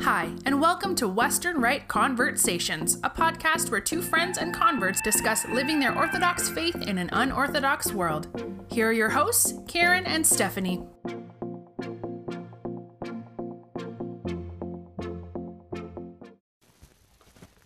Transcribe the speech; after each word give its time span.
Hi, 0.00 0.30
and 0.44 0.60
welcome 0.60 0.94
to 0.96 1.08
Western 1.08 1.60
Rite 1.60 1.88
Conversations, 1.88 2.96
a 3.02 3.10
podcast 3.10 3.70
where 3.70 3.80
two 3.80 4.02
friends 4.02 4.38
and 4.38 4.54
converts 4.54 5.00
discuss 5.00 5.48
living 5.48 5.80
their 5.80 5.96
Orthodox 5.96 6.48
faith 6.48 6.76
in 6.82 6.98
an 6.98 7.08
unorthodox 7.12 7.92
world. 7.92 8.28
Here 8.70 8.88
are 8.88 8.92
your 8.92 9.08
hosts, 9.08 9.54
Karen 9.66 10.06
and 10.06 10.24
Stephanie. 10.24 10.84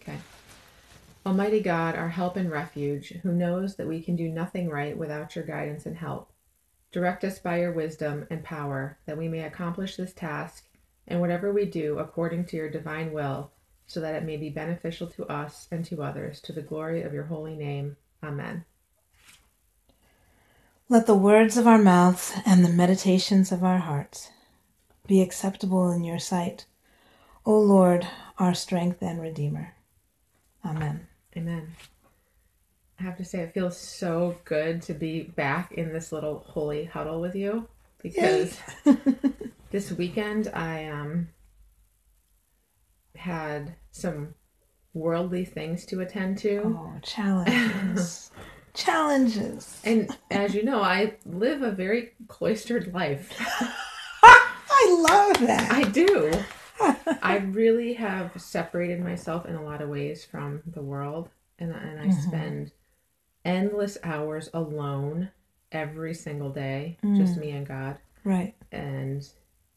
Okay. 0.00 0.18
Almighty 1.26 1.60
God, 1.60 1.96
our 1.96 2.08
help 2.08 2.36
and 2.36 2.50
refuge, 2.50 3.12
who 3.22 3.32
knows 3.32 3.76
that 3.76 3.88
we 3.88 4.00
can 4.00 4.16
do 4.16 4.28
nothing 4.28 4.70
right 4.70 4.96
without 4.96 5.34
your 5.34 5.44
guidance 5.44 5.84
and 5.84 5.96
help, 5.96 6.32
direct 6.92 7.24
us 7.24 7.38
by 7.38 7.60
your 7.60 7.72
wisdom 7.72 8.26
and 8.30 8.44
power 8.44 8.98
that 9.06 9.18
we 9.18 9.28
may 9.28 9.42
accomplish 9.42 9.96
this 9.96 10.14
task 10.14 10.64
and 11.10 11.20
whatever 11.20 11.52
we 11.52 11.66
do 11.66 11.98
according 11.98 12.46
to 12.46 12.56
your 12.56 12.70
divine 12.70 13.12
will, 13.12 13.50
so 13.86 14.00
that 14.00 14.14
it 14.14 14.24
may 14.24 14.36
be 14.36 14.48
beneficial 14.48 15.08
to 15.08 15.26
us 15.26 15.68
and 15.70 15.84
to 15.84 16.02
others, 16.02 16.40
to 16.40 16.52
the 16.52 16.62
glory 16.62 17.02
of 17.02 17.12
your 17.12 17.24
holy 17.24 17.56
name. 17.56 17.96
Amen. 18.22 18.64
Let 20.88 21.06
the 21.06 21.14
words 21.14 21.56
of 21.56 21.66
our 21.66 21.78
mouths 21.78 22.32
and 22.46 22.64
the 22.64 22.68
meditations 22.68 23.52
of 23.52 23.62
our 23.62 23.78
hearts 23.78 24.30
be 25.06 25.20
acceptable 25.20 25.90
in 25.90 26.04
your 26.04 26.18
sight, 26.18 26.66
O 27.44 27.58
Lord, 27.58 28.06
our 28.38 28.54
strength 28.54 29.02
and 29.02 29.20
Redeemer. 29.20 29.74
Amen. 30.64 31.06
Amen. 31.36 31.74
I 32.98 33.02
have 33.04 33.16
to 33.16 33.24
say, 33.24 33.40
it 33.40 33.54
feels 33.54 33.78
so 33.78 34.36
good 34.44 34.82
to 34.82 34.94
be 34.94 35.22
back 35.22 35.72
in 35.72 35.92
this 35.92 36.12
little 36.12 36.44
holy 36.46 36.84
huddle 36.84 37.20
with 37.20 37.34
you 37.34 37.66
because 38.02 38.58
this 39.70 39.92
weekend 39.92 40.48
I 40.54 40.86
um 40.86 41.28
had 43.16 43.74
some 43.90 44.34
worldly 44.94 45.44
things 45.44 45.84
to 45.86 46.00
attend 46.00 46.38
to. 46.38 46.62
Oh, 46.78 46.92
challenges. 47.02 48.30
challenges. 48.74 49.80
And 49.84 50.16
as 50.30 50.54
you 50.54 50.64
know, 50.64 50.82
I 50.82 51.14
live 51.26 51.62
a 51.62 51.72
very 51.72 52.12
cloistered 52.28 52.92
life. 52.92 53.32
I 54.22 54.96
love 55.00 55.46
that. 55.46 55.70
I 55.72 55.82
do. 55.84 56.32
I 57.22 57.36
really 57.38 57.92
have 57.94 58.40
separated 58.40 59.00
myself 59.00 59.44
in 59.46 59.54
a 59.54 59.62
lot 59.62 59.82
of 59.82 59.88
ways 59.90 60.24
from 60.24 60.62
the 60.66 60.80
world, 60.82 61.28
and 61.58 61.72
and 61.72 62.00
I 62.00 62.06
Mhm. 62.06 62.12
spend 62.22 62.72
endless 63.44 63.98
hours 64.02 64.48
alone 64.54 65.30
every 65.72 66.14
single 66.14 66.50
day, 66.50 66.96
just 67.16 67.36
Mm. 67.36 67.40
me 67.40 67.50
and 67.50 67.66
God, 67.66 67.98
right. 68.24 68.54
and 68.72 69.28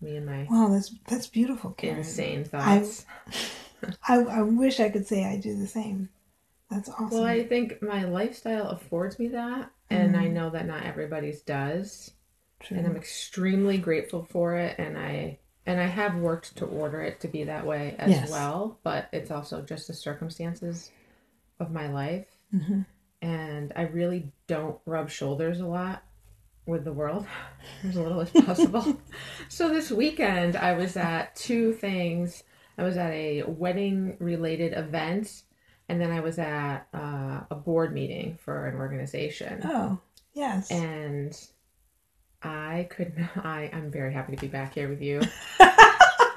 me 0.04 0.18
and 0.18 0.26
my 0.26 0.48
Wow, 0.50 0.70
that's 0.70 0.94
that's 1.08 1.28
beautiful, 1.28 1.72
Karen. 1.72 1.98
insane 2.00 2.44
thoughts. 2.44 3.06
I, 4.08 4.16
I 4.20 4.42
wish 4.42 4.80
I 4.80 4.90
could 4.90 5.08
say 5.08 5.24
I 5.26 5.38
do 5.38 5.58
the 5.58 5.68
same. 5.68 6.10
That's 6.70 6.90
awesome. 6.90 7.10
Well, 7.12 7.24
I 7.24 7.46
think 7.46 7.82
my 7.82 8.04
lifestyle 8.04 8.70
affords 8.70 9.18
me 9.20 9.28
that, 9.30 9.72
and 9.90 10.16
I 10.18 10.26
Mhm. 10.28 10.34
know 10.34 10.50
that 10.50 10.66
not 10.66 10.84
everybody's 10.84 11.42
does, 11.42 12.12
True. 12.60 12.78
and 12.78 12.88
I'm 12.88 12.96
extremely 12.98 13.78
grateful 13.78 14.24
for 14.24 14.56
it. 14.58 14.76
And 14.78 14.98
I 14.98 15.40
and 15.66 15.80
I 15.80 15.86
have 15.86 16.16
worked 16.18 16.58
to 16.58 16.66
order 16.66 17.02
it 17.02 17.22
to 17.22 17.28
be 17.30 17.46
that 17.46 17.66
way 17.66 17.96
as 17.98 18.12
Yes. 18.12 18.30
well, 18.30 18.80
but 18.84 19.08
it's 19.14 19.32
also 19.32 19.62
just 19.62 19.88
the 19.88 19.94
circumstances 19.94 20.92
of 21.60 21.72
my 21.72 21.88
life, 21.88 22.28
Mhm. 22.54 22.86
and 23.22 23.72
I 23.76 23.84
really 23.84 24.34
don't 24.48 24.80
rub 24.86 25.10
shoulders 25.10 25.60
a 25.62 25.66
lot 25.68 26.04
with 26.66 26.86
the 26.86 26.94
world 26.94 27.26
as 27.84 27.96
little 27.96 28.22
as 28.22 28.30
possible. 28.32 28.98
so 29.50 29.70
this 29.70 29.92
weekend, 29.92 30.56
I 30.56 30.74
was 30.74 30.96
at 30.98 31.36
two 31.36 31.74
things. 31.74 32.44
I 32.78 32.84
was 32.84 32.98
at 32.98 33.12
a 33.12 33.44
wedding 33.44 34.18
related 34.20 34.74
event, 34.74 35.44
and 35.90 36.02
then 36.02 36.12
I 36.12 36.22
was 36.22 36.40
at 36.40 36.88
uh, 36.94 37.42
a 37.52 37.56
board 37.56 37.94
meeting 37.94 38.38
for 38.42 38.68
an 38.68 38.76
organization. 38.76 39.62
Oh, 39.64 40.00
yes. 40.34 40.72
And 40.72 41.38
I 42.42 42.88
could 42.90 43.18
not, 43.18 43.30
I, 43.46 43.70
I'm 43.74 43.92
very 43.92 44.14
happy 44.14 44.36
to 44.36 44.42
be 44.42 44.48
back 44.48 44.74
here 44.74 44.90
with 44.90 45.02
you. 45.02 45.22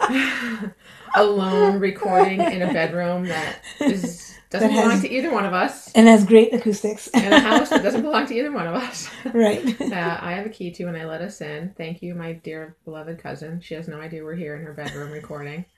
Alone 1.15 1.81
recording 1.81 2.41
in 2.41 2.63
a 2.63 2.73
bedroom 2.73 3.25
that 3.27 3.61
is 3.81 4.35
doesn't 4.51 4.69
That 4.69 4.75
has- 4.75 4.85
belong 4.85 5.01
to 5.03 5.11
either 5.11 5.33
one 5.33 5.45
of 5.47 5.53
us. 5.55 5.91
and 5.95 6.07
has 6.07 6.25
great 6.25 6.53
acoustics. 6.55 7.09
In 7.09 7.33
a 7.33 7.41
house 7.41 7.71
that 7.71 7.83
doesn't 7.83 8.03
belong 8.09 8.27
to 8.27 8.35
either 8.35 8.53
one 8.53 8.67
of 8.67 8.75
us. 8.75 9.09
right. 9.33 9.65
that 9.79 10.23
I 10.23 10.33
have 10.33 10.47
a 10.47 10.51
key 10.51 10.71
to 10.73 10.85
and 10.85 10.97
I 10.97 11.05
let 11.07 11.21
us 11.23 11.41
in. 11.41 11.75
Thank 11.77 12.03
you, 12.03 12.15
my 12.15 12.35
dear 12.35 12.77
beloved 12.85 13.19
cousin. 13.19 13.61
She 13.61 13.75
has 13.75 13.89
no 13.89 13.99
idea 14.01 14.23
we're 14.25 14.35
here 14.37 14.55
in 14.57 14.63
her 14.63 14.73
bedroom 14.73 15.11
recording. 15.11 15.65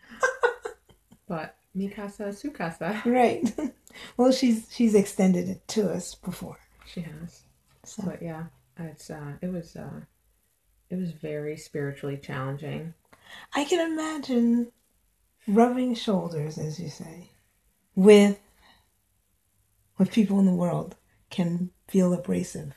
But 1.29 1.57
mi 1.75 1.89
casa, 1.91 2.33
su 2.33 2.51
casa. 2.51 3.03
Right. 3.05 3.53
Well, 4.17 4.33
she's 4.33 4.67
she's 4.71 4.95
extended 4.95 5.49
it 5.49 5.67
to 5.69 5.91
us 5.91 6.15
before. 6.15 6.57
She 6.87 7.03
has. 7.03 7.43
So 7.85 8.03
But 8.07 8.23
yeah, 8.23 8.45
it's 8.79 9.11
uh 9.11 9.33
it 9.43 9.53
was 9.53 9.77
uh 9.77 10.01
it 10.89 10.97
was 10.97 11.11
very 11.13 11.57
spiritually 11.59 12.17
challenging. 12.17 12.95
I 13.55 13.65
can 13.65 13.93
imagine 13.93 14.73
rubbing 15.47 15.95
shoulders, 15.95 16.59
as 16.59 16.79
you 16.79 16.89
say, 16.89 17.31
with 17.95 18.39
with 19.99 20.13
people 20.13 20.39
in 20.39 20.47
the 20.47 20.53
world 20.53 20.95
can 21.31 21.71
feel 21.89 22.13
abrasive. 22.13 22.75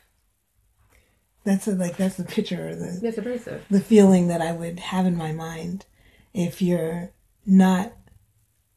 That's 1.43 1.67
a, 1.67 1.71
like 1.71 1.97
that's 1.97 2.15
the 2.15 2.23
picture 2.23 2.75
the 2.75 2.99
It's 3.03 3.17
abrasive. 3.17 3.65
the 3.69 3.81
feeling 3.81 4.27
that 4.27 4.41
I 4.41 4.51
would 4.51 4.79
have 4.79 5.05
in 5.05 5.15
my 5.15 5.31
mind 5.31 5.85
if 6.33 6.61
you're 6.61 7.11
not 7.45 7.93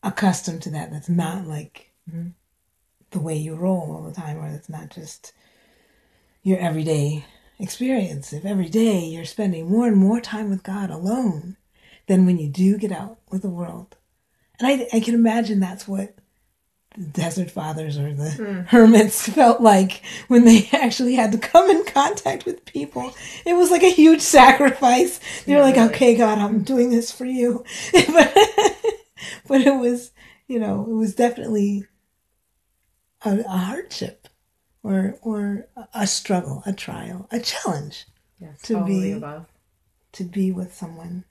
accustomed 0.02 0.62
to 0.62 0.70
that. 0.70 0.90
That's 0.90 1.08
not 1.08 1.46
like 1.46 1.90
Mhm. 2.10 2.32
the 3.10 3.20
way 3.20 3.36
you 3.36 3.54
roll 3.54 3.92
all 3.92 4.02
the 4.02 4.12
time, 4.12 4.38
or 4.38 4.50
that's 4.50 4.68
not 4.68 4.90
just 4.90 5.32
your 6.42 6.58
everyday 6.58 7.24
experience. 7.58 8.32
If 8.32 8.44
every 8.44 8.68
day 8.68 9.04
you're 9.04 9.24
spending 9.24 9.70
more 9.70 9.86
and 9.86 9.96
more 9.96 10.20
time 10.20 10.50
with 10.50 10.62
God 10.62 10.90
alone 10.90 11.56
than 12.06 12.26
when 12.26 12.38
you 12.38 12.48
do 12.48 12.76
get 12.78 12.92
out 12.92 13.18
with 13.30 13.42
the 13.42 13.48
world. 13.50 13.96
And 14.58 14.68
I, 14.68 14.86
I 14.96 15.00
can 15.00 15.14
imagine 15.14 15.60
that's 15.60 15.88
what 15.88 16.14
the 16.96 17.06
desert 17.06 17.50
fathers 17.50 17.98
or 17.98 18.14
the 18.14 18.22
Mm. 18.38 18.66
hermits 18.68 19.28
felt 19.34 19.60
like 19.60 20.00
when 20.28 20.44
they 20.44 20.68
actually 20.72 21.14
had 21.16 21.32
to 21.32 21.38
come 21.38 21.68
in 21.70 21.84
contact 21.86 22.44
with 22.44 22.64
people. 22.64 23.12
It 23.44 23.54
was 23.54 23.70
like 23.70 23.82
a 23.82 23.90
huge 23.90 24.20
sacrifice. 24.20 25.18
They 25.44 25.52
were 25.54 25.58
Yeah, 25.58 25.64
like, 25.64 25.76
really. 25.76 25.88
okay, 25.88 26.14
God, 26.16 26.38
I'm 26.38 26.62
doing 26.62 26.90
this 26.90 27.10
for 27.10 27.24
you. 27.24 27.64
but, 27.92 28.36
but 29.48 29.60
it 29.62 29.74
was, 29.76 30.12
you 30.46 30.60
know, 30.60 30.86
it 30.88 30.94
was 30.94 31.14
definitely 31.16 31.86
a, 33.24 33.40
a 33.40 33.56
hardship 33.56 34.28
or, 34.84 35.18
or 35.22 35.66
a 35.94 36.06
struggle, 36.06 36.62
a 36.66 36.72
trial, 36.72 37.26
a 37.32 37.40
challenge 37.40 38.04
Yes, 38.38 38.60
To 38.62 38.74
all 38.74 38.82
of 38.82 38.88
the 38.88 39.00
be- 39.00 39.12
above. 39.12 39.46
to 40.12 40.24
be 40.24 40.52
with 40.52 40.74
someone 40.74 41.24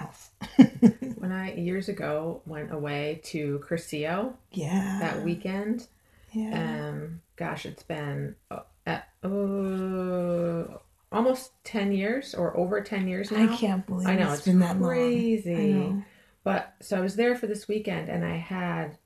else. 0.00 0.30
When 1.18 1.32
I 1.32 1.54
years 1.54 1.88
ago 1.88 2.42
went 2.46 2.72
away 2.72 3.20
to 3.24 3.60
Cursillo 3.68 4.34
yeah. 4.52 4.98
that 5.00 5.24
weekend, 5.24 5.86
Yeah. 6.32 6.88
um 6.90 7.20
gosh 7.36 7.66
it's 7.66 7.82
been 7.82 8.36
uh, 8.50 8.60
uh, 8.86 10.64
almost 11.10 11.52
10 11.64 11.92
years 11.92 12.34
or 12.34 12.56
over 12.56 12.80
10 12.80 13.08
years 13.08 13.30
now 13.30 13.42
I 13.52 13.56
can't 13.56 13.86
believe 13.86 14.06
I 14.08 14.14
know, 14.16 14.28
it's 14.28 14.38
it's 14.38 14.46
been 14.46 14.58
that 14.60 14.78
crazy. 14.78 15.54
long. 15.54 15.64
I 15.64 15.88
know. 15.96 16.02
but 16.44 16.74
so 16.80 16.96
i 16.96 17.00
was 17.00 17.16
there 17.16 17.34
for 17.36 17.46
this 17.46 17.66
weekend 17.68 18.08
and 18.08 18.24
i 18.24 18.36
had 18.36 18.96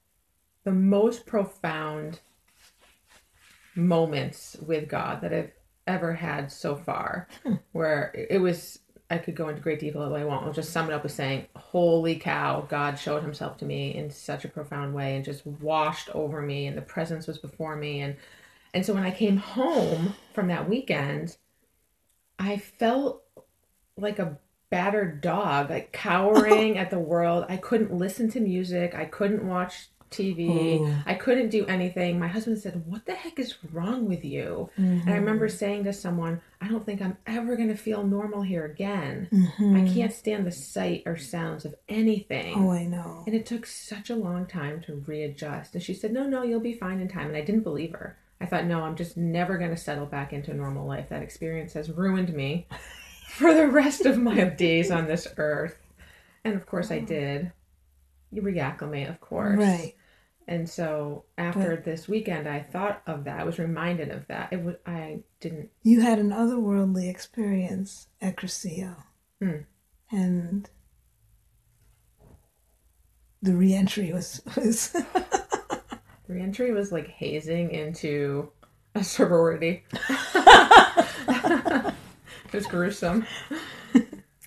the 0.64 0.72
most 0.72 1.26
profound 1.26 2.20
moments 3.74 4.56
with 4.66 4.88
god 4.88 5.20
that 5.22 5.32
i've 5.32 5.52
ever 5.86 6.12
had 6.14 6.50
so 6.52 6.76
far 6.76 7.26
Hmm. 7.42 7.54
where 7.72 8.12
it 8.30 8.38
was 8.40 8.78
i 9.12 9.18
could 9.18 9.34
go 9.34 9.48
into 9.48 9.60
great 9.60 9.80
detail 9.80 10.08
but 10.08 10.20
i 10.20 10.24
won't 10.24 10.44
i'll 10.44 10.52
just 10.52 10.72
sum 10.72 10.88
it 10.88 10.92
up 10.92 11.02
with 11.02 11.12
saying 11.12 11.46
holy 11.56 12.16
cow 12.16 12.66
god 12.68 12.98
showed 12.98 13.22
himself 13.22 13.56
to 13.56 13.64
me 13.64 13.94
in 13.94 14.10
such 14.10 14.44
a 14.44 14.48
profound 14.48 14.94
way 14.94 15.16
and 15.16 15.24
just 15.24 15.46
washed 15.46 16.08
over 16.14 16.42
me 16.42 16.66
and 16.66 16.76
the 16.76 16.82
presence 16.82 17.26
was 17.26 17.38
before 17.38 17.76
me 17.76 18.00
and 18.00 18.16
and 18.74 18.84
so 18.84 18.94
when 18.94 19.04
i 19.04 19.10
came 19.10 19.36
home 19.36 20.14
from 20.32 20.48
that 20.48 20.68
weekend 20.68 21.36
i 22.38 22.56
felt 22.56 23.22
like 23.96 24.18
a 24.18 24.38
battered 24.72 25.20
dog, 25.20 25.70
like 25.70 25.92
cowering 25.92 26.78
at 26.78 26.90
the 26.90 26.98
world. 26.98 27.44
I 27.48 27.58
couldn't 27.58 27.94
listen 27.94 28.28
to 28.32 28.40
music. 28.40 28.94
I 28.94 29.04
couldn't 29.04 29.46
watch 29.46 29.90
TV. 30.12 30.80
Ooh. 30.80 30.94
I 31.06 31.14
couldn't 31.14 31.48
do 31.48 31.66
anything. 31.66 32.18
My 32.18 32.28
husband 32.28 32.58
said, 32.58 32.84
What 32.86 33.06
the 33.06 33.14
heck 33.14 33.38
is 33.38 33.56
wrong 33.72 34.08
with 34.08 34.24
you? 34.24 34.70
Mm-hmm. 34.78 35.00
And 35.02 35.10
I 35.10 35.14
remember 35.16 35.48
saying 35.48 35.84
to 35.84 35.92
someone, 35.92 36.40
I 36.60 36.68
don't 36.68 36.86
think 36.86 37.02
I'm 37.02 37.16
ever 37.26 37.56
going 37.56 37.68
to 37.70 37.76
feel 37.76 38.04
normal 38.04 38.42
here 38.42 38.64
again. 38.64 39.28
Mhm. 39.32 39.82
I 39.90 39.92
can't 39.92 40.12
stand 40.12 40.46
the 40.46 40.52
sight 40.52 41.02
or 41.06 41.16
sounds 41.16 41.64
of 41.64 41.74
anything. 41.88 42.54
Oh, 42.56 42.70
I 42.70 42.84
know. 42.84 43.24
And 43.26 43.34
it 43.34 43.46
took 43.46 43.66
such 43.66 44.10
a 44.10 44.14
long 44.16 44.46
time 44.46 44.80
to 44.82 45.02
readjust. 45.06 45.74
And 45.74 45.82
she 45.82 45.94
said, 45.94 46.12
No, 46.12 46.26
no, 46.26 46.42
you'll 46.42 46.60
be 46.60 46.74
fine 46.74 47.00
in 47.00 47.08
time. 47.08 47.26
And 47.28 47.36
I 47.36 47.40
didn't 47.42 47.62
believe 47.64 47.92
her. 47.92 48.16
I 48.40 48.46
thought, 48.46 48.66
No, 48.66 48.82
I'm 48.82 48.96
just 48.96 49.16
never 49.16 49.58
going 49.58 49.70
to 49.70 49.76
settle 49.76 50.06
back 50.06 50.32
into 50.32 50.52
normal 50.54 50.86
life. 50.86 51.08
That 51.08 51.22
experience 51.22 51.72
has 51.72 51.90
ruined 51.90 52.32
me 52.34 52.66
for 53.30 53.54
the 53.54 53.66
rest 53.68 54.04
of 54.06 54.18
my 54.18 54.44
days 54.44 54.90
on 54.90 55.06
this 55.06 55.26
earth. 55.36 55.76
And 56.44 56.54
of 56.54 56.66
course, 56.66 56.90
I 56.90 56.98
did. 56.98 57.52
you 58.32 58.42
reacclimate, 58.42 59.08
of 59.08 59.20
course. 59.20 59.58
Right. 59.58 59.94
And 60.48 60.68
so 60.68 61.24
after 61.38 61.76
this 61.76 62.08
weekend, 62.08 62.48
I 62.48 62.60
thought 62.60 63.02
of 63.06 63.24
that. 63.24 63.40
I 63.40 63.44
was 63.44 63.58
reminded 63.58 64.10
of 64.10 64.26
that. 64.28 64.52
It 64.52 64.62
was 64.62 64.76
I 64.86 65.20
didn't. 65.40 65.70
You 65.82 66.00
had 66.00 66.18
an 66.18 66.30
otherworldly 66.30 67.08
experience 67.08 68.08
at 68.20 68.36
Cursillo. 68.36 68.96
Hmm. 69.40 69.58
And 70.10 70.68
the 73.40 73.54
reentry 73.54 74.12
was 74.12 74.42
was 74.56 74.96
Reentry 76.28 76.72
was 76.72 76.92
like 76.92 77.08
hazing 77.08 77.70
into 77.72 78.50
a 78.94 79.04
sorority. 79.04 79.84
it 81.14 81.94
was 82.52 82.66
gruesome. 82.66 83.26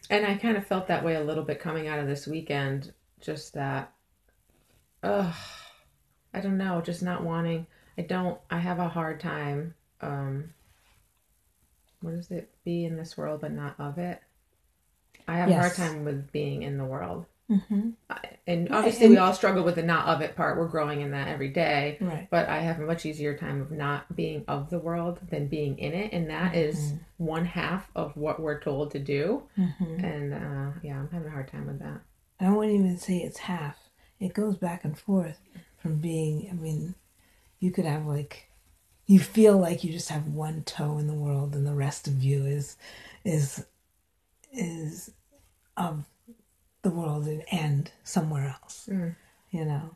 And 0.09 0.25
I 0.25 0.35
kind 0.35 0.55
of 0.57 0.65
felt 0.67 0.87
that 0.87 1.03
way 1.03 1.15
a 1.15 1.23
little 1.23 1.43
bit 1.43 1.59
coming 1.59 1.87
out 1.87 1.99
of 1.99 2.07
this 2.07 2.27
weekend. 2.27 2.93
Just 3.21 3.53
that, 3.53 3.91
ugh, 5.03 5.33
I 6.35 6.41
don't 6.41 6.57
know, 6.57 6.81
just 6.81 7.01
not 7.01 7.23
wanting. 7.23 7.65
I 7.97 8.01
don't. 8.01 8.37
I 8.51 8.59
have 8.59 8.79
a 8.79 8.89
hard 8.89 9.19
time. 9.19 9.73
Um, 10.01 10.53
what 12.01 12.13
is 12.13 12.29
it? 12.31 12.49
Be 12.63 12.85
in 12.85 12.97
this 12.97 13.17
world, 13.17 13.41
but 13.41 13.51
not 13.51 13.79
of 13.79 13.97
it. 13.97 14.21
I 15.27 15.37
have 15.37 15.49
a 15.49 15.55
hard 15.55 15.73
time 15.73 16.05
with 16.05 16.31
being 16.31 16.63
in 16.63 16.77
the 16.77 16.85
world. 16.85 17.25
Mhm. 17.49 17.93
And 18.47 18.71
obviously, 18.71 19.07
we 19.09 19.17
all 19.17 19.33
struggle 19.33 19.63
with 19.63 19.75
the 19.75 19.83
not 19.83 20.07
of 20.07 20.21
it 20.21 20.35
part. 20.35 20.57
We're 20.57 20.67
growing 20.67 21.01
in 21.01 21.11
that 21.11 21.27
every 21.27 21.49
day. 21.49 21.97
right. 22.01 22.27
But 22.29 22.49
I 22.49 22.59
have 22.59 22.79
a 22.79 22.85
much 22.85 23.05
easier 23.05 23.37
time 23.37 23.61
of 23.61 23.71
not 23.71 24.15
being 24.15 24.43
of 24.47 24.69
the 24.69 24.79
world 24.79 25.19
than 25.29 25.47
being 25.47 25.77
in 25.79 25.93
it. 25.93 26.11
And 26.11 26.29
that 26.29 26.55
is 26.55 26.93
one 27.17 27.45
half 27.45 27.89
of 27.95 28.15
what 28.17 28.39
we're 28.39 28.59
told 28.59 28.91
to 28.91 28.99
do. 28.99 29.43
Mhm. 29.57 30.03
And 30.03 30.33
uh, 30.33 30.79
yeah, 30.83 30.99
I'm 30.99 31.09
having 31.09 31.27
a 31.27 31.31
hard 31.31 31.47
time 31.47 31.67
with 31.67 31.79
that. 31.79 32.01
I 32.39 32.51
wouldn't 32.51 32.75
even 32.77 32.97
say 32.97 33.17
it's 33.19 33.37
half. 33.39 33.77
It 34.19 34.33
goes 34.33 34.57
back 34.57 34.83
and 34.83 34.97
forth 34.97 35.39
from 35.85 35.97
being. 35.97 36.47
I 36.49 36.55
mean, 36.55 36.95
you 37.59 37.69
could 37.69 37.85
have 37.85 38.07
like, 38.07 38.49
you 39.05 39.19
feel 39.19 39.55
like 39.59 39.83
you 39.83 39.91
just 39.93 40.09
have 40.09 40.25
one 40.25 40.63
toe 40.63 40.97
in 40.97 41.05
the 41.05 41.13
world, 41.13 41.53
and 41.53 41.63
the 41.67 41.75
rest 41.75 42.07
of 42.07 42.23
you 42.23 42.43
is, 42.43 42.75
is, 43.23 43.63
is, 44.51 45.11
of 45.77 46.05
the 46.81 46.89
world 46.89 47.27
and 47.51 47.91
somewhere 48.03 48.57
else. 48.59 48.89
Mm. 48.91 49.15
You 49.51 49.65
know, 49.65 49.95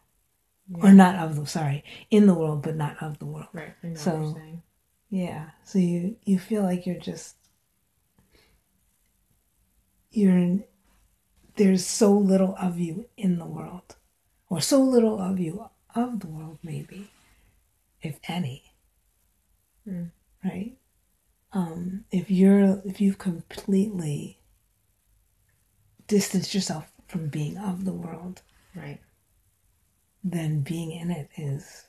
or 0.75 0.94
not 0.94 1.15
of 1.15 1.36
the 1.36 1.47
sorry 1.47 1.83
in 2.12 2.27
the 2.27 2.36
world, 2.36 2.62
but 2.62 2.75
not 2.75 3.01
of 3.01 3.18
the 3.18 3.25
world. 3.25 3.47
Right. 3.51 3.74
I 3.83 3.88
know 3.88 3.94
what 3.94 4.00
So- 4.00 4.38
Yeah. 5.09 5.50
So 5.63 5.80
you 5.80 6.18
you 6.24 6.38
feel 6.38 6.62
like 6.62 6.86
you're 6.86 7.00
just 7.00 7.36
you're 10.12 10.38
in, 10.38 10.63
there's 11.56 11.86
so 11.86 12.12
little 12.12 12.56
of 12.59 12.77
you 12.77 13.07
in 13.18 13.39
the 13.39 13.45
world, 13.45 13.95
or 14.50 14.62
so 14.62 14.80
little 14.80 15.19
of 15.19 15.39
you 15.39 15.68
of 16.00 16.19
the 16.19 16.28
world, 16.28 16.60
maybe, 16.63 17.10
if 18.01 18.18
any. 18.28 18.63
Hmm. 19.88 20.06
Right. 20.44 20.78
Um, 21.51 22.06
if 22.12 22.30
you're 22.31 22.81
if 22.86 23.01
you've 23.01 23.18
completely 23.18 24.40
distanced 26.07 26.54
yourself 26.54 26.92
from 27.07 27.28
being 27.28 27.57
of 27.57 27.86
the 27.86 27.94
world, 27.94 28.42
Right. 28.75 29.00
then 30.24 30.62
being 30.62 30.92
in 30.92 31.12
it 31.12 31.30
is 31.38 31.86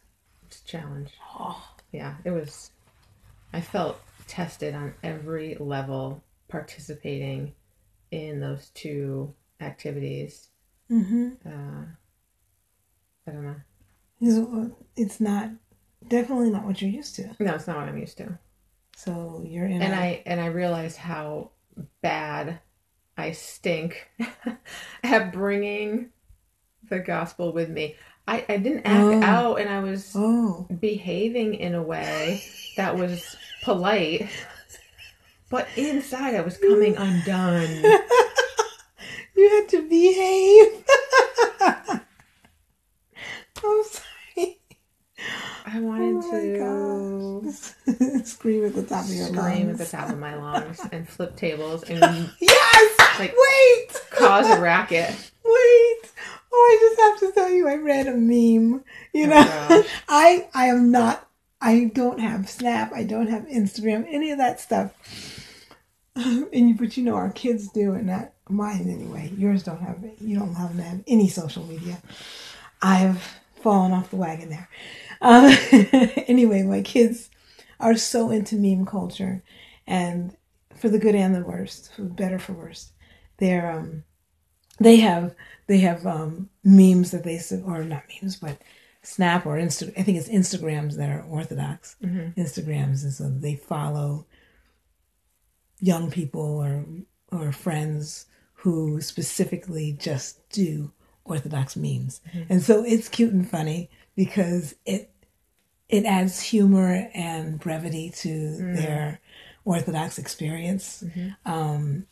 It's 0.46 0.60
a 0.62 0.64
challenge. 0.64 1.10
oh, 1.38 1.62
Yeah. 1.92 2.16
It 2.24 2.30
was, 2.30 2.70
I 3.52 3.60
felt 3.60 4.00
tested 4.26 4.74
on 4.74 4.94
every 5.02 5.56
level 5.56 6.22
participating 6.48 7.52
in 8.10 8.40
those 8.40 8.70
two 8.74 9.34
activities. 9.60 10.48
mm-hmm. 10.90 11.28
Uh, 11.46 11.84
I 13.26 13.30
don't 13.30 13.44
know. 13.44 13.56
It's, 14.20 14.72
it's 14.96 15.20
not 15.20 15.50
definitely 16.06 16.50
not 16.50 16.64
what 16.64 16.80
you're 16.82 16.90
used 16.90 17.16
to. 17.16 17.30
No, 17.38 17.54
it's 17.54 17.66
not 17.66 17.76
what 17.76 17.88
I'm 17.88 17.98
used 17.98 18.18
to. 18.18 18.38
So 18.96 19.42
you're 19.46 19.66
in. 19.66 19.80
and 19.82 19.92
a- 19.94 19.96
I 19.96 20.22
and 20.26 20.40
I 20.40 20.46
realized 20.46 20.96
how 20.98 21.50
bad 22.02 22.58
I 23.16 23.32
stink 23.32 24.10
at 25.02 25.32
bringing 25.32 26.10
the 26.88 26.98
gospel 26.98 27.52
with 27.52 27.68
me. 27.70 27.96
I, 28.28 28.44
I 28.48 28.56
didn't 28.58 28.86
act 28.86 29.02
Oh. 29.02 29.22
out, 29.22 29.60
and 29.60 29.68
I 29.70 29.80
was 29.80 30.12
oh 30.14 30.66
behaving 30.80 31.54
in 31.54 31.74
a 31.74 31.82
way 31.82 32.42
that 32.76 32.96
was 32.96 33.36
polite, 33.64 34.28
but 35.50 35.66
inside 35.76 36.34
I 36.34 36.42
was 36.42 36.58
coming 36.58 36.96
undone. 36.98 37.82
you 39.34 39.48
had 39.48 39.68
to 39.70 39.88
behave. 39.88 40.84
I'm 43.62 43.82
sorry. 43.84 44.60
I 45.72 45.78
wanted 45.80 46.16
Oh 46.62 47.42
to. 47.42 47.52
Scream 48.24 48.64
at 48.66 48.74
the 48.74 48.82
top 48.82 49.04
of 49.04 49.10
your 49.10 49.26
scream 49.26 49.68
lungs. 49.68 49.80
at 49.80 49.86
the 49.90 49.96
top 49.96 50.08
of 50.10 50.18
my 50.18 50.34
lungs 50.34 50.80
and 50.92 51.08
flip 51.08 51.36
tables 51.36 51.82
and 51.84 52.00
Yes. 52.40 53.18
Like- 53.18 53.34
wait. 53.36 54.02
cause 54.10 54.48
a 54.48 54.60
racket. 54.60 55.10
Wait. 55.44 56.12
Oh, 56.52 56.52
I 56.52 56.78
just 56.80 57.00
have 57.00 57.18
to 57.20 57.32
tell 57.40 57.50
you, 57.50 57.68
I 57.68 57.76
read 57.76 58.06
a 58.08 58.12
meme. 58.12 58.82
You 59.14 59.24
Oh, 59.26 59.28
know. 59.28 59.84
I 60.08 60.48
I 60.54 60.66
am 60.66 60.90
not. 60.90 61.28
I 61.60 61.90
don't 61.94 62.18
have 62.20 62.48
Snap. 62.48 62.92
I 62.94 63.04
don't 63.04 63.28
have 63.28 63.42
Instagram. 63.44 64.06
Any 64.10 64.30
of 64.32 64.38
that 64.38 64.60
stuff. 64.60 64.92
And 66.16 66.48
you, 66.52 66.74
but 66.74 66.96
you 66.96 67.04
know, 67.04 67.14
our 67.14 67.30
kids 67.30 67.68
do, 67.68 67.92
and 67.92 68.06
not 68.06 68.32
mine 68.48 68.88
anyway. 68.90 69.32
Yours 69.36 69.62
don't 69.62 69.80
have. 69.80 70.04
You 70.20 70.38
don't 70.38 70.54
have, 70.54 70.74
to 70.76 70.82
have 70.82 71.00
any 71.06 71.28
social 71.28 71.64
media. 71.66 71.98
I've 72.82 73.22
fallen 73.62 73.92
off 73.92 74.10
the 74.10 74.16
wagon 74.16 74.48
there. 74.50 74.68
Uh, 75.20 75.54
anyway, 76.26 76.62
my 76.62 76.82
kids 76.82 77.30
are 77.78 77.96
so 77.96 78.30
into 78.30 78.56
meme 78.56 78.86
culture, 78.86 79.42
and 79.86 80.36
for 80.76 80.88
the 80.88 80.98
good 80.98 81.14
and 81.14 81.34
the 81.34 81.42
worst, 81.42 81.92
for 81.94 82.02
better 82.02 82.38
for 82.38 82.52
worst, 82.52 82.92
they're 83.38 83.70
um, 83.70 84.04
they 84.78 84.96
have 84.96 85.34
they 85.66 85.78
have 85.78 86.06
um 86.06 86.48
memes 86.64 87.10
that 87.10 87.24
they 87.24 87.40
or 87.64 87.84
not 87.84 88.04
memes, 88.22 88.36
but 88.36 88.58
Snap 89.02 89.46
or 89.46 89.56
Insta. 89.56 89.92
I 89.98 90.02
think 90.02 90.18
it's 90.18 90.28
Instagrams 90.28 90.96
that 90.96 91.08
are 91.10 91.22
orthodox 91.22 91.96
Instagrams, 92.36 93.02
and 93.02 93.12
so 93.12 93.28
they 93.28 93.54
follow 93.56 94.26
young 95.80 96.10
people 96.10 96.42
or 96.58 96.84
or 97.32 97.52
friends 97.52 98.26
who 98.54 99.00
specifically 99.00 99.96
just 99.98 100.46
do 100.50 100.92
orthodox 101.24 101.76
memes. 101.76 102.20
And 102.50 102.62
so 102.62 102.84
it's 102.84 103.08
cute 103.08 103.32
and 103.32 103.48
funny 103.48 103.88
because 104.16 104.74
it 104.84 105.10
it 105.88 106.04
adds 106.04 106.40
humor 106.40 107.10
and 107.14 107.58
brevity 107.58 108.10
to 108.10 108.56
their 108.76 109.20
orthodox 109.64 110.18
experience. 110.18 111.02
Um 111.44 112.06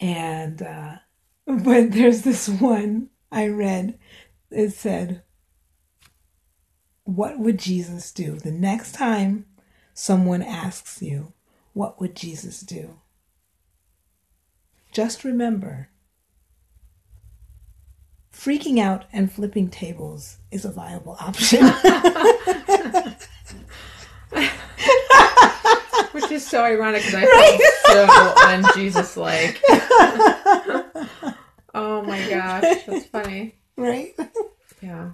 and 0.00 0.62
uh 0.62 0.96
but 1.46 1.92
there's 1.92 2.22
this 2.22 2.48
one 2.48 3.10
I 3.30 3.48
read 3.48 3.98
it 4.50 4.72
said 4.72 5.22
what 7.04 7.38
would 7.38 7.58
Jesus 7.58 8.12
do 8.12 8.36
the 8.36 8.52
next 8.52 8.92
time 8.92 9.46
someone 9.94 10.42
asks 10.42 11.02
you 11.02 11.32
what 11.72 12.00
would 12.00 12.14
Jesus 12.14 12.60
do? 12.60 12.98
Just 14.92 15.24
remember 15.24 15.88
freaking 18.42 18.78
out 18.78 19.04
and 19.12 19.30
flipping 19.30 19.68
tables 19.68 20.38
is 20.50 20.64
a 20.64 20.70
viable 20.70 21.16
option. 21.20 21.64
Which 26.12 26.30
is 26.30 26.46
so 26.46 26.64
ironic 26.64 27.04
because 27.04 27.14
I 27.14 27.26
felt 27.86 28.36
so 28.36 28.46
un-Jesus 28.48 29.16
like. 29.16 29.60
oh 31.74 32.02
my 32.02 32.28
gosh, 32.28 32.84
that's 32.84 33.06
funny. 33.06 33.54
right? 33.76 34.14
Yeah. 34.82 35.12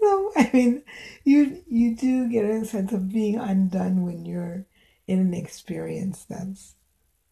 So 0.00 0.32
I 0.36 0.50
mean, 0.52 0.82
you 1.24 1.62
you 1.68 1.94
do 1.94 2.28
get 2.28 2.44
a 2.44 2.64
sense 2.64 2.92
of 2.92 3.12
being 3.12 3.38
undone 3.38 4.04
when 4.04 4.24
you're 4.24 4.66
in 5.06 5.18
an 5.20 5.34
experience 5.34 6.24
that's 6.28 6.74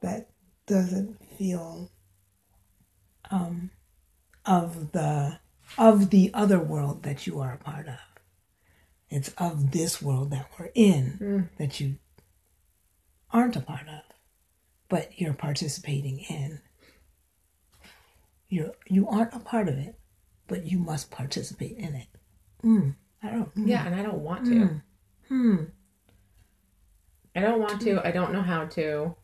that 0.03 0.29
doesn't 0.67 1.19
feel 1.37 1.91
um 3.31 3.71
of 4.47 4.93
the 4.93 5.39
of 5.79 6.11
the 6.11 6.31
other 6.35 6.59
world 6.61 7.03
that 7.03 7.27
you 7.27 7.41
are 7.41 7.53
a 7.55 7.59
part 7.59 7.89
of. 7.89 7.99
It's 9.11 9.29
of 9.39 9.71
this 9.73 10.01
world 10.03 10.31
that 10.31 10.49
we're 10.59 10.71
in 10.75 11.19
Mm. 11.21 11.49
that 11.59 11.81
you 11.81 11.97
aren't 13.31 13.57
a 13.57 13.61
part 13.61 13.89
of, 13.89 14.03
but 14.89 15.19
you're 15.21 15.35
participating 15.35 16.19
in. 16.21 16.61
You 18.49 18.73
you 18.89 19.09
aren't 19.09 19.35
a 19.35 19.39
part 19.41 19.69
of 19.69 19.79
it, 19.79 19.99
but 20.47 20.65
you 20.71 20.79
must 20.79 21.11
participate 21.11 21.77
in 21.77 21.95
it. 21.95 22.07
Mm, 22.63 22.95
I 23.23 23.31
don't. 23.31 23.55
mm, 23.55 23.69
Yeah, 23.69 23.87
and 23.87 23.95
I 23.95 24.03
don't 24.03 24.23
want 24.23 24.47
to. 24.47 24.81
Hmm. 25.29 25.57
I 27.35 27.41
don't 27.41 27.59
want 27.61 27.81
to. 27.83 28.07
I 28.07 28.11
don't 28.13 28.33
know 28.33 28.43
how 28.43 28.67
to. 28.67 29.17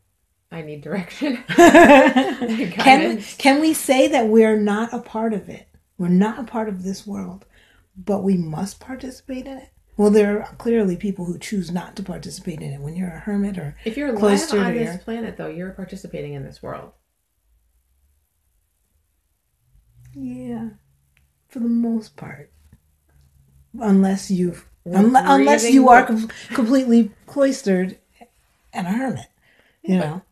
I 0.52 0.62
need 0.62 0.80
direction. 0.82 1.36
can 1.48 2.70
Guidance. 2.76 3.36
can 3.36 3.60
we 3.60 3.72
say 3.72 4.08
that 4.08 4.26
we're 4.28 4.56
not 4.58 4.92
a 4.92 4.98
part 5.00 5.32
of 5.32 5.48
it? 5.48 5.68
We're 5.96 6.08
not 6.08 6.38
a 6.40 6.44
part 6.44 6.68
of 6.68 6.82
this 6.82 7.06
world, 7.06 7.44
but 7.96 8.22
we 8.24 8.36
must 8.36 8.80
participate 8.80 9.46
in 9.46 9.58
it. 9.58 9.68
Well, 9.96 10.10
there 10.10 10.42
are 10.42 10.54
clearly 10.54 10.96
people 10.96 11.26
who 11.26 11.38
choose 11.38 11.70
not 11.70 11.94
to 11.96 12.02
participate 12.02 12.62
in 12.62 12.72
it. 12.72 12.80
When 12.80 12.96
you're 12.96 13.10
a 13.10 13.20
hermit 13.20 13.58
or 13.58 13.76
If 13.84 13.96
you're 13.96 14.08
alive 14.08 14.18
cloistered 14.20 14.60
on 14.60 14.74
this 14.74 14.84
you're- 14.86 14.98
planet, 14.98 15.36
though, 15.36 15.46
you're 15.48 15.70
participating 15.70 16.32
in 16.34 16.42
this 16.42 16.62
world. 16.62 16.92
yeah, 20.14 20.70
for 21.48 21.60
the 21.60 21.68
most 21.68 22.16
part, 22.16 22.50
unless 23.78 24.30
you've 24.30 24.66
We're 24.84 24.98
unless 24.98 25.70
you 25.70 25.88
are 25.88 26.04
com- 26.04 26.28
completely 26.54 27.12
cloistered 27.26 27.98
and 28.72 28.86
a 28.86 28.90
hermit, 28.90 29.26
you 29.82 29.96
know. 29.98 30.22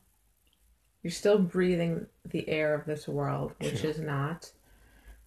You're 1.02 1.10
still 1.10 1.38
breathing 1.38 2.06
the 2.24 2.48
air 2.48 2.74
of 2.74 2.84
this 2.84 3.06
world, 3.06 3.52
which 3.60 3.84
is 3.84 3.98
not 3.98 4.50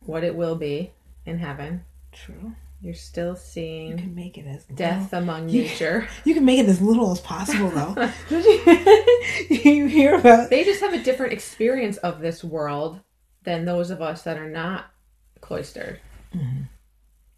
what 0.02 0.24
it 0.24 0.36
will 0.36 0.56
be 0.56 0.92
in 1.26 1.40
heaven. 1.40 1.84
True. 2.12 2.54
You're 2.82 2.94
still 2.96 3.36
seeing. 3.36 3.90
You 3.90 3.96
can 3.98 4.16
make 4.16 4.38
it 4.38 4.48
as 4.48 4.66
death 4.66 5.14
among 5.14 5.50
You- 5.50 5.64
nature. 5.64 6.08
You 6.26 6.34
can 6.34 6.46
make 6.46 6.60
it 6.60 6.68
as 6.68 6.82
little 6.82 7.12
as 7.12 7.22
possible, 7.22 7.70
though. 7.70 7.96
you 9.50 9.86
hear 9.86 10.16
about 10.16 10.50
They 10.50 10.64
just 10.64 10.82
have 10.82 10.94
a 10.94 11.04
different 11.04 11.34
experience 11.34 11.98
of 11.98 12.22
this 12.22 12.44
world 12.44 13.02
than 13.44 13.66
those 13.66 13.92
of 13.92 14.02
us 14.02 14.24
that 14.24 14.38
are 14.38 14.50
not 14.50 14.86
cloistered. 15.42 16.00
Mm-hmm. 16.36 16.64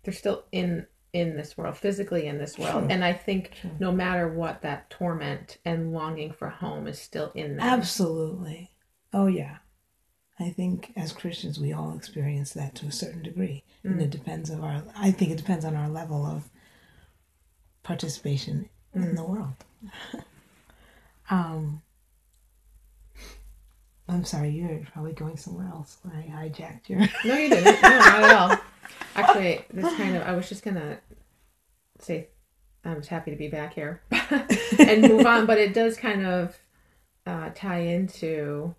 They're 0.03 0.13
still 0.13 0.45
in 0.51 0.85
in 1.13 1.37
this 1.37 1.55
world, 1.55 1.77
physically 1.77 2.25
in 2.25 2.39
this 2.39 2.57
world, 2.57 2.83
True. 2.83 2.87
and 2.89 3.05
I 3.05 3.13
think 3.13 3.51
True. 3.61 3.69
no 3.79 3.91
matter 3.91 4.27
what, 4.27 4.61
that 4.63 4.89
torment 4.89 5.59
and 5.63 5.93
longing 5.93 6.33
for 6.33 6.49
home 6.49 6.87
is 6.87 6.99
still 6.99 7.31
in 7.35 7.57
them. 7.57 7.65
absolutely. 7.65 8.71
Oh 9.13 9.27
yeah, 9.27 9.57
I 10.39 10.49
think 10.49 10.91
as 10.95 11.13
Christians 11.13 11.59
we 11.59 11.71
all 11.71 11.95
experience 11.95 12.51
that 12.53 12.73
to 12.75 12.87
a 12.87 12.91
certain 12.91 13.21
degree, 13.21 13.63
and 13.83 14.01
it 14.01 14.09
depends 14.09 14.49
of 14.49 14.63
our. 14.63 14.83
I 14.97 15.11
think 15.11 15.31
it 15.31 15.37
depends 15.37 15.63
on 15.65 15.75
our 15.75 15.87
level 15.87 16.25
of 16.25 16.49
participation 17.83 18.69
in 18.95 19.13
the 19.15 19.23
world. 19.23 19.53
um, 21.29 21.81
I'm 24.09 24.25
sorry, 24.25 24.49
you're 24.49 24.81
probably 24.91 25.13
going 25.13 25.37
somewhere 25.37 25.67
else. 25.67 25.97
I 26.05 26.25
hijacked 26.29 26.89
your. 26.89 26.99
No, 27.23 27.35
you 27.37 27.49
didn't. 27.49 27.81
No, 27.81 27.89
not 27.89 28.23
at 28.23 28.35
all. 28.35 28.57
Actually, 29.15 29.65
this 29.71 29.93
kind 29.97 30.15
of 30.15 30.23
I 30.23 30.33
was 30.33 30.49
just 30.49 30.63
gonna 30.63 30.99
say 31.99 32.27
I 32.85 32.93
was 32.93 33.07
happy 33.07 33.31
to 33.31 33.37
be 33.37 33.47
back 33.47 33.73
here 33.73 34.01
and 34.79 35.01
move 35.01 35.25
on, 35.25 35.45
but 35.45 35.57
it 35.57 35.73
does 35.73 35.95
kind 35.97 36.25
of 36.25 36.57
uh, 37.25 37.49
tie 37.55 37.79
into 37.79 38.75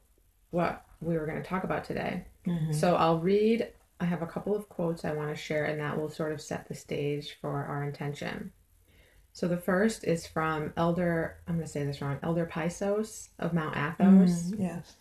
what 0.50 0.84
we 1.00 1.16
were 1.16 1.26
going 1.26 1.42
to 1.42 1.48
talk 1.48 1.64
about 1.64 1.84
today. 1.84 2.24
So 2.72 2.96
I'll 2.96 3.18
read. 3.18 3.68
I 4.00 4.04
have 4.04 4.20
a 4.20 4.26
couple 4.26 4.54
of 4.54 4.68
quotes 4.68 5.04
I 5.04 5.12
want 5.12 5.30
to 5.30 5.36
share, 5.36 5.64
and 5.64 5.80
that 5.80 5.98
will 5.98 6.10
sort 6.10 6.32
of 6.32 6.40
set 6.42 6.68
the 6.68 6.74
stage 6.74 7.38
for 7.40 7.64
our 7.64 7.82
intention. 7.84 8.52
So 9.32 9.48
the 9.48 9.56
first 9.56 10.04
is 10.04 10.26
from 10.26 10.72
Elder. 10.76 11.36
I'm 11.48 11.54
going 11.54 11.66
to 11.66 11.72
say 11.72 11.84
this 11.84 12.02
wrong. 12.02 12.18
Elder 12.22 12.44
Paisios 12.46 13.28
of 13.38 13.54
Mount 13.54 13.76
Athos. 13.76 14.52
yes. 14.58 14.96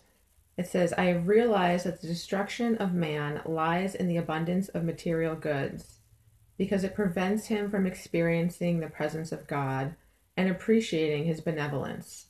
It 0.56 0.66
says, 0.68 0.92
I 0.92 1.04
have 1.06 1.26
realized 1.26 1.84
that 1.86 2.00
the 2.00 2.06
destruction 2.06 2.76
of 2.76 2.94
man 2.94 3.40
lies 3.44 3.94
in 3.94 4.06
the 4.06 4.16
abundance 4.18 4.68
of 4.68 4.84
material 4.84 5.34
goods 5.34 5.98
because 6.56 6.84
it 6.84 6.94
prevents 6.94 7.46
him 7.46 7.70
from 7.70 7.86
experiencing 7.86 8.78
the 8.78 8.88
presence 8.88 9.32
of 9.32 9.48
God 9.48 9.96
and 10.36 10.48
appreciating 10.48 11.24
his 11.24 11.40
benevolence. 11.40 12.26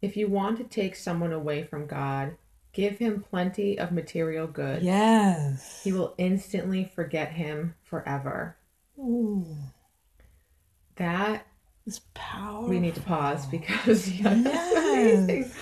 If 0.00 0.16
you 0.16 0.28
want 0.28 0.56
to 0.58 0.64
take 0.64 0.96
someone 0.96 1.32
away 1.32 1.64
from 1.64 1.86
God, 1.86 2.36
give 2.72 2.98
him 2.98 3.22
plenty 3.28 3.78
of 3.78 3.92
material 3.92 4.46
goods. 4.46 4.84
Yes. 4.84 5.82
He 5.84 5.92
will 5.92 6.14
instantly 6.16 6.84
forget 6.94 7.32
him 7.32 7.74
forever. 7.84 8.56
Ooh, 8.98 9.46
That 10.96 11.46
it's 11.86 12.00
powerful. 12.14 12.68
we 12.68 12.80
need 12.80 12.94
to 12.94 13.00
pause 13.02 13.44
because 13.46 14.06
that's 14.20 14.46
Yes. 14.46 15.54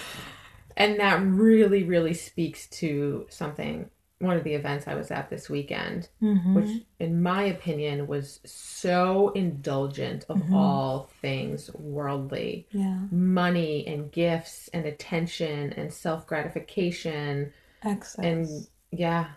And 0.77 1.01
that 1.01 1.23
really, 1.23 1.85
really 1.85 2.13
speaks 2.15 2.67
to 2.69 3.27
something, 3.31 3.89
one 4.19 4.37
of 4.37 4.45
the 4.45 4.55
events 4.55 4.87
I 4.87 4.95
was 4.95 5.11
at 5.11 5.31
this 5.31 5.49
weekend, 5.49 6.09
Mhm. 6.23 6.55
which, 6.55 6.83
in 7.01 7.23
my 7.23 7.45
opinion, 7.45 8.07
was 8.07 8.41
so 8.45 9.31
indulgent 9.31 10.25
of 10.29 10.39
Mhm. 10.39 10.53
all 10.55 11.05
things 11.23 11.73
worldly 11.75 12.67
Yeah. 12.73 13.07
money 13.11 13.87
and 13.87 14.13
gifts 14.13 14.69
and 14.75 14.85
attention 14.87 15.73
and 15.73 15.93
self 15.93 16.27
gratification. 16.27 17.53
Excess. 17.83 18.25
And 18.25 18.47
yeah. 18.91 19.29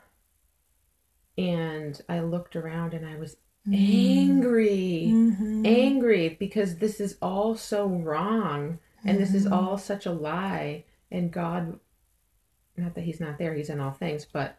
And 1.38 2.01
I 2.10 2.19
looked 2.19 2.55
around 2.58 2.93
and 2.93 3.05
I 3.05 3.15
was 3.15 3.38
Mm. 3.67 3.75
angry 3.75 5.05
Mhm. 5.08 5.65
angry 5.65 6.29
because 6.39 6.77
this 6.77 7.00
is 7.00 7.17
all 7.22 7.55
so 7.55 7.86
wrong 7.88 8.79
and 9.05 9.19
this 9.19 9.34
is 9.34 9.46
Mhm. 9.46 9.51
all 9.51 9.77
such 9.77 10.05
a 10.05 10.12
lie 10.12 10.86
and 11.11 11.31
god 11.31 11.79
not 12.77 12.95
that 12.95 13.03
he's 13.03 13.19
not 13.19 13.37
there 13.37 13.53
he's 13.53 13.69
in 13.69 13.79
all 13.79 13.91
things 13.91 14.25
but 14.31 14.57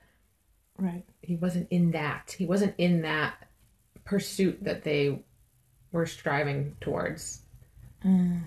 Right. 0.79 1.05
he 1.23 1.37
wasn't 1.37 1.69
in 1.71 1.91
that 1.93 2.35
he 2.39 2.47
wasn't 2.47 2.75
in 2.79 3.03
that 3.03 3.35
pursuit 4.05 4.65
that 4.65 4.83
they 4.83 5.23
were 5.93 6.07
striving 6.07 6.77
towards 6.81 7.43
Mm. 8.05 8.41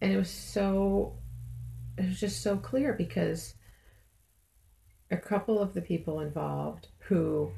and 0.00 0.12
it 0.12 0.16
was 0.16 0.30
so 0.30 1.14
it 1.98 2.06
was 2.06 2.18
just 2.18 2.40
so 2.42 2.56
clear 2.56 2.94
because 2.94 3.54
a 5.10 5.16
couple 5.18 5.58
of 5.60 5.74
the 5.74 5.82
people 5.82 6.20
involved 6.20 6.88
who 7.00 7.52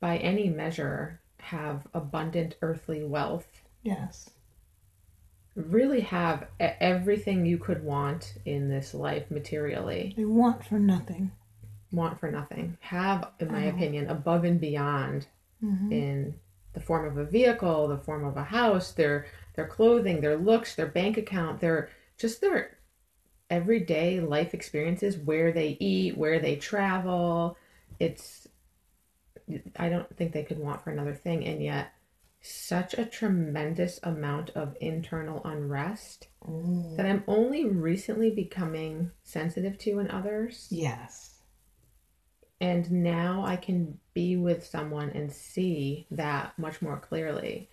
by 0.00 0.16
any 0.18 0.48
measure 0.50 1.20
have 1.38 1.86
abundant 1.94 2.56
earthly 2.62 3.04
wealth 3.04 3.46
Yes. 3.82 4.30
Really 5.56 6.00
have 6.00 6.48
everything 6.60 7.46
you 7.46 7.58
could 7.58 7.82
want 7.84 8.34
in 8.44 8.68
this 8.68 8.92
life 8.94 9.30
materially 9.30 10.12
They 10.16 10.24
want 10.24 10.64
for 10.64 10.78
nothing. 10.78 11.30
want 11.92 12.18
for 12.18 12.30
nothing 12.30 12.76
have 12.80 13.30
in 13.38 13.52
my 13.52 13.66
Oh. 13.66 13.70
opinion 13.70 14.08
above 14.10 14.44
and 14.44 14.60
beyond 14.60 15.28
Mhm. 15.62 15.92
in 15.92 16.34
the 16.72 16.80
form 16.80 17.06
of 17.06 17.16
a 17.18 17.24
vehicle 17.24 17.86
the 17.86 17.98
form 17.98 18.24
of 18.24 18.36
a 18.36 18.42
house 18.44 18.90
their 18.92 19.26
their 19.54 19.68
clothing 19.68 20.20
their 20.20 20.36
looks 20.36 20.74
their 20.74 20.88
bank 20.88 21.16
account 21.16 21.60
their 21.60 21.88
just 22.16 22.40
their 22.40 22.76
everyday 23.48 24.18
life 24.18 24.54
experiences 24.54 25.16
where 25.18 25.52
they 25.52 25.76
eat 25.78 26.16
where 26.18 26.40
they 26.40 26.56
travel 26.56 27.56
it's 28.00 28.48
i 29.76 29.88
don't 29.88 30.16
think 30.16 30.32
they 30.32 30.42
could 30.42 30.58
want 30.58 30.82
for 30.82 30.90
another 30.90 31.14
thing 31.14 31.44
and 31.46 31.62
yet 31.62 31.92
such 32.46 32.92
a 32.94 33.06
tremendous 33.06 33.98
amount 34.02 34.50
of 34.50 34.76
internal 34.80 35.40
unrest 35.44 36.28
Ooh. 36.46 36.92
that 36.96 37.06
i'm 37.06 37.24
only 37.26 37.64
recently 37.64 38.30
becoming 38.30 39.10
sensitive 39.22 39.78
to 39.78 39.98
in 39.98 40.10
others 40.10 40.68
Yes. 40.70 41.40
and 42.60 42.90
now 42.90 43.44
I 43.46 43.56
can 43.56 43.98
be 44.14 44.36
with 44.36 44.64
someone 44.64 45.10
and 45.10 45.30
see 45.32 46.06
that 46.10 46.56
much 46.58 46.80
more 46.80 46.98
clearly. 46.98 47.68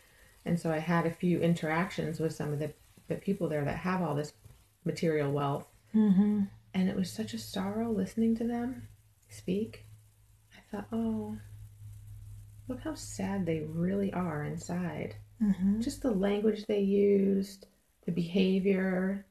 And 0.46 0.60
so 0.60 0.72
I 0.72 0.80
had 0.80 1.06
a 1.06 1.12
few 1.12 1.40
interactions 1.40 2.20
with 2.20 2.34
some 2.34 2.52
of 2.52 2.60
the, 2.60 2.74
the 3.08 3.16
people 3.16 3.48
there 3.48 3.64
that 3.64 3.78
have 3.78 4.02
all 4.02 4.16
this 4.16 4.34
material 4.84 5.32
wealth. 5.32 5.68
Mm-hmm. 5.96 6.46
And 6.74 6.90
it 6.90 6.96
was 6.96 7.12
such 7.12 7.34
a 7.36 7.38
sorrow 7.38 7.92
listening 7.92 8.36
to 8.38 8.44
them 8.48 8.88
speak. 9.30 9.86
I 10.58 10.60
thought, 10.76 10.88
oh, 10.92 11.38
look 12.72 12.82
how 12.84 12.94
sad 12.96 13.46
they 13.46 13.60
really 13.60 14.14
are 14.14 14.44
inside. 14.46 15.16
Mm-hmm. 15.44 15.82
Just 15.82 16.02
the 16.02 16.12
language 16.12 16.66
they 16.66 16.80
used, 16.80 17.66
the 18.06 18.12
behavior, 18.12 19.26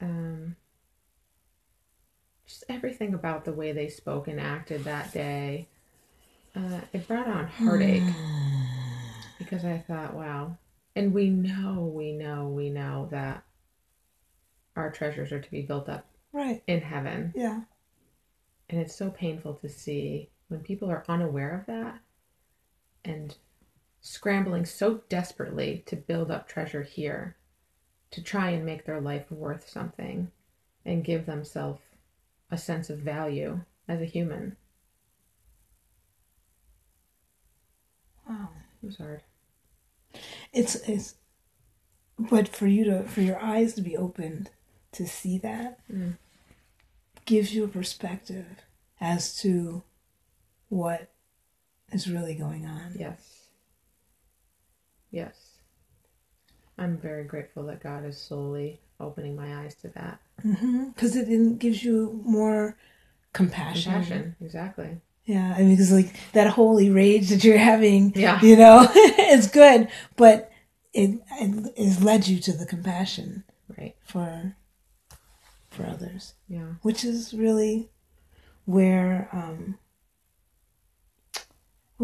um, 0.00 0.54
just 2.46 2.64
everything 2.68 3.14
about 3.14 3.44
the 3.44 3.52
way 3.52 3.72
they 3.72 3.88
spoke 3.88 4.28
and 4.28 4.38
acted 4.38 4.84
that 4.84 5.12
day. 5.12 5.68
Uh, 6.54 6.80
it 6.92 7.08
brought 7.08 7.26
on 7.26 7.48
heartache 7.48 8.02
because 9.38 9.64
I 9.64 9.78
thought, 9.78 10.14
wow. 10.14 10.56
And 10.94 11.12
we 11.12 11.28
know, 11.30 11.90
we 11.92 12.12
know, 12.12 12.46
we 12.46 12.70
know 12.70 13.08
that 13.10 13.42
our 14.76 14.92
treasures 14.92 15.32
are 15.32 15.40
to 15.40 15.50
be 15.50 15.62
built 15.62 15.88
up 15.88 16.06
Right. 16.32 16.62
in 16.68 16.80
heaven. 16.80 17.32
Yeah. 17.34 17.62
And 18.70 18.80
it's 18.80 18.94
so 18.94 19.10
painful 19.10 19.54
to 19.54 19.68
see 19.68 20.30
when 20.48 20.60
people 20.60 20.90
are 20.90 21.04
unaware 21.08 21.58
of 21.58 21.66
that 21.66 21.98
and 23.04 23.36
scrambling 24.00 24.64
so 24.66 25.00
desperately 25.08 25.82
to 25.86 25.96
build 25.96 26.30
up 26.30 26.48
treasure 26.48 26.82
here 26.82 27.36
to 28.10 28.22
try 28.22 28.50
and 28.50 28.64
make 28.64 28.84
their 28.84 29.00
life 29.00 29.30
worth 29.30 29.68
something 29.68 30.30
and 30.84 31.04
give 31.04 31.26
themselves 31.26 31.80
a 32.50 32.58
sense 32.58 32.90
of 32.90 32.98
value 32.98 33.60
as 33.88 34.00
a 34.00 34.04
human. 34.06 34.56
Wow. 38.28 38.48
It 38.82 38.86
was 38.86 38.96
hard. 38.96 39.22
It's 40.52 40.76
it's 40.88 41.16
but 42.18 42.48
for 42.48 42.66
you 42.66 42.84
to 42.84 43.02
for 43.04 43.20
your 43.20 43.40
eyes 43.40 43.74
to 43.74 43.82
be 43.82 43.96
opened 43.96 44.50
to 44.92 45.06
see 45.06 45.38
that 45.38 45.80
Mm. 45.90 46.16
gives 47.24 47.54
you 47.54 47.64
a 47.64 47.68
perspective 47.68 48.46
as 49.00 49.34
to 49.40 49.82
what 50.68 51.10
is 51.92 52.10
really 52.10 52.34
going 52.34 52.66
on. 52.66 52.94
Yes. 52.98 53.20
Yes. 55.10 55.34
I'm 56.76 56.98
very 56.98 57.24
grateful 57.24 57.64
that 57.66 57.82
God 57.82 58.04
is 58.04 58.20
slowly 58.20 58.80
opening 58.98 59.36
my 59.36 59.62
eyes 59.62 59.74
to 59.76 59.88
that. 59.90 60.18
Because 60.42 61.14
it, 61.16 61.28
it 61.28 61.58
gives 61.58 61.84
you 61.84 62.20
more 62.24 62.76
compassion. 63.32 63.92
Compassion, 63.92 64.36
exactly. 64.40 65.00
Yeah, 65.24 65.54
I 65.56 65.60
mean, 65.60 65.70
because 65.70 65.92
like 65.92 66.14
that 66.32 66.48
holy 66.48 66.90
rage 66.90 67.28
that 67.30 67.44
you're 67.44 67.56
having, 67.58 68.12
Yeah. 68.14 68.40
you 68.42 68.56
know, 68.56 68.86
it's 68.94 69.48
good, 69.48 69.88
but 70.16 70.50
it, 70.92 71.20
it 71.40 71.78
has 71.78 72.02
led 72.02 72.26
you 72.28 72.38
to 72.40 72.52
the 72.52 72.66
compassion 72.66 73.44
Right. 73.78 73.94
for 74.04 74.56
for 75.70 75.86
others, 75.86 76.34
Yeah. 76.48 76.74
which 76.82 77.04
is 77.04 77.34
really 77.34 77.88
where 78.64 79.28
um, 79.32 79.78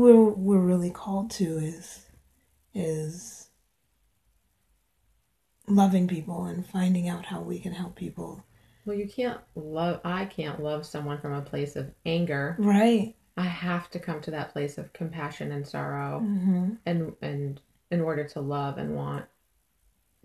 where 0.01 0.17
we're 0.17 0.59
really 0.59 0.91
called 0.91 1.31
to 1.31 1.59
is 1.59 2.07
is 2.75 3.51
loving 5.69 6.09
people 6.09 6.45
and 6.45 6.67
finding 6.67 7.09
out 7.09 7.27
how 7.27 7.41
we 7.41 7.59
can 7.59 7.73
help 7.73 7.97
people. 7.97 8.43
Well, 8.85 8.97
you 8.97 9.09
can't 9.09 9.41
love, 9.55 10.01
I 10.05 10.25
can't 10.25 10.63
love 10.63 10.87
someone 10.87 11.21
from 11.21 11.35
a 11.35 11.43
place 11.43 11.77
of 11.77 11.91
anger. 12.07 12.57
Right. 12.59 13.15
I 13.37 13.45
have 13.45 13.91
to 13.91 13.99
come 13.99 14.21
to 14.23 14.31
that 14.33 14.53
place 14.53 14.79
of 14.79 14.93
compassion 14.93 15.53
and 15.53 15.67
sorrow 15.67 16.21
hmm 16.21 16.75
and 16.87 17.13
and 17.21 17.61
in 17.91 18.01
order 18.01 18.25
to 18.25 18.41
love 18.41 18.79
and 18.79 18.95
want 18.95 19.27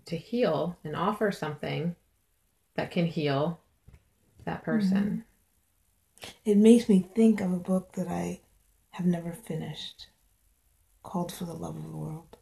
to 0.06 0.16
heal 0.16 0.78
and 0.84 0.94
offer 0.94 1.32
something 1.32 1.96
that 2.76 2.90
can 2.90 3.06
heal 3.06 3.60
that 4.44 4.62
person. 4.62 5.24
It 6.44 6.56
makes 6.56 6.88
me 6.88 7.08
think 7.14 7.40
of 7.40 7.52
a 7.52 7.58
book 7.58 7.92
that 7.92 8.08
I 8.08 8.40
have 8.96 9.06
never 9.06 9.32
finished 9.32 10.08
called 11.02 11.30
For 11.32 11.44
the 11.44 11.52
Love 11.52 11.76
of 11.76 11.82
the 11.82 11.96
World. 11.96 12.36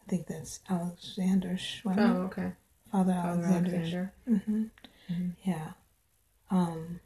I 0.00 0.08
think 0.08 0.26
that's 0.26 0.60
Alexander 0.68 1.50
Schmemann. 1.56 1.98
Oh, 2.16 2.22
okay. 2.26 2.52
Father 2.90 3.12
Father 3.12 3.42
Alexander. 3.44 4.12
Alexander. 4.26 4.42
hmm 4.46 4.64
Mhm. 5.12 5.32
Yeah. 5.44 5.72
Um, 6.50 7.00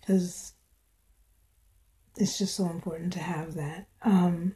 because 0.00 0.54
it's 2.16 2.38
just 2.38 2.54
so 2.54 2.66
important 2.70 3.12
to 3.14 3.18
have 3.20 3.54
that. 3.54 3.86
Um, 4.02 4.54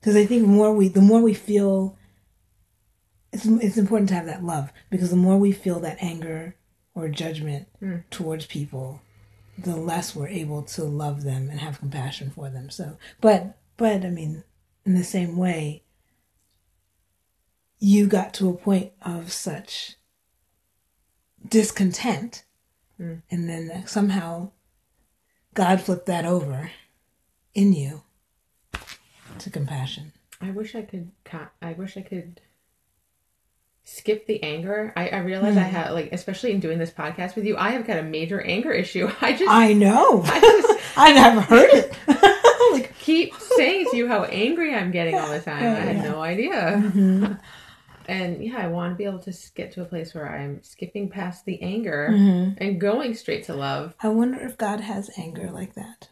because 0.00 0.16
I 0.16 0.26
think 0.26 0.42
the 0.42 0.48
more 0.48 0.72
we, 0.74 0.88
the 0.88 1.00
more 1.00 1.22
we 1.22 1.34
feel, 1.34 1.96
it's 3.32 3.46
it's 3.46 3.76
important 3.78 4.08
to 4.10 4.14
have 4.16 4.26
that 4.26 4.44
love 4.44 4.70
because 4.90 5.10
the 5.10 5.16
more 5.16 5.38
we 5.38 5.52
feel 5.52 5.80
that 5.80 5.98
anger 6.02 6.56
or 6.94 7.08
judgment 7.08 7.68
Mm. 7.82 8.04
towards 8.10 8.46
people, 8.46 9.00
the 9.58 9.76
less 9.76 10.14
we're 10.16 10.28
able 10.28 10.62
to 10.62 10.84
love 10.84 11.22
them 11.22 11.48
and 11.50 11.60
have 11.60 11.78
compassion 11.78 12.30
for 12.30 12.50
them. 12.50 12.70
So, 12.70 12.98
but 13.20 13.56
but 13.76 14.04
I 14.04 14.10
mean, 14.10 14.44
in 14.84 14.94
the 14.94 15.04
same 15.04 15.36
way, 15.36 15.82
you 17.78 18.06
got 18.06 18.34
to 18.34 18.48
a 18.48 18.54
point 18.54 18.92
of 19.02 19.32
such 19.32 19.96
discontent, 21.48 22.44
Mm. 23.00 23.22
and 23.28 23.48
then 23.48 23.84
somehow 23.88 24.52
God 25.52 25.80
flipped 25.80 26.06
that 26.06 26.24
over 26.24 26.70
in 27.52 27.72
you 27.72 28.02
to 29.40 29.50
compassion. 29.50 30.12
I 30.40 30.52
wish 30.52 30.76
I 30.76 30.82
could. 30.82 31.10
I 31.60 31.72
wish 31.72 31.96
I 31.96 32.02
could 32.02 32.40
skip 33.84 34.26
the 34.26 34.42
anger. 34.42 34.92
I, 34.96 35.08
I 35.08 35.18
realize 35.18 35.56
I 35.56 35.64
hmm. 35.64 35.76
have 35.76 35.92
like, 35.92 36.10
especially 36.12 36.52
in 36.52 36.60
doing 36.60 36.78
this 36.78 36.90
podcast 36.90 37.36
with 37.36 37.44
you, 37.44 37.56
I 37.56 37.70
have 37.70 37.86
got 37.86 37.98
a 37.98 38.02
major 38.02 38.40
anger 38.40 38.72
issue. 38.72 39.10
I 39.20 39.32
just, 39.32 39.50
I 39.50 39.72
know. 39.72 40.22
I 40.26 40.40
just 40.40 40.80
I 40.96 41.12
never 41.12 41.40
heard 41.40 41.70
it. 41.72 41.96
like, 42.72 42.98
keep 42.98 43.34
saying 43.34 43.86
to 43.90 43.96
you 43.96 44.08
how 44.08 44.24
angry 44.24 44.74
I'm 44.74 44.90
getting 44.90 45.16
all 45.16 45.30
the 45.30 45.40
time. 45.40 45.62
I 45.62 45.80
had 45.80 45.96
Yeah. 45.96 46.02
no 46.10 46.22
idea. 46.22 46.52
Mm-hmm. 46.52 47.32
And 48.06 48.44
yeah, 48.44 48.58
I 48.58 48.66
want 48.66 48.92
to 48.92 48.96
be 48.96 49.04
able 49.04 49.20
to 49.20 49.34
get 49.54 49.72
to 49.72 49.82
a 49.82 49.86
place 49.86 50.14
where 50.14 50.28
I'm 50.28 50.62
skipping 50.62 51.08
past 51.08 51.46
the 51.46 51.62
anger 51.62 52.10
mm-hmm. 52.12 52.62
and 52.62 52.80
going 52.80 53.14
straight 53.14 53.44
to 53.44 53.54
love. 53.54 53.94
I 54.02 54.08
wonder 54.08 54.38
if 54.40 54.58
God 54.58 54.80
has 54.80 55.10
anger 55.16 55.50
like 55.50 55.74
that. 55.74 56.08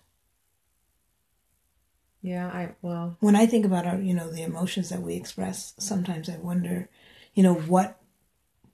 Yeah, 2.22 2.46
I 2.46 2.70
well, 2.82 3.16
When 3.18 3.34
I 3.34 3.46
think 3.46 3.66
about 3.66 3.84
our, 3.84 3.98
you 3.98 4.14
know, 4.14 4.30
the 4.30 4.42
emotions 4.42 4.88
that 4.90 5.02
we 5.02 5.14
express, 5.14 5.74
sometimes 5.78 6.28
I 6.28 6.38
wonder, 6.38 6.88
you 7.34 7.42
know, 7.42 7.54
what 7.54 7.98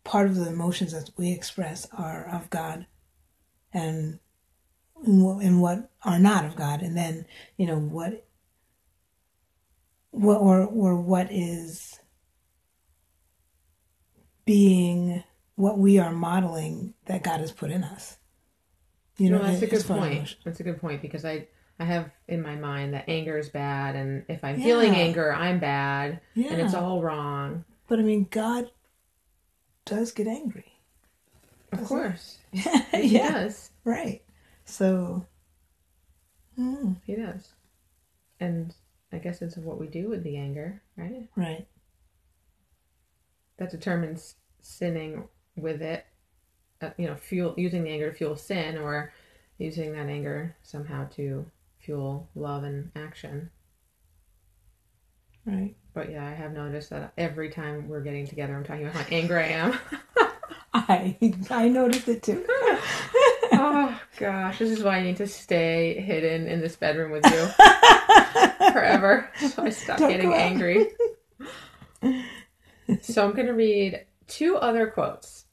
part 0.04 0.26
of 0.26 0.36
the 0.36 0.48
emotions 0.48 0.92
that 0.92 1.10
we 1.16 1.32
express 1.32 1.86
are 1.92 2.28
of 2.32 2.50
God, 2.50 2.86
and 3.72 4.18
and 5.04 5.60
what 5.60 5.90
are 6.04 6.18
not 6.18 6.44
of 6.44 6.56
God, 6.56 6.82
and 6.82 6.96
then 6.96 7.26
you 7.56 7.66
know 7.66 7.78
what, 7.78 8.26
what 10.10 10.36
or 10.36 10.64
or 10.64 10.96
what 10.96 11.28
is 11.30 12.00
being 14.44 15.22
what 15.56 15.78
we 15.78 15.98
are 15.98 16.12
modeling 16.12 16.94
that 17.06 17.22
God 17.22 17.40
has 17.40 17.52
put 17.52 17.70
in 17.70 17.84
us. 17.84 18.16
You 19.18 19.30
no, 19.30 19.38
know, 19.38 19.44
that's 19.44 19.62
a 19.62 19.66
good 19.66 19.84
point. 19.84 20.36
That's 20.44 20.60
a 20.60 20.62
good 20.62 20.80
point 20.80 21.02
because 21.02 21.24
I 21.24 21.48
I 21.78 21.84
have 21.84 22.10
in 22.26 22.42
my 22.42 22.56
mind 22.56 22.94
that 22.94 23.04
anger 23.08 23.38
is 23.38 23.48
bad, 23.50 23.94
and 23.94 24.24
if 24.28 24.42
I'm 24.42 24.60
feeling 24.60 24.94
anger, 24.94 25.32
I'm 25.32 25.60
bad, 25.60 26.20
and 26.34 26.60
it's 26.60 26.74
all 26.74 27.02
wrong. 27.02 27.64
But 27.88 27.98
I 27.98 28.02
mean, 28.02 28.28
God 28.30 28.70
does 29.84 30.12
get 30.12 30.26
angry. 30.28 30.72
Of 31.72 31.84
course, 31.84 32.38
he 32.52 33.18
yeah, 33.18 33.30
does. 33.32 33.70
right. 33.84 34.22
So, 34.64 35.26
mm, 36.58 36.96
He 37.04 37.14
does. 37.16 37.52
And 38.40 38.74
I 39.12 39.18
guess 39.18 39.42
it's 39.42 39.56
what 39.56 39.80
we 39.80 39.86
do 39.86 40.08
with 40.08 40.22
the 40.24 40.36
anger, 40.36 40.82
right? 40.96 41.28
right. 41.36 41.66
That 43.58 43.70
determines 43.70 44.36
sinning 44.60 45.28
with 45.56 45.82
it. 45.82 46.06
Uh, 46.80 46.90
you 46.96 47.06
know, 47.06 47.16
fuel 47.16 47.54
using 47.56 47.82
the 47.84 47.90
anger 47.90 48.10
to 48.10 48.16
fuel 48.16 48.36
sin, 48.36 48.78
or 48.78 49.12
using 49.58 49.92
that 49.94 50.06
anger 50.08 50.56
somehow 50.62 51.08
to 51.08 51.50
fuel 51.80 52.28
love 52.34 52.62
and 52.64 52.90
action. 52.94 53.50
Right. 55.48 55.74
But 55.94 56.10
yeah, 56.10 56.26
I 56.26 56.32
have 56.32 56.52
noticed 56.52 56.90
that 56.90 57.12
every 57.16 57.48
time 57.48 57.88
we're 57.88 58.02
getting 58.02 58.26
together, 58.26 58.54
I'm 58.54 58.64
talking 58.64 58.86
about 58.86 58.96
how 59.02 59.06
angry 59.10 59.42
I 59.44 59.46
am. 59.48 59.78
I 60.74 61.16
I 61.50 61.68
noticed 61.68 62.06
it 62.06 62.22
too. 62.22 62.44
oh 63.52 63.98
gosh, 64.18 64.58
this 64.58 64.70
is 64.70 64.82
why 64.82 64.98
I 64.98 65.02
need 65.02 65.16
to 65.16 65.26
stay 65.26 65.98
hidden 66.00 66.46
in 66.46 66.60
this 66.60 66.76
bedroom 66.76 67.10
with 67.12 67.24
you 67.24 67.46
forever, 68.72 69.30
so 69.40 69.62
I 69.64 69.70
stop 69.70 69.98
Don't 69.98 70.10
getting 70.10 70.34
angry. 70.34 70.88
so 73.00 73.24
I'm 73.26 73.34
gonna 73.34 73.54
read 73.54 74.04
two 74.26 74.56
other 74.56 74.88
quotes. 74.88 75.46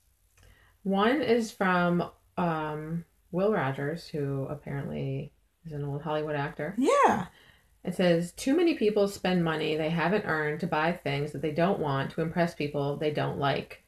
One 0.84 1.22
is 1.22 1.52
from 1.52 2.12
um, 2.38 3.06
Will 3.32 3.54
Rogers, 3.54 4.08
who 4.08 4.46
apparently 4.50 5.32
is 5.66 5.72
an 5.72 5.86
old 5.86 6.02
Hollywood 6.02 6.36
actor. 6.36 6.76
yeah. 6.78 7.28
It 7.86 7.94
says, 7.96 8.32
Too 8.32 8.56
many 8.56 8.74
people 8.74 9.08
spend 9.08 9.44
money 9.44 9.76
they 9.76 9.90
haven't 9.90 10.26
earned 10.26 10.60
to 10.62 10.68
buy 10.68 10.92
things 10.92 11.32
that 11.32 11.42
they 11.42 11.52
don't 11.52 11.80
want 11.80 12.12
to 12.12 12.22
impress 12.22 12.56
people 12.56 12.98
they 12.98 13.12
don't 13.12 13.38
like. 13.38 13.84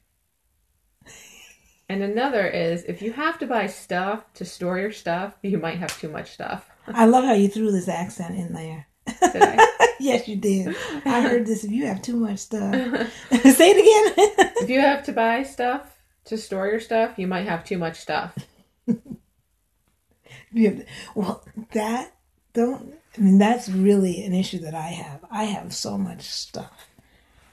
And 1.89 2.03
another 2.03 2.45
is, 2.45 2.83
if 2.83 3.01
you 3.01 3.13
have 3.13 3.39
to 3.39 3.47
buy 3.47 3.67
stuff 3.67 4.23
to 4.35 4.45
store 4.45 4.77
your 4.77 4.91
stuff, 4.91 5.35
you 5.41 5.57
might 5.57 5.77
have 5.79 5.97
too 5.99 6.09
much 6.09 6.31
stuff. 6.31 6.69
I 6.85 7.05
love 7.05 7.23
how 7.23 7.33
you 7.33 7.47
threw 7.47 7.71
this 7.71 7.87
accent 7.87 8.35
in 8.37 8.53
there. 8.53 8.87
Yes, 9.99 10.27
you 10.27 10.35
did. 10.35 10.75
I 11.05 11.21
heard 11.21 11.47
this. 11.47 11.63
If 11.63 11.71
you 11.71 11.87
have 11.87 12.03
too 12.03 12.17
much 12.17 12.37
stuff, 12.37 12.71
say 13.31 13.71
it 13.71 13.77
again. 13.77 14.51
if 14.57 14.69
you 14.69 14.79
have 14.79 15.03
to 15.05 15.11
buy 15.11 15.41
stuff 15.41 15.97
to 16.25 16.37
store 16.37 16.67
your 16.67 16.79
stuff, 16.79 17.17
you 17.17 17.25
might 17.25 17.47
have 17.47 17.65
too 17.65 17.79
much 17.79 17.97
stuff. 17.99 18.37
You 20.51 20.69
have- 20.69 20.85
well, 21.15 21.43
that 21.73 22.13
don't. 22.53 22.93
I 23.17 23.21
mean, 23.21 23.37
that's 23.39 23.67
really 23.69 24.23
an 24.23 24.33
issue 24.33 24.59
that 24.59 24.75
I 24.75 24.89
have. 24.89 25.25
I 25.31 25.45
have 25.45 25.73
so 25.73 25.97
much 25.97 26.21
stuff, 26.21 26.87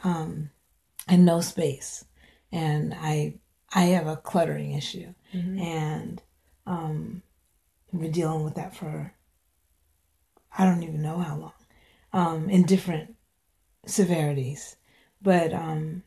um, 0.02 0.50
and 1.08 1.24
no 1.24 1.40
space, 1.40 2.04
and 2.52 2.94
I 2.94 3.34
I 3.74 3.82
have 3.86 4.06
a 4.06 4.16
cluttering 4.16 4.72
issue, 4.74 5.14
and 5.60 6.22
um, 6.66 7.22
I've 7.92 8.00
been 8.00 8.12
dealing 8.12 8.44
with 8.44 8.54
that 8.56 8.76
for 8.76 9.12
I 10.56 10.64
don't 10.64 10.82
even 10.82 11.02
know 11.02 11.18
how 11.18 11.36
long, 11.36 11.52
um, 12.12 12.50
in 12.50 12.64
different 12.64 13.16
severities, 13.86 14.76
but 15.22 15.52
um, 15.52 16.02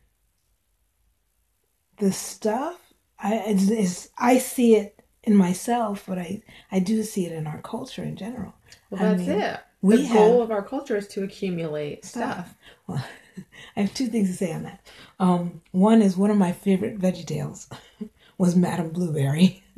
the 1.98 2.12
stuff 2.12 2.80
I 3.20 3.36
it's, 3.48 3.70
it's, 3.70 4.10
I 4.18 4.38
see 4.38 4.76
it 4.76 5.02
in 5.24 5.36
myself, 5.36 6.06
but 6.08 6.20
I 6.20 6.42
I 6.72 6.80
do 6.80 7.04
see 7.04 7.26
it 7.26 7.32
in 7.32 7.48
our 7.48 7.62
culture 7.62 8.04
in 8.04 8.16
general. 8.16 8.54
Well, 8.90 9.02
I 9.02 9.06
that's 9.16 9.28
mean, 9.28 9.40
it. 9.40 9.60
the 9.84 10.04
have- 10.06 10.14
goal 10.14 10.42
of 10.42 10.52
our 10.52 10.64
culture 10.64 10.96
is 10.98 11.08
to 11.10 11.24
accumulate 11.24 12.06
stuff. 12.06 12.56
Well, 12.88 13.04
I 13.76 13.82
have 13.82 13.94
two 13.94 14.08
things 14.08 14.30
to 14.30 14.36
say 14.36 14.52
on 14.54 14.64
that. 14.64 14.86
Um, 15.20 15.62
one 15.72 16.02
is 16.02 16.18
one 16.18 16.32
of 16.32 16.38
my 16.38 16.52
favorite 16.52 17.00
Veggie 17.00 17.26
Tales 17.26 17.70
was 18.38 18.56
Madame 18.56 18.90
Blueberry. 18.90 19.64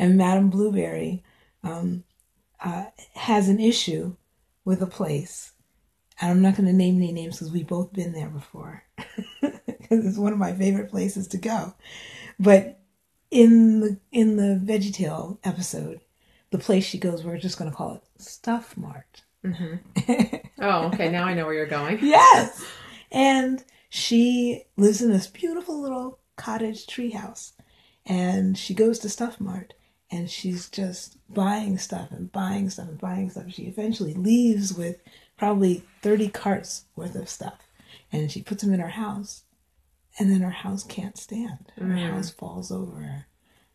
And 0.00 0.16
Madame 0.16 0.50
Blueberry 0.50 1.22
um, 1.62 2.02
uh, 2.58 2.86
has 3.14 3.48
an 3.48 3.60
issue 3.60 4.16
with 4.64 4.82
a 4.82 4.88
place. 4.88 5.52
And 6.20 6.32
I'm 6.32 6.42
not 6.42 6.56
going 6.56 6.66
to 6.66 6.72
name 6.72 6.96
any 6.96 7.12
names 7.12 7.36
because 7.36 7.52
we've 7.52 7.64
both 7.68 7.92
been 7.92 8.12
there 8.12 8.28
before. 8.28 8.82
Because 9.40 10.04
it's 10.04 10.18
one 10.18 10.32
of 10.32 10.38
my 10.40 10.52
favorite 10.52 10.90
places 10.90 11.28
to 11.28 11.38
go. 11.38 11.74
But 12.40 12.80
in 13.30 13.78
the 13.78 14.00
in 14.10 14.36
the 14.36 14.60
VeggieTale 14.60 15.38
episode, 15.44 16.00
the 16.50 16.58
place 16.58 16.84
she 16.84 16.98
goes, 16.98 17.22
we're 17.22 17.38
just 17.38 17.56
going 17.58 17.70
to 17.70 17.76
call 17.76 17.94
it 17.94 18.02
Stuff 18.18 18.76
Mart. 18.76 19.22
Mm-hmm. 19.44 20.36
Oh, 20.58 20.86
okay. 20.86 21.10
Now 21.10 21.24
I 21.26 21.34
know 21.34 21.44
where 21.44 21.54
you're 21.54 21.66
going. 21.66 21.98
Yes. 22.00 22.64
And 23.12 23.62
she 23.90 24.64
lives 24.78 25.02
in 25.02 25.12
this 25.12 25.26
beautiful 25.26 25.80
little 25.80 26.18
cottage 26.36 26.86
treehouse. 26.86 27.52
And 28.06 28.56
she 28.56 28.72
goes 28.72 28.98
to 29.00 29.10
Stuff 29.10 29.38
Mart 29.38 29.74
and 30.10 30.30
she's 30.30 30.70
just 30.70 31.18
buying 31.28 31.76
stuff 31.78 32.10
and 32.10 32.30
buying 32.32 32.70
stuff 32.70 32.88
and 32.88 32.98
buying 32.98 33.28
stuff. 33.28 33.44
She 33.50 33.64
eventually 33.64 34.14
leaves 34.14 34.72
with 34.72 35.00
probably 35.36 35.84
30 36.02 36.28
carts 36.28 36.84
worth 36.94 37.14
of 37.16 37.28
stuff. 37.28 37.68
And 38.12 38.30
she 38.30 38.42
puts 38.42 38.62
them 38.62 38.72
in 38.72 38.80
her 38.80 38.88
house. 38.88 39.42
And 40.18 40.30
then 40.30 40.40
her 40.40 40.50
house 40.50 40.84
can't 40.84 41.18
stand. 41.18 41.70
Her 41.76 41.84
mm. 41.84 42.10
house 42.10 42.30
falls 42.30 42.72
over. 42.72 43.26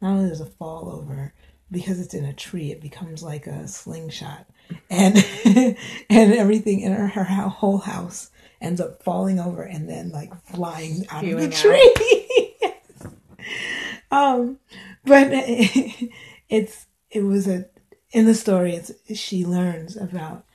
Not 0.02 0.14
only 0.14 0.30
does 0.30 0.42
it 0.42 0.54
fall 0.58 0.90
over, 0.90 1.34
because 1.72 2.00
it's 2.00 2.14
in 2.14 2.26
a 2.26 2.34
tree, 2.34 2.72
it 2.72 2.82
becomes 2.82 3.24
like 3.24 3.48
a 3.48 3.68
slingshot. 3.68 4.46
And 4.90 5.18
and 6.10 6.34
everything 6.34 6.82
in 6.82 6.92
her, 6.92 7.08
her 7.08 7.24
whole 7.24 7.80
house 7.80 8.30
ends 8.60 8.80
up 8.80 9.04
falling 9.04 9.40
over 9.40 9.64
and 9.64 9.90
then 9.90 10.12
like 10.12 10.34
flying 10.46 11.06
out 11.10 11.24
of 11.24 11.30
the 11.30 11.52
Spewing 11.52 11.94
tree. 11.96 12.56
um, 14.12 14.60
but 15.06 15.28
it's 16.50 16.86
it 17.10 17.22
was 17.22 17.48
a 17.48 17.66
in 18.12 18.26
the 18.26 18.36
story. 18.36 18.76
It's 18.76 18.92
she 19.18 19.46
learns 19.46 19.96
about 19.98 20.46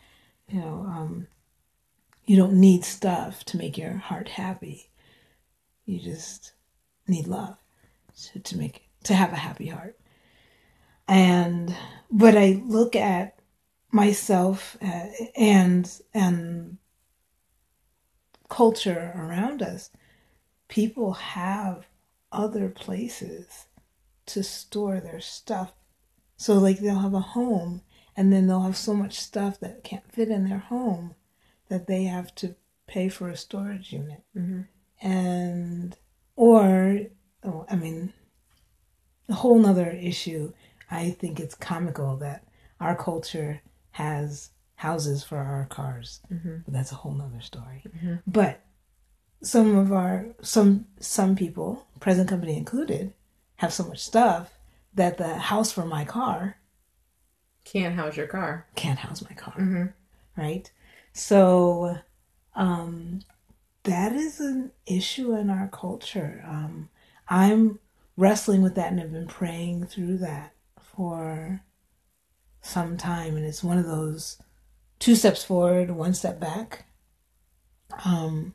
you 0.49 0.61
know 0.61 0.85
um, 0.87 1.27
you 2.27 2.37
don't 2.37 2.55
need 2.55 2.85
stuff 2.85 3.45
to 3.47 3.57
make 3.57 3.77
your 3.77 3.97
heart 3.97 4.29
happy. 4.29 4.91
You 5.85 6.01
just 6.01 6.53
need 7.07 7.27
love 7.27 7.57
to, 8.33 8.41
to 8.41 8.57
make 8.59 8.89
to 9.05 9.15
have 9.15 9.33
a 9.33 9.37
happy 9.37 9.67
heart. 9.67 9.99
And 11.09 11.75
but 12.11 12.37
I 12.37 12.63
look 12.65 12.97
at 12.97 13.39
myself 13.91 14.77
uh, 14.83 15.07
and 15.37 15.91
and 16.15 16.79
culture 18.49 19.13
around 19.17 19.63
us. 19.63 19.91
People 20.69 21.13
have 21.13 21.87
other 22.33 22.69
places 22.69 23.67
to 24.27 24.43
store 24.43 25.01
their 25.01 25.21
stuff. 25.21 25.73
So 26.37 26.55
like 26.55 26.79
they'll 26.79 26.99
have 26.99 27.15
a 27.15 27.21
home 27.21 27.83
and 28.17 28.33
then 28.33 28.47
they'll 28.47 28.63
have 28.63 28.77
so 28.77 28.95
much 28.95 29.19
stuff 29.19 29.61
that 29.61 29.85
can't 29.85 30.11
fit 30.13 30.29
in 30.29 30.49
their 30.49 30.59
home 30.59 31.15
that 31.69 31.87
they 31.87 32.05
have 32.05 32.35
to 32.37 32.57
pay 32.87 33.09
for 33.09 33.29
a 33.29 33.37
storage 33.37 33.93
unit. 33.93 34.23
And 35.01 35.97
or 36.35 37.01
oh, 37.45 37.67
I 37.71 37.77
mean 37.77 38.13
a 39.29 39.35
whole 39.35 39.59
nother 39.59 39.91
issue. 39.91 40.53
I 40.91 41.11
think 41.11 41.41
it's 41.41 41.55
comical 41.55 42.17
that 42.19 42.45
our 42.81 42.95
culture 42.97 43.61
has 43.93 44.51
houses 44.77 45.25
for 45.25 45.39
our 45.39 45.67
cars, 45.71 46.21
but 46.31 46.73
that's 46.73 46.93
a 46.93 46.97
whole 46.97 47.13
nother 47.13 47.41
story. 47.41 47.83
But 48.27 48.61
some 49.43 49.77
of 49.77 49.93
our 49.93 50.27
some 50.43 50.87
some 51.01 51.35
people, 51.37 51.87
present 52.01 52.29
company 52.29 52.57
included, 52.57 53.13
have 53.57 53.73
so 53.73 53.85
much 53.85 53.99
stuff 54.03 54.53
that 54.95 55.19
the 55.19 55.35
house 55.37 55.73
for 55.73 55.85
my 55.85 56.05
car 56.05 56.57
Can't 57.65 57.95
house 57.97 58.17
your 58.17 58.27
car. 58.29 58.67
can't 58.77 58.99
house 58.99 59.23
my 59.23 59.35
car. 59.35 59.55
Right? 60.37 60.71
So 61.13 61.99
um 62.55 63.21
that 63.85 64.13
is 64.13 64.41
an 64.41 64.73
issue 64.87 65.35
in 65.35 65.51
our 65.51 65.69
culture. 65.69 66.45
Um 66.47 66.89
I'm 67.29 67.79
wrestling 68.17 68.63
with 68.63 68.75
that 68.77 68.91
and 68.91 69.01
have 69.01 69.13
been 69.13 69.27
praying 69.27 69.87
through 69.87 70.19
that 70.19 70.53
for 70.97 71.61
some 72.61 72.97
time 72.97 73.37
and 73.37 73.45
it's 73.45 73.63
one 73.63 73.79
of 73.79 73.87
those 73.87 74.41
two 74.99 75.15
steps 75.15 75.45
forward, 75.45 75.91
one 75.91 76.15
step 76.15 76.41
back. 76.41 76.87
Um 78.05 78.55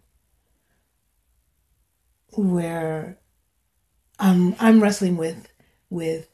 where 2.33 3.17
I'm 4.19 4.55
I'm 4.59 4.81
wrestling 4.81 5.17
with 5.17 5.47
with 5.89 6.27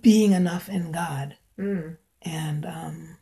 being 0.00 0.32
enough 0.32 0.68
in 0.68 0.92
God 0.92 1.36
Mm. 1.58 1.98
and 2.22 2.64
um, 2.64 3.16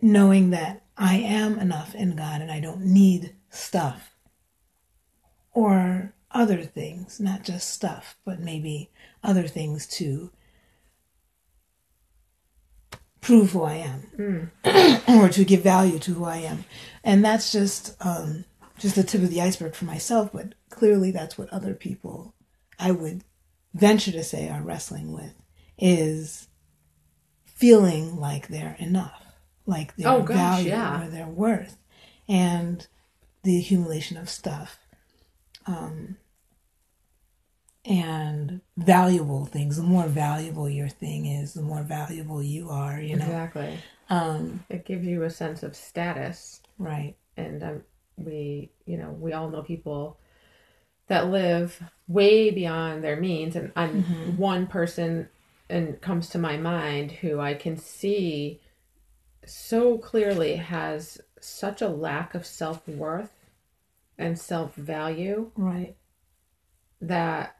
knowing 0.00 0.50
that 0.50 0.84
I 0.96 1.16
am 1.16 1.58
enough 1.58 1.92
in 1.94 2.14
God 2.14 2.40
and 2.40 2.52
I 2.52 2.60
don't 2.60 2.84
need 2.84 3.34
stuff 3.50 4.14
or 5.52 5.97
other 6.38 6.62
things, 6.62 7.18
not 7.20 7.42
just 7.42 7.70
stuff, 7.70 8.16
but 8.24 8.38
maybe 8.40 8.90
other 9.22 9.46
things 9.48 9.86
to 9.86 10.30
prove 13.20 13.50
who 13.52 13.62
I 13.64 13.74
am 13.74 14.50
or 15.08 15.28
to 15.28 15.44
give 15.44 15.62
value 15.62 15.98
to 15.98 16.14
who 16.14 16.24
I 16.24 16.36
am. 16.38 16.64
And 17.04 17.24
that's 17.24 17.50
just 17.52 17.94
um, 18.04 18.44
just 18.78 18.94
the 18.94 19.02
tip 19.02 19.22
of 19.22 19.30
the 19.30 19.42
iceberg 19.42 19.74
for 19.74 19.84
myself, 19.84 20.30
but 20.32 20.54
clearly 20.70 21.10
that's 21.10 21.36
what 21.36 21.52
other 21.52 21.74
people 21.74 22.34
I 22.78 22.92
would 22.92 23.24
venture 23.74 24.12
to 24.12 24.22
say 24.22 24.48
are 24.48 24.62
wrestling 24.62 25.12
with 25.12 25.34
is 25.76 26.48
feeling 27.44 28.16
like 28.16 28.48
they're 28.48 28.76
enough, 28.78 29.24
like 29.66 29.96
they're 29.96 30.08
Oh, 30.08 30.22
gosh, 30.22 30.36
valued 30.36 30.68
yeah. 30.68 31.04
or 31.04 31.08
their 31.08 31.26
worth, 31.26 31.76
and 32.28 32.86
the 33.42 33.58
accumulation 33.58 34.16
of 34.16 34.28
stuff, 34.28 34.78
um, 35.66 36.16
and 37.88 38.60
valuable 38.76 39.46
things. 39.46 39.76
The 39.76 39.82
more 39.82 40.06
valuable 40.06 40.68
your 40.68 40.88
thing 40.88 41.26
is, 41.26 41.54
the 41.54 41.62
more 41.62 41.82
valuable 41.82 42.42
you 42.42 42.68
are. 42.70 43.00
You 43.00 43.16
know, 43.16 43.24
Exactly. 43.24 43.78
um, 44.10 44.64
It 44.68 44.84
gives 44.84 45.06
you 45.06 45.22
a 45.24 45.30
sense 45.30 45.62
of 45.62 45.74
status. 45.74 46.60
right? 46.78 47.16
and 47.36 47.62
um, 47.62 47.82
we 48.16 48.70
you 48.84 48.96
know 48.96 49.10
we 49.12 49.32
all 49.32 49.48
know 49.48 49.62
people 49.62 50.18
that 51.06 51.28
live 51.30 51.80
way 52.08 52.50
beyond 52.50 53.04
their 53.04 53.14
means 53.20 53.54
and 53.54 53.70
i'm 53.76 54.02
one 54.36 54.66
person 54.66 55.28
and 55.70 56.00
comes 56.00 56.28
to 56.28 56.36
my 56.38 56.56
mind 56.56 57.12
who 57.12 57.38
i 57.38 57.54
can 57.54 57.76
see 57.76 58.60
so 59.46 59.96
clearly 59.98 60.56
has 60.56 61.20
such 61.40 61.80
a 61.80 61.88
lack 61.88 62.34
of 62.34 62.44
self-worth 62.44 63.30
and 64.18 64.36
self-value 64.36 65.52
Right. 65.54 65.94
that 67.00 67.56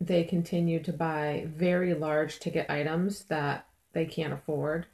they 0.00 0.24
continue 0.24 0.82
to 0.82 0.92
buy 0.92 1.46
very 1.54 1.94
large 1.94 2.38
ticket 2.38 2.68
items 2.70 3.24
that 3.24 3.66
they 3.92 4.06
can't 4.06 4.32
afford 4.32 4.86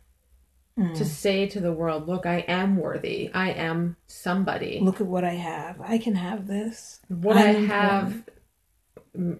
to 0.76 0.82
hmm. 0.82 1.04
say 1.04 1.46
to 1.46 1.58
the 1.58 1.72
world 1.72 2.06
look 2.06 2.26
i 2.26 2.38
am 2.48 2.76
worthy 2.76 3.30
i 3.32 3.50
am 3.50 3.96
somebody 4.06 4.78
Look 4.80 5.00
at 5.00 5.06
what 5.06 5.24
I 5.24 5.34
have. 5.34 5.80
I 5.80 5.98
can 5.98 6.14
have 6.14 6.46
this. 6.46 7.00
what 7.08 7.36
I 7.36 7.48
I'm 7.48 7.66
have, 7.66 8.24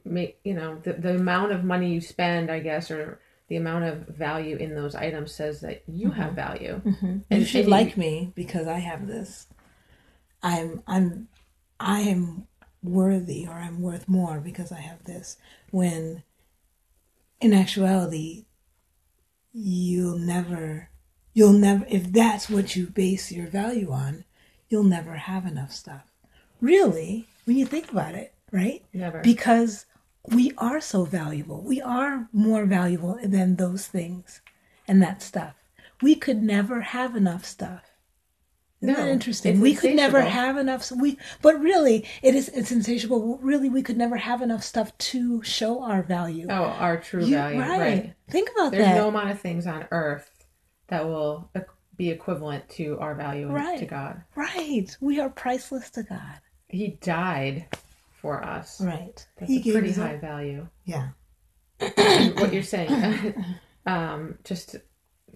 make 0.04 0.38
you 0.44 0.54
know 0.54 0.78
the 0.82 0.94
the 0.94 1.14
amount 1.16 1.52
of 1.52 1.64
money 1.64 1.92
you 1.92 2.00
spend, 2.00 2.50
I 2.50 2.60
guess, 2.60 2.90
or 2.90 3.20
the 3.48 3.56
amount 3.56 3.84
of 3.84 4.06
value 4.08 4.56
in 4.56 4.74
those 4.74 4.94
items 4.94 5.32
says 5.34 5.60
that 5.60 5.82
you 5.86 6.10
have 6.10 6.28
mm-hmm. 6.28 6.36
value. 6.36 6.82
Mm-hmm. 6.84 7.06
you 7.06 7.24
And- 7.30 7.46
should 7.46 7.62
and 7.62 7.70
like 7.70 7.96
me 7.96 8.32
because 8.34 8.66
I 8.66 8.78
have 8.78 9.06
this. 9.06 9.46
I'm 10.42 10.82
I'm 10.86 11.28
I 11.78 12.00
am 12.00 12.46
worthy 12.88 13.46
or 13.46 13.54
I'm 13.54 13.80
worth 13.80 14.08
more 14.08 14.40
because 14.40 14.72
I 14.72 14.80
have 14.80 15.04
this. 15.04 15.36
When 15.70 16.22
in 17.40 17.52
actuality 17.52 18.46
you'll 19.52 20.18
never 20.18 20.88
you'll 21.34 21.52
never 21.52 21.86
if 21.88 22.12
that's 22.12 22.48
what 22.48 22.76
you 22.76 22.86
base 22.86 23.32
your 23.32 23.46
value 23.46 23.90
on, 23.90 24.24
you'll 24.68 24.84
never 24.84 25.14
have 25.14 25.46
enough 25.46 25.72
stuff. 25.72 26.12
Really, 26.60 27.26
when 27.44 27.56
you 27.56 27.66
think 27.66 27.90
about 27.90 28.14
it, 28.14 28.34
right? 28.50 28.84
Never. 28.92 29.20
Because 29.20 29.86
we 30.28 30.52
are 30.58 30.80
so 30.80 31.04
valuable. 31.04 31.60
We 31.60 31.80
are 31.80 32.28
more 32.32 32.64
valuable 32.66 33.18
than 33.22 33.56
those 33.56 33.86
things 33.86 34.40
and 34.88 35.02
that 35.02 35.22
stuff. 35.22 35.54
We 36.02 36.14
could 36.14 36.42
never 36.42 36.80
have 36.80 37.16
enough 37.16 37.44
stuff. 37.44 37.85
Isn't 38.82 38.94
No, 38.94 39.06
interesting? 39.06 39.60
we 39.60 39.74
could 39.74 39.94
never 39.96 40.20
have 40.20 40.56
enough. 40.58 40.90
We, 40.92 41.18
but 41.40 41.58
really, 41.60 42.06
it 42.22 42.34
is. 42.34 42.48
It's 42.50 42.70
insatiable. 42.70 43.38
Really, 43.38 43.70
we 43.70 43.82
could 43.82 43.96
never 43.96 44.16
have 44.16 44.42
enough 44.42 44.62
stuff 44.62 44.96
to 44.98 45.42
show 45.42 45.82
our 45.82 46.02
value. 46.02 46.46
oh, 46.50 46.54
our 46.64 46.98
true 46.98 47.24
You- 47.24 47.36
value, 47.36 47.60
right? 47.60 48.14
Think 48.30 48.50
about 48.50 48.72
There's 48.72 48.84
that. 48.84 48.92
There's 48.92 49.02
no 49.02 49.08
amount 49.08 49.30
of 49.30 49.40
things 49.40 49.66
on 49.66 49.86
earth 49.90 50.30
that 50.88 51.06
will 51.06 51.50
be 51.96 52.10
equivalent 52.10 52.68
to 52.68 52.98
our 53.00 53.14
value 53.14 53.48
Right. 53.50 53.78
to 53.78 53.86
God. 53.86 54.22
right. 54.34 54.94
We 55.00 55.18
are 55.20 55.30
priceless 55.30 55.88
to 55.92 56.02
God. 56.02 56.40
He 56.68 56.98
died 57.00 57.68
for 58.20 58.44
us. 58.44 58.80
Right. 58.82 59.26
That's 59.38 59.50
He 59.50 59.58
a 59.58 59.62
gave 59.62 59.72
pretty 59.72 59.92
high 59.92 60.16
value. 60.18 60.68
Yeah. 60.84 61.08
What 61.78 62.52
you're 62.52 62.62
saying, 62.62 63.34
um, 63.86 64.38
just 64.44 64.76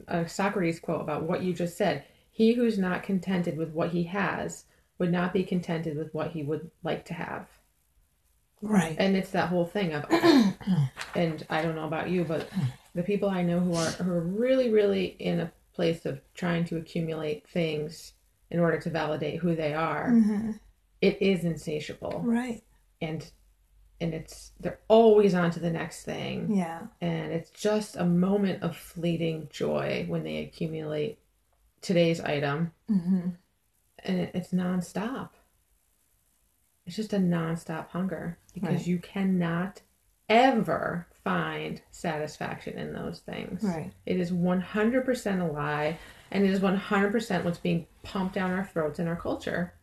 a 0.09 0.29
Socrates 0.29 0.81
quote 0.81 1.01
about 1.01 1.23
what 1.25 1.43
you 1.43 1.53
just 1.55 1.77
said. 1.79 2.05
He 2.41 2.55
who's 2.55 2.79
not 2.79 3.03
contented 3.03 3.59
with 3.59 3.73
what 3.75 3.91
he 3.91 4.05
has 4.05 4.65
would 4.97 5.13
not 5.13 5.35
be 5.35 5.45
contented 5.45 5.95
with 5.99 6.15
what 6.15 6.31
he 6.31 6.43
would 6.43 6.71
like 6.83 7.05
to 7.05 7.13
have. 7.13 7.47
Right. 8.63 8.97
And 8.99 9.15
it's 9.15 9.33
that 9.33 9.51
whole 9.51 9.67
thing 9.67 9.93
of, 9.93 10.07
and 11.15 11.45
I 11.51 11.61
don't 11.61 11.75
know 11.77 11.85
about 11.85 12.09
you, 12.09 12.25
but 12.25 12.49
the 12.95 13.03
people 13.03 13.29
I 13.29 13.43
know 13.43 13.61
who 13.61 13.75
are 13.75 13.91
who 13.91 14.11
are 14.11 14.23
really, 14.23 14.71
really 14.71 15.05
in 15.19 15.41
a 15.41 15.53
place 15.75 16.07
of 16.07 16.23
trying 16.33 16.65
to 16.65 16.79
accumulate 16.79 17.47
things 17.47 18.15
in 18.51 18.59
order 18.59 18.81
to 18.81 18.89
validate 18.89 19.41
who 19.41 19.55
they 19.55 19.75
are, 19.75 20.09
Mhm. 20.09 20.59
it 21.03 21.21
is 21.21 21.45
insatiable, 21.45 22.23
Right. 22.25 22.63
and 23.03 23.31
and 24.01 24.15
it's 24.15 24.53
they're 24.59 24.81
always 24.89 25.35
on 25.35 25.51
to 25.51 25.61
the 25.61 25.71
next 25.71 26.05
thing, 26.05 26.55
Yeah. 26.57 26.87
and 27.03 27.33
it's 27.35 27.51
just 27.51 27.97
a 27.97 28.07
moment 28.07 28.63
of 28.63 28.75
fleeting 28.79 29.49
joy 29.51 30.07
when 30.09 30.23
they 30.23 30.39
accumulate 30.39 31.19
today's 31.81 32.21
item, 32.21 32.73
hmm 32.89 33.29
and 34.03 34.19
it, 34.21 34.31
it's 34.35 34.53
nonstop. 34.53 35.31
It's 36.87 36.97
just 36.97 37.13
a 37.13 37.19
nonstop 37.19 37.89
hunger 37.89 38.39
because 38.55 38.71
Right. 38.79 38.87
you 38.87 38.99
cannot 38.99 39.83
ever 40.29 41.07
find 41.23 41.83
satisfaction 41.91 42.79
in 42.79 42.93
those 42.95 43.21
things. 43.21 43.63
Right. 43.63 43.93
It 44.07 44.19
is 44.19 44.33
100% 44.33 45.41
a 45.41 45.53
lie, 45.53 45.99
and 46.31 46.45
it 46.45 46.51
is 46.51 46.61
100% 46.61 47.45
what's 47.45 47.59
being 47.59 47.87
pumped 48.03 48.35
down 48.37 48.51
our 48.53 48.65
throats 48.65 48.99
in 48.99 49.07
our 49.07 49.17
culture. 49.17 49.75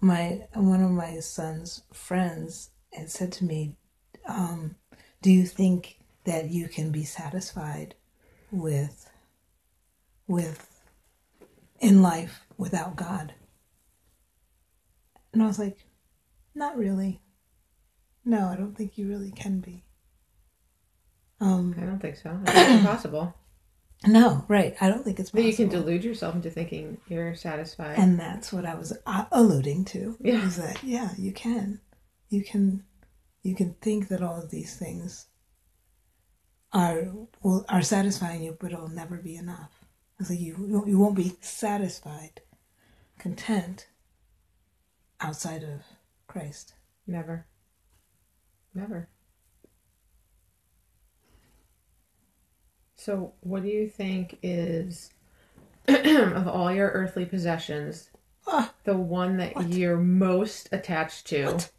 My 0.00 0.46
one 0.54 0.82
of 0.82 0.90
my 0.90 1.20
son's 1.20 1.82
friends 1.92 2.70
had 2.92 3.10
said 3.10 3.32
to 3.32 3.44
me, 3.44 3.76
um, 4.26 4.76
"Do 5.20 5.30
you 5.30 5.46
think 5.46 5.98
that 6.24 6.50
you 6.50 6.68
can 6.68 6.90
be 6.90 7.04
satisfied 7.04 7.94
with 8.50 9.08
with 10.26 10.71
in 11.82 12.00
life 12.00 12.46
without 12.56 12.96
God?" 12.96 13.34
And 15.34 15.42
I 15.42 15.46
was 15.46 15.58
like, 15.58 15.76
"Not 16.54 16.78
really. 16.78 17.20
No, 18.24 18.46
I 18.48 18.56
don't 18.56 18.74
think 18.76 18.96
you 18.96 19.06
really 19.08 19.32
can 19.32 19.60
be." 19.60 19.84
Um, 21.40 21.74
I 21.76 21.80
don't 21.84 21.98
think 22.00 22.16
so. 22.16 22.38
It's 22.46 22.70
impossible. 22.80 23.34
no, 24.06 24.44
right. 24.46 24.76
I 24.80 24.88
don't 24.88 25.02
think 25.04 25.18
it's 25.18 25.30
But 25.30 25.38
possible. 25.42 25.50
you 25.50 25.56
can 25.56 25.68
delude 25.68 26.04
yourself 26.04 26.34
into 26.36 26.50
thinking 26.50 26.98
you're 27.08 27.34
satisfied. 27.34 27.98
and 27.98 28.18
that's 28.18 28.52
what 28.52 28.64
I 28.64 28.74
was 28.76 28.96
uh, 29.06 29.24
alluding 29.32 29.84
to. 29.86 30.16
Yeah. 30.20 30.46
Is 30.46 30.56
that 30.56 30.82
yeah, 30.84 31.10
you 31.18 31.32
can, 31.32 31.80
you 32.28 32.44
can, 32.44 32.84
you 33.42 33.56
can 33.56 33.74
think 33.80 34.06
that 34.08 34.22
all 34.22 34.40
of 34.40 34.50
these 34.50 34.76
things 34.76 35.26
are 36.72 37.12
will 37.42 37.64
are 37.68 37.82
satisfying 37.82 38.42
you, 38.44 38.56
but 38.60 38.72
it'll 38.72 38.88
never 38.88 39.16
be 39.16 39.34
enough. 39.34 39.81
It's 40.22 40.30
like 40.30 40.38
you 40.38 40.84
you 40.86 41.00
won't 41.00 41.16
be 41.16 41.36
satisfied, 41.40 42.42
content 43.18 43.88
outside 45.20 45.64
of 45.64 45.80
Christ. 46.28 46.74
Never. 47.08 47.48
Never. 48.72 49.08
So, 52.94 53.32
what 53.40 53.64
do 53.64 53.68
you 53.68 53.88
think 53.88 54.38
is, 54.44 55.10
of 55.88 56.46
all 56.46 56.72
your 56.72 56.90
earthly 56.90 57.26
possessions, 57.26 58.10
Ah, 58.46 58.72
the 58.84 58.96
one 58.96 59.38
that 59.38 59.70
you're 59.70 59.98
most 59.98 60.68
attached 60.70 61.26
to? 61.30 61.46
What? 61.46 61.72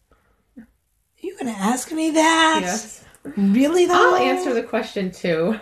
you 1.18 1.38
gonna 1.38 1.52
ask 1.52 1.94
me 1.94 2.12
that? 2.12 2.60
Yes. 2.62 3.06
Really 3.24 3.86
though? 3.86 3.94
I'll 3.94 4.22
answer 4.22 4.54
the 4.54 4.64
question 4.64 5.12
too. 5.12 5.62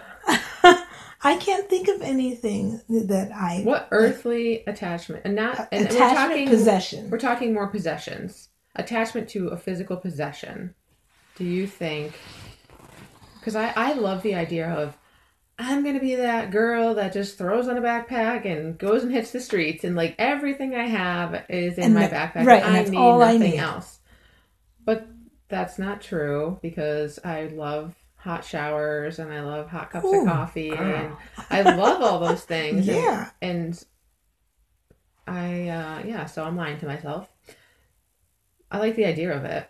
I 1.24 1.38
can't 1.38 1.70
think 1.70 1.88
of 1.88 2.02
anything 2.02 2.82
that 2.90 3.32
I 3.32 3.62
What 3.64 3.88
earthly 3.92 4.64
attachment? 4.66 5.22
And 5.26 5.36
not 5.36 5.68
and 5.72 5.82
we're 5.88 5.96
attachment 5.96 6.30
talking 6.32 6.48
possession. 6.48 7.10
We're 7.10 7.20
talking 7.20 7.54
more 7.54 7.68
possessions. 7.68 8.50
Attachment 8.76 9.30
to 9.30 9.50
a 9.50 9.58
physical 9.58 9.98
possession. 9.98 10.74
Do 11.36 11.44
you 11.44 11.68
think? 11.68 12.14
Because 13.40 13.56
I 13.56 13.74
I 13.76 13.94
love 13.94 14.24
the 14.24 14.36
idea 14.36 14.70
of 14.70 14.98
I'm 15.60 15.84
gonna 15.84 16.00
be 16.00 16.16
that 16.16 16.50
girl 16.50 16.96
that 16.96 17.14
just 17.14 17.38
throws 17.38 17.68
on 17.68 17.78
a 17.78 17.82
backpack 17.82 18.46
and 18.46 18.78
goes 18.78 19.04
and 19.04 19.12
hits 19.12 19.32
the 19.32 19.40
streets 19.40 19.84
and 19.84 19.96
like 19.96 20.16
everything 20.18 20.74
I 20.76 20.88
have 20.88 21.46
is 21.50 21.78
in 21.78 21.84
And 21.84 21.94
my 21.94 22.08
that- 22.08 22.34
backpack. 22.34 22.46
right, 22.48 22.64
and 22.64 22.72
I 22.76 22.80
that's 22.80 22.90
need 22.92 22.98
all 22.98 23.22
I 23.22 23.34
nothing 23.34 23.52
need. 23.52 23.60
else. 23.60 24.00
But 24.84 25.08
that's 25.50 25.78
not 25.78 26.02
true 26.02 26.58
because 26.64 27.20
I 27.24 27.44
love 27.48 27.94
hot 28.22 28.46
showers 28.46 29.20
and 29.20 29.32
I 29.34 29.42
love 29.42 29.68
hot 29.68 29.92
cups 29.92 30.06
Ooh, 30.06 30.22
of 30.22 30.28
coffee 30.28 30.72
and. 30.72 31.14
I 31.50 31.62
love 31.64 32.02
all 32.02 32.20
those 32.20 32.44
things. 32.44 32.88
Yeah. 32.88 33.30
And, 33.42 33.84
I, 35.28 35.68
uh, 35.70 36.04
yeah, 36.06 36.26
so 36.26 36.44
I'm 36.44 36.56
lying 36.58 36.78
to 36.80 36.86
myself. 36.86 37.28
I 38.72 38.78
like 38.80 38.96
the 38.96 39.06
idea 39.06 39.36
of 39.36 39.44
it. 39.46 39.68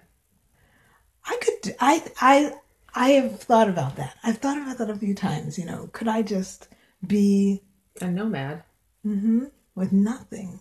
I 1.26 1.38
could 1.42 1.76
I 1.80 2.04
I 2.20 2.54
I 2.94 3.10
have 3.12 3.40
thought 3.40 3.70
about 3.70 3.96
that. 3.96 4.16
I've 4.24 4.38
thought 4.38 4.58
about 4.58 4.78
that 4.80 4.90
a 4.90 4.96
few 4.96 5.14
times, 5.16 5.58
you 5.58 5.66
know. 5.66 5.90
Could 5.94 6.08
I 6.08 6.22
just 6.24 6.68
be 7.06 7.64
A 8.02 8.10
nomad. 8.10 8.64
hmm 9.04 9.46
with 9.76 9.92
nothing 9.92 10.60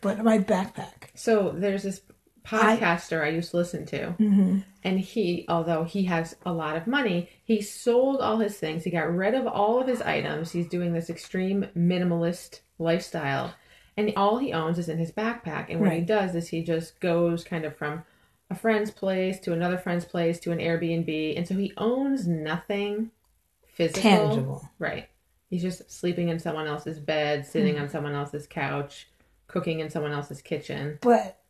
but 0.00 0.18
my 0.24 0.38
backpack? 0.38 1.10
So 1.14 1.50
there's 1.54 1.82
this 1.82 2.00
podcaster 2.44 3.24
I, 3.24 3.28
used 3.28 3.50
to 3.52 3.56
listen 3.56 3.86
to, 3.86 4.10
hmm 4.12 4.58
and 4.84 4.98
he, 4.98 5.44
although 5.48 5.84
he 5.84 6.04
has 6.04 6.34
a 6.44 6.52
lot 6.52 6.76
of 6.76 6.88
money, 6.88 7.30
he 7.44 7.62
sold 7.62 8.20
all 8.20 8.38
his 8.38 8.56
things. 8.56 8.82
He 8.82 8.90
got 8.90 9.14
rid 9.14 9.34
of 9.34 9.46
all 9.46 9.80
of 9.80 9.86
his 9.86 10.02
items. 10.02 10.50
He's 10.50 10.66
doing 10.66 10.92
this 10.92 11.08
extreme 11.08 11.68
minimalist 11.76 12.60
lifestyle, 12.78 13.54
and 13.96 14.12
all 14.16 14.38
he 14.38 14.52
owns 14.52 14.78
is 14.78 14.88
in 14.88 14.98
his 14.98 15.12
backpack. 15.12 15.66
And 15.70 15.80
what 15.80 15.92
he 15.92 16.00
does 16.00 16.34
is 16.34 16.48
he 16.48 16.64
just 16.64 16.98
goes 16.98 17.44
kind 17.44 17.64
of 17.64 17.76
from 17.76 18.02
a 18.50 18.56
friend's 18.56 18.90
place 18.90 19.38
to 19.40 19.52
another 19.52 19.78
friend's 19.78 20.04
place 20.04 20.40
to 20.40 20.52
an 20.52 20.58
Airbnb, 20.58 21.36
and 21.36 21.46
so 21.46 21.54
he 21.54 21.72
owns 21.76 22.26
nothing 22.26 23.10
physical. 23.66 24.02
Tangible. 24.02 24.68
Right. 24.78 25.08
He's 25.48 25.62
just 25.62 25.90
sleeping 25.90 26.28
in 26.28 26.38
someone 26.38 26.66
else's 26.66 26.98
bed, 26.98 27.46
sitting 27.46 27.78
on 27.78 27.88
someone 27.88 28.14
else's 28.14 28.46
couch, 28.46 29.08
cooking 29.48 29.80
in 29.80 29.90
someone 29.90 30.12
else's 30.12 30.40
kitchen. 30.40 30.98
But 31.02 31.41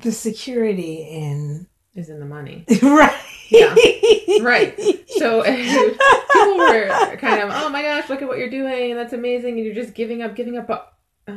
the 0.00 0.12
security 0.12 1.02
in 1.10 1.66
Is 1.94 2.08
in 2.08 2.20
the 2.20 2.26
money. 2.26 2.64
right. 2.82 3.14
Yeah. 3.50 3.74
Right. 4.42 4.74
So 5.08 5.42
people 6.32 6.56
were 6.58 7.16
kind 7.16 7.42
of, 7.42 7.50
oh 7.52 7.68
my 7.70 7.82
gosh, 7.82 8.08
look 8.08 8.20
at 8.22 8.28
what 8.28 8.38
you're 8.38 8.50
doing, 8.50 8.90
and 8.90 8.98
that's 9.00 9.12
amazing, 9.14 9.56
and 9.56 9.64
you're 9.64 9.74
just 9.74 9.94
giving 9.94 10.22
up, 10.22 10.36
giving 10.36 10.56
up. 10.58 10.66
But 10.66 10.92
uh, 11.28 11.32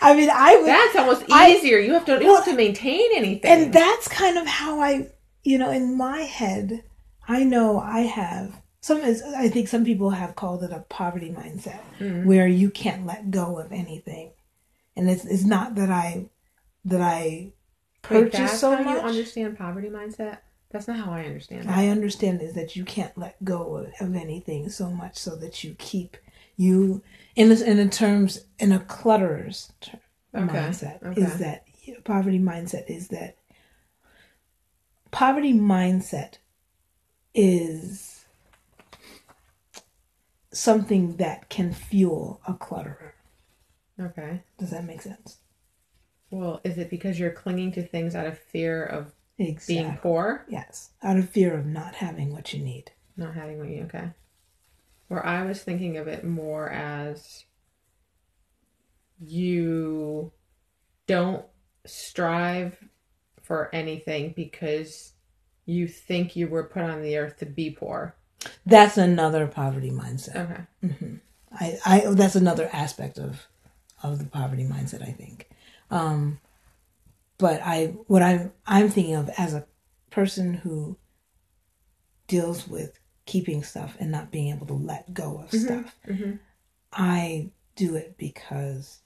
I 0.00 0.14
mean, 0.14 0.30
I 0.32 0.56
would 0.56 0.66
that's 0.66 0.96
almost 0.96 1.24
I- 1.30 1.52
easier. 1.52 1.78
you 1.78 1.92
have 1.94 2.04
to 2.06 2.12
you 2.14 2.20
don't 2.20 2.36
have 2.36 2.44
to 2.46 2.54
maintain 2.56 3.06
anything. 3.14 3.50
and 3.50 3.72
that's 3.72 4.08
kind 4.08 4.36
of 4.38 4.46
how 4.46 4.80
I, 4.80 5.08
you 5.42 5.58
know, 5.58 5.70
in 5.70 5.96
my 5.96 6.20
head, 6.22 6.82
I 7.28 7.44
know 7.44 7.78
I 7.78 8.00
have 8.00 8.60
some. 8.80 9.00
I 9.02 9.48
think 9.48 9.68
some 9.68 9.84
people 9.84 10.10
have 10.10 10.36
called 10.36 10.62
it 10.64 10.72
a 10.72 10.80
poverty 10.88 11.30
mindset, 11.30 11.80
Mhm. 12.00 12.24
where 12.26 12.46
you 12.46 12.70
can't 12.70 13.06
let 13.06 13.30
go 13.30 13.58
of 13.58 13.72
anything, 13.72 14.32
and 14.96 15.08
it's 15.10 15.24
it's 15.24 15.44
not 15.44 15.74
that 15.76 15.90
I 15.90 16.26
that 16.84 17.00
I 17.00 17.18
Wait, 17.20 17.52
purchase 18.02 18.38
that's 18.38 18.60
so 18.60 18.76
much. 18.82 18.96
you 18.96 19.00
understand 19.00 19.58
poverty 19.58 19.88
mindset. 19.88 20.38
That's 20.70 20.88
not 20.88 20.98
how 20.98 21.12
I 21.12 21.24
understand 21.24 21.64
it. 21.64 21.70
I 21.70 21.88
understand 21.88 22.42
is 22.42 22.54
that 22.54 22.74
you 22.74 22.84
can't 22.84 23.16
let 23.16 23.42
go 23.44 23.76
of, 23.76 23.92
of 24.00 24.14
anything 24.16 24.68
so 24.68 24.90
much 24.90 25.16
so 25.16 25.36
that 25.36 25.62
you 25.62 25.76
keep 25.78 26.16
you 26.56 27.02
in 27.36 27.48
this 27.48 27.60
in 27.60 27.78
a 27.78 27.88
terms 27.88 28.44
in 28.58 28.72
a 28.72 28.80
clutterer's 28.80 29.72
ter- 29.80 30.00
Okay, 30.34 30.46
mindset 30.52 31.02
okay. 31.04 31.20
is 31.20 31.38
that 31.38 31.64
poverty 32.04 32.40
mindset 32.40 32.90
is 32.90 33.08
that 33.08 33.36
poverty 35.12 35.52
mindset 35.54 36.38
is 37.34 38.24
something 40.52 41.16
that 41.16 41.48
can 41.48 41.72
fuel 41.72 42.40
a 42.46 42.54
clutterer. 42.54 43.13
Okay. 44.00 44.42
Does 44.58 44.70
that 44.70 44.84
make 44.84 45.02
sense? 45.02 45.38
Well, 46.30 46.60
is 46.64 46.78
it 46.78 46.90
because 46.90 47.18
you're 47.18 47.30
clinging 47.30 47.72
to 47.72 47.82
things 47.82 48.14
out 48.14 48.26
of 48.26 48.38
fear 48.38 48.84
of 48.84 49.12
Exactly. 49.38 49.74
being 49.76 49.96
poor, 49.98 50.44
Yes, 50.48 50.90
out 51.02 51.16
of 51.16 51.28
fear 51.28 51.54
of 51.56 51.66
not 51.66 51.94
having 51.96 52.32
what 52.32 52.52
you 52.52 52.62
need. 52.62 52.92
not 53.16 53.34
having 53.34 53.58
what 53.58 53.68
you 53.68 53.82
okay? 53.84 54.10
Or 55.10 55.24
I 55.24 55.44
was 55.44 55.62
thinking 55.62 55.96
of 55.96 56.08
it 56.08 56.24
more 56.24 56.70
as 56.70 57.44
you 59.20 60.32
don't 61.06 61.44
strive 61.86 62.76
for 63.42 63.72
anything 63.74 64.32
because 64.34 65.12
you 65.66 65.86
think 65.88 66.36
you 66.36 66.48
were 66.48 66.64
put 66.64 66.82
on 66.82 67.02
the 67.02 67.16
earth 67.18 67.38
to 67.38 67.46
be 67.46 67.70
poor. 67.70 68.14
That's 68.66 68.96
another 68.98 69.46
poverty 69.46 69.90
mindset. 69.90 70.36
Okay. 70.36 70.62
Mm-hmm. 70.84 71.14
I, 71.52 71.78
I 71.86 72.00
that's 72.14 72.36
another 72.36 72.68
aspect 72.72 73.18
of 73.18 73.46
of 74.12 74.18
the 74.18 74.24
poverty 74.26 74.64
mindset. 74.64 75.02
I 75.02 75.12
think 75.12 75.48
Um, 75.90 76.38
but 77.38 77.60
I, 77.64 77.86
what 78.06 78.22
I'm, 78.22 78.52
I'm 78.66 78.88
thinking 78.88 79.14
of 79.16 79.28
as 79.36 79.54
a 79.54 79.66
person 80.10 80.54
who 80.54 80.96
deals 82.28 82.66
with 82.68 82.98
keeping 83.26 83.62
stuff 83.62 83.96
and 83.98 84.10
not 84.10 84.30
being 84.30 84.54
able 84.54 84.66
to 84.66 84.74
let 84.74 85.12
go 85.12 85.38
of 85.38 85.50
stuff, 85.50 85.96
mhm. 86.06 86.38
I 86.92 87.50
do 87.76 87.96
it 87.96 88.16
because 88.18 89.00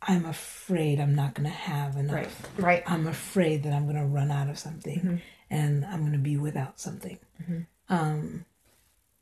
I'm 0.00 0.24
afraid 0.24 1.00
I'm 1.00 1.14
not 1.16 1.34
going 1.34 1.48
to 1.48 1.54
have 1.56 1.96
enough. 1.96 2.14
Right. 2.14 2.30
Right. 2.64 2.82
I'm 2.86 3.06
afraid 3.08 3.64
that 3.64 3.72
I'm 3.72 3.84
going 3.84 3.96
to 3.96 4.04
run 4.06 4.30
out 4.30 4.48
of 4.48 4.58
something 4.58 4.98
Mm-hmm. 5.00 5.16
and 5.50 5.84
I'm 5.84 6.00
going 6.00 6.12
to 6.12 6.18
be 6.18 6.36
without 6.36 6.78
something. 6.78 7.18
Um, 7.88 8.44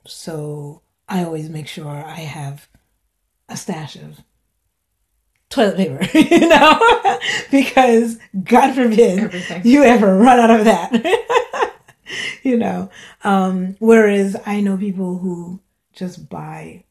so 0.06 0.82
I 1.08 1.24
always 1.24 1.48
make 1.48 1.68
sure 1.68 1.88
I 1.88 2.20
have 2.20 2.68
a 3.48 3.56
stash 3.56 3.96
of 3.96 4.20
toilet 5.55 5.77
paper, 5.77 6.19
you 6.19 6.49
know, 6.49 7.19
because 7.51 8.19
God 8.43 8.75
forbid 8.75 9.19
Everything. 9.21 9.62
you 9.64 9.85
ever 9.85 10.17
run 10.17 10.38
out 10.38 10.51
of 10.51 10.64
that, 10.64 11.77
you 12.43 12.57
know. 12.57 12.90
Um, 13.23 13.77
whereas 13.79 14.37
I 14.45 14.61
know 14.61 14.77
people 14.77 15.19
who 15.19 15.61
just 15.93 16.29
buy 16.29 16.85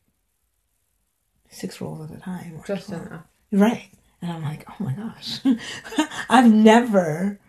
six 1.49 1.80
rolls 1.82 2.10
at 2.10 2.17
a 2.17 2.21
time. 2.21 2.62
Just 2.65 2.88
12. 2.88 3.08
enough. 3.08 3.26
Right. 3.52 3.89
And 4.21 4.32
I'm 4.32 4.43
like, 4.43 4.65
oh 4.69 4.76
my 4.80 4.93
gosh, 4.93 5.41
I've 6.30 6.52
never 6.52 7.39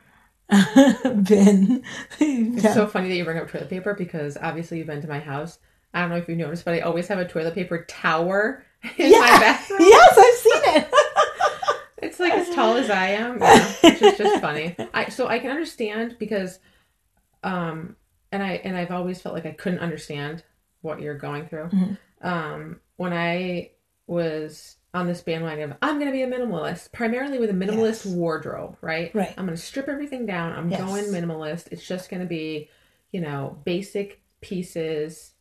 been. 0.50 1.84
It's 2.18 2.74
so 2.74 2.88
funny 2.88 3.08
that 3.08 3.14
you 3.14 3.24
bring 3.24 3.38
up 3.38 3.48
toilet 3.48 3.70
paper 3.70 3.94
because 3.94 4.36
obviously 4.36 4.78
you've 4.78 4.88
been 4.88 5.00
to 5.00 5.08
my 5.08 5.20
house. 5.20 5.60
I 5.94 6.00
don't 6.00 6.10
know 6.10 6.16
if 6.16 6.28
you 6.28 6.34
noticed, 6.34 6.64
but 6.64 6.74
I 6.74 6.80
always 6.80 7.06
have 7.06 7.20
a 7.20 7.24
toilet 7.24 7.54
paper 7.54 7.84
tower 7.84 8.64
in 8.96 9.12
my 9.12 9.16
yeah. 9.16 9.38
bathroom. 9.38 9.78
Yes, 9.80 10.18
I've 10.18 10.43
it. 10.74 10.88
It's 11.98 12.20
like 12.20 12.34
as 12.34 12.54
tall 12.54 12.76
as 12.76 12.90
I 12.90 13.06
am, 13.10 13.40
yeah, 13.40 13.66
which 13.82 14.02
is 14.02 14.18
just 14.18 14.38
funny. 14.42 14.76
I 14.92 15.08
so 15.08 15.26
I 15.26 15.38
can 15.38 15.50
understand 15.50 16.16
because, 16.18 16.58
um, 17.42 17.96
and 18.30 18.42
I 18.42 18.56
and 18.62 18.76
I've 18.76 18.90
always 18.90 19.22
felt 19.22 19.34
like 19.34 19.46
I 19.46 19.52
couldn't 19.52 19.78
understand 19.78 20.42
what 20.82 21.00
you're 21.00 21.16
going 21.16 21.46
through. 21.48 21.68
Mhm. 21.70 21.98
Um, 22.20 22.80
when 22.96 23.14
I 23.14 23.70
was 24.06 24.76
on 24.92 25.06
this 25.06 25.22
bandwagon 25.22 25.70
of 25.72 25.76
I'm 25.80 25.94
going 25.98 26.06
to 26.06 26.12
be 26.12 26.22
a 26.22 26.26
minimalist, 26.28 26.92
primarily 26.92 27.38
with 27.38 27.48
a 27.50 27.54
minimalist 27.54 28.04
Yes. 28.04 28.06
wardrobe, 28.06 28.76
right? 28.82 29.12
Right. 29.14 29.32
I'm 29.38 29.46
going 29.46 29.56
to 29.56 29.62
strip 29.62 29.88
everything 29.88 30.26
down. 30.26 30.52
I'm 30.52 30.70
Yes. 30.70 30.80
going 30.80 31.04
minimalist. 31.06 31.68
It's 31.72 31.86
just 31.86 32.10
going 32.10 32.20
to 32.20 32.28
be, 32.28 32.68
you 33.12 33.20
know, 33.22 33.58
basic 33.64 34.20
pieces. 34.42 35.32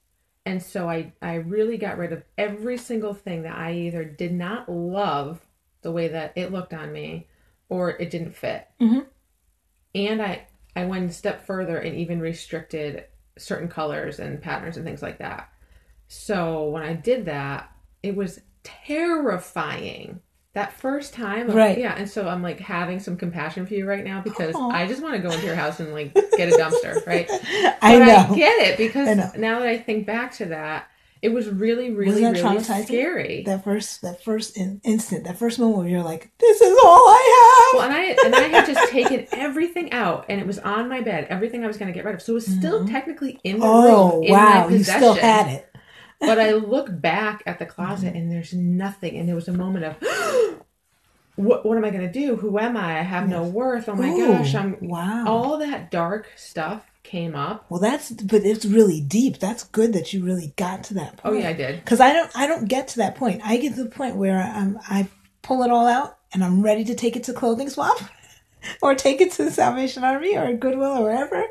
And 0.45 0.61
so 0.61 0.89
I 0.89 1.13
I 1.21 1.35
really 1.35 1.77
got 1.77 1.97
rid 1.97 2.11
of 2.11 2.23
every 2.37 2.77
single 2.77 3.13
thing 3.13 3.43
that 3.43 3.57
I 3.57 3.73
either 3.73 4.03
did 4.03 4.33
not 4.33 4.69
love 4.69 5.41
the 5.81 5.91
way 5.91 6.09
that 6.09 6.33
it 6.35 6.51
looked 6.51 6.73
on 6.73 6.91
me 6.91 7.27
or 7.69 7.91
it 7.91 8.09
didn't 8.09 8.35
fit. 8.35 8.67
Mhm. 8.79 9.05
And 9.95 10.21
I 10.21 10.47
I 10.75 10.85
went 10.85 11.09
a 11.09 11.13
step 11.13 11.45
further 11.45 11.77
and 11.77 11.95
even 11.95 12.19
restricted 12.19 13.05
certain 13.37 13.67
colors 13.67 14.19
and 14.19 14.41
patterns 14.41 14.77
and 14.77 14.85
things 14.85 15.01
like 15.01 15.19
that. 15.19 15.49
So 16.07 16.69
when 16.69 16.83
I 16.83 16.93
did 16.93 17.25
that, 17.25 17.71
it 18.01 18.15
was 18.15 18.41
terrifying. 18.63 20.21
That 20.53 20.71
first 20.73 21.15
time, 21.15 21.49
Right. 21.49 21.79
Yeah, 21.79 21.95
and 21.97 22.07
so 22.07 22.27
I'm 22.27 22.43
like 22.43 22.59
having 22.59 22.99
some 22.99 23.17
compassion 23.17 23.65
for 23.65 23.73
you 23.73 23.87
right 23.87 24.03
now 24.03 24.21
because 24.21 24.53
Aw. 24.53 24.69
I 24.69 24.85
just 24.85 25.01
want 25.01 25.15
to 25.15 25.19
go 25.19 25.31
into 25.31 25.45
your 25.45 25.55
house 25.55 25.79
and 25.79 25.93
like 25.93 26.13
get 26.13 26.53
a 26.53 26.55
dumpster, 26.57 27.03
right? 27.07 27.27
I 27.81 27.97
But 27.97 28.05
know. 28.05 28.33
I 28.33 28.35
get 28.35 28.67
it 28.67 28.77
because 28.77 29.35
now 29.35 29.59
that 29.59 29.67
I 29.67 29.79
think 29.79 30.05
back 30.05 30.33
to 30.33 30.45
that, 30.45 30.89
it 31.23 31.33
was 31.33 31.47
really, 31.47 31.89
really, 31.89 32.21
that 32.21 32.33
really 32.43 32.61
scary. 32.61 33.43
that 33.45 33.63
first, 33.63 34.01
that 34.01 34.21
first 34.21 34.57
in, 34.57 34.81
instant, 34.83 35.23
that 35.23 35.39
first 35.39 35.57
moment 35.57 35.77
where 35.77 35.87
you're 35.87 36.03
like, 36.03 36.29
"This 36.37 36.59
is 36.59 36.77
all 36.83 37.07
I 37.07 37.71
have." 37.71 37.79
Well, 37.79 37.89
and 37.89 37.93
I 37.93 38.25
and 38.25 38.35
I 38.35 38.59
had 38.59 38.65
just 38.65 38.91
taken 38.91 39.25
everything 39.31 39.93
out, 39.93 40.25
and 40.27 40.41
it 40.41 40.45
was 40.45 40.59
on 40.59 40.89
my 40.89 40.99
bed. 40.99 41.27
Everything 41.29 41.63
I 41.63 41.67
was 41.67 41.77
going 41.77 41.87
to 41.87 41.93
get 41.93 42.03
rid 42.03 42.13
of, 42.13 42.21
so 42.21 42.33
it 42.33 42.35
was 42.35 42.45
still 42.45 42.81
mm-hmm. 42.81 42.91
technically 42.91 43.39
in 43.45 43.59
the 43.59 43.65
oh 43.65 44.15
room. 44.17 44.23
in 44.23 44.31
wow, 44.33 44.67
my 44.67 44.75
you 44.75 44.83
still 44.83 45.13
had 45.13 45.47
it. 45.47 45.72
But 46.25 46.39
I 46.39 46.53
look 46.53 46.89
back 47.01 47.43
at 47.45 47.59
the 47.59 47.65
closet, 47.65 48.07
mm-hmm. 48.07 48.17
and 48.17 48.31
there's 48.31 48.53
nothing. 48.53 49.17
And 49.17 49.27
there 49.27 49.35
was 49.35 49.47
a 49.47 49.53
moment 49.53 49.85
of, 49.85 49.95
what 51.35 51.65
What 51.65 51.77
am 51.77 51.85
I 51.85 51.89
going 51.89 52.05
to 52.05 52.11
do? 52.11 52.35
Who 52.35 52.59
am 52.59 52.77
I? 52.77 52.99
I 52.99 53.01
have 53.01 53.27
no 53.27 53.43
worth. 53.43 53.89
Oh 53.89 53.95
my 53.95 54.09
Ooh, 54.09 54.27
gosh! 54.37 54.55
I'm 54.55 54.77
wow. 54.81 55.25
all 55.27 55.57
that 55.59 55.91
dark 55.91 56.31
stuff 56.35 56.85
came 57.03 57.35
up. 57.35 57.65
Well, 57.69 57.79
that's 57.79 58.11
but 58.11 58.43
it's 58.43 58.65
really 58.65 59.01
deep. 59.01 59.39
That's 59.39 59.63
good 59.65 59.93
that 59.93 60.13
you 60.13 60.23
really 60.23 60.53
got 60.55 60.85
to 60.85 60.93
that 60.95 61.17
point. 61.17 61.35
Oh 61.35 61.37
yeah, 61.37 61.49
I 61.49 61.53
did. 61.53 61.83
Because 61.83 61.99
I 61.99 62.13
don't, 62.13 62.31
I 62.35 62.47
don't 62.47 62.67
get 62.67 62.89
to 62.89 62.97
that 62.97 63.15
point. 63.15 63.41
I 63.43 63.57
get 63.57 63.75
to 63.75 63.83
the 63.83 63.89
point 63.89 64.15
where 64.15 64.39
I'm, 64.39 64.79
I 64.89 65.07
pull 65.41 65.63
it 65.63 65.71
all 65.71 65.87
out 65.87 66.17
and 66.33 66.43
I'm 66.43 66.63
ready 66.63 66.85
to 66.85 66.95
take 66.95 67.15
it 67.15 67.25
to 67.25 67.33
clothing 67.33 67.69
swap, 67.69 67.99
or 68.81 68.95
take 68.95 69.21
it 69.21 69.31
to 69.33 69.45
the 69.45 69.51
Salvation 69.51 70.03
Army 70.03 70.37
or 70.37 70.53
Goodwill 70.53 70.97
or 70.97 71.03
wherever, 71.03 71.45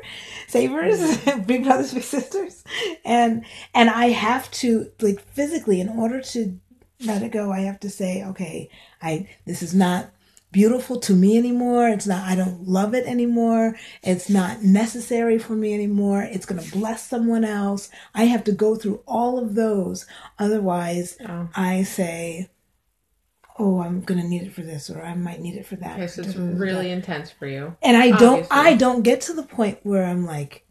Savers, 0.47 0.99
mm-hmm. 0.99 1.41
Big 1.45 1.63
Brothers 1.63 1.93
Big 1.93 2.03
Sisters, 2.03 2.63
and 3.05 3.45
and 3.73 3.89
I 3.89 4.07
have 4.07 4.49
to 4.51 4.91
like 5.01 5.21
physically 5.33 5.79
in 5.79 5.89
order 5.89 6.21
to 6.21 6.59
let 7.05 7.21
it 7.21 7.31
go. 7.31 7.51
I 7.51 7.61
have 7.61 7.79
to 7.81 7.89
say, 7.89 8.23
okay, 8.23 8.69
I 9.01 9.29
this 9.45 9.61
is 9.61 9.73
not 9.73 10.11
beautiful 10.53 10.99
to 11.01 11.13
me 11.13 11.37
anymore. 11.37 11.89
It's 11.89 12.07
not, 12.07 12.25
I 12.29 12.35
don't 12.35 12.65
love 12.65 12.93
it 12.93 13.05
anymore. 13.05 13.75
It's 14.03 14.29
not 14.29 14.61
necessary 14.61 15.37
for 15.37 15.53
me 15.53 15.73
anymore. 15.73 16.21
It's 16.21 16.45
going 16.45 16.63
to 16.63 16.71
bless 16.71 17.05
someone 17.05 17.43
else. 17.43 17.89
I 18.13 18.25
have 18.25 18.45
to 18.45 18.53
go 18.53 18.75
through 18.75 19.01
all 19.05 19.37
of 19.39 19.55
those. 19.55 20.05
Otherwise, 20.39 21.17
Oh. 21.27 21.49
I 21.55 21.83
say, 21.83 22.49
oh, 23.59 23.81
I'm 23.81 24.01
going 24.01 24.19
to 24.19 24.27
need 24.27 24.43
it 24.43 24.53
for 24.53 24.61
this 24.61 24.89
or 24.89 25.01
I 25.01 25.13
might 25.15 25.39
need 25.39 25.55
it 25.55 25.65
for 25.65 25.75
that. 25.77 25.93
Okay, 25.97 26.07
so 26.07 26.21
it's 26.21 26.35
really 26.35 26.91
intense 26.91 27.29
for 27.31 27.45
you. 27.47 27.75
and 27.81 27.95
I 27.97 28.11
don't, 28.17 28.43
obviously. 28.43 28.57
I 28.57 28.75
don't 28.75 29.03
get 29.03 29.21
to 29.21 29.33
the 29.33 29.43
point 29.43 29.79
where 29.83 30.03
I'm 30.05 30.25
like, 30.25 30.65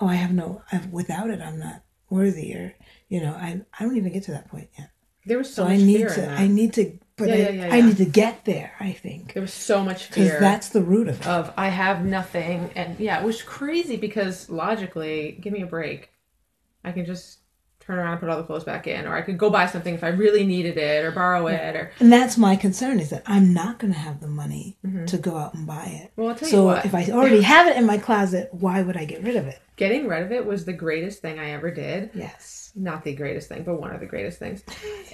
oh, 0.00 0.06
I 0.08 0.14
have 0.14 0.32
no, 0.32 0.62
I've, 0.72 0.86
without 0.88 1.30
it, 1.30 1.40
I'm 1.40 1.58
not 1.58 1.82
worthy 2.10 2.54
or, 2.54 2.74
you 3.08 3.20
know, 3.20 3.32
I, 3.32 3.60
I 3.78 3.84
don't 3.84 3.96
even 3.96 4.12
get 4.12 4.22
to 4.24 4.32
that 4.32 4.48
point 4.48 4.68
yet. 4.78 4.90
There 5.26 5.38
was 5.38 5.48
so, 5.52 5.64
So 5.64 5.68
much 5.68 5.72
I 5.80 5.82
need 5.84 5.96
fear 5.98 6.08
to. 6.14 6.30
I 6.30 6.46
need 6.48 6.72
to, 6.74 6.98
but 7.16 7.28
Yeah, 7.28 7.34
I, 7.34 7.38
yeah, 7.38 7.50
yeah, 7.50 7.74
I 7.74 7.80
need 7.80 7.96
to 7.98 8.04
get 8.04 8.44
there, 8.44 8.72
I 8.80 8.92
think. 8.92 9.32
there 9.34 9.42
was 9.42 9.54
so 9.54 9.82
much 9.84 10.08
Because 10.08 10.28
fear. 10.30 10.40
that's 10.40 10.68
the 10.70 10.82
root 10.82 11.08
of 11.08 11.20
it. 11.20 11.26
of 11.26 11.52
I 11.56 11.68
have 11.68 12.04
nothing, 12.04 12.70
and 12.74 12.98
yeah, 13.00 13.20
it 13.20 13.24
was 13.24 13.42
crazy 13.42 13.96
because 13.96 14.50
logically, 14.50 15.38
give 15.40 15.52
me 15.52 15.62
a 15.62 15.66
break. 15.66 16.10
I 16.84 16.92
can 16.92 17.06
just 17.06 17.38
turn 17.86 17.98
around 17.98 18.12
and 18.12 18.20
put 18.20 18.28
all 18.28 18.38
the 18.38 18.44
clothes 18.44 18.64
back 18.64 18.86
in, 18.86 19.06
or 19.06 19.14
I 19.14 19.22
could 19.22 19.38
go 19.38 19.50
buy 19.50 19.66
something 19.66 19.94
if 19.94 20.04
I 20.04 20.08
really 20.08 20.44
needed 20.44 20.76
it, 20.76 21.04
or 21.04 21.10
borrow 21.10 21.46
it, 21.46 21.76
or 21.76 21.92
And 22.00 22.12
that's 22.12 22.36
my 22.36 22.56
concern 22.56 23.00
is 23.00 23.10
that 23.10 23.22
I'm 23.26 23.52
not 23.52 23.78
going 23.78 23.92
to 23.92 23.98
have 23.98 24.20
the 24.20 24.28
money 24.28 24.76
to 25.06 25.18
go 25.18 25.36
out 25.36 25.54
and 25.54 25.66
buy 25.66 25.84
it. 25.84 26.10
Mm-hmm. 26.10 26.20
Well, 26.20 26.30
I'll 26.30 26.36
tell 26.36 26.48
you 26.48 26.54
so 26.54 26.64
what. 26.64 26.84
if 26.84 26.94
I 26.94 27.06
already 27.10 27.42
have 27.54 27.66
it 27.66 27.76
in 27.76 27.86
my 27.86 27.98
closet, 27.98 28.48
why 28.52 28.82
would 28.82 28.96
I 28.96 29.04
get 29.04 29.22
rid 29.22 29.36
of 29.36 29.46
it? 29.46 29.60
getting 29.76 30.06
rid 30.06 30.22
of 30.22 30.32
it 30.32 30.44
was 30.44 30.64
the 30.64 30.72
greatest 30.72 31.20
thing 31.20 31.38
I 31.38 31.50
ever 31.50 31.70
did. 31.70 32.10
Yes. 32.14 32.72
Not 32.74 33.04
the 33.04 33.14
greatest 33.14 33.48
thing, 33.48 33.62
but 33.64 33.80
one 33.80 33.92
of 33.92 34.00
the 34.00 34.06
greatest 34.06 34.38
things. 34.38 34.62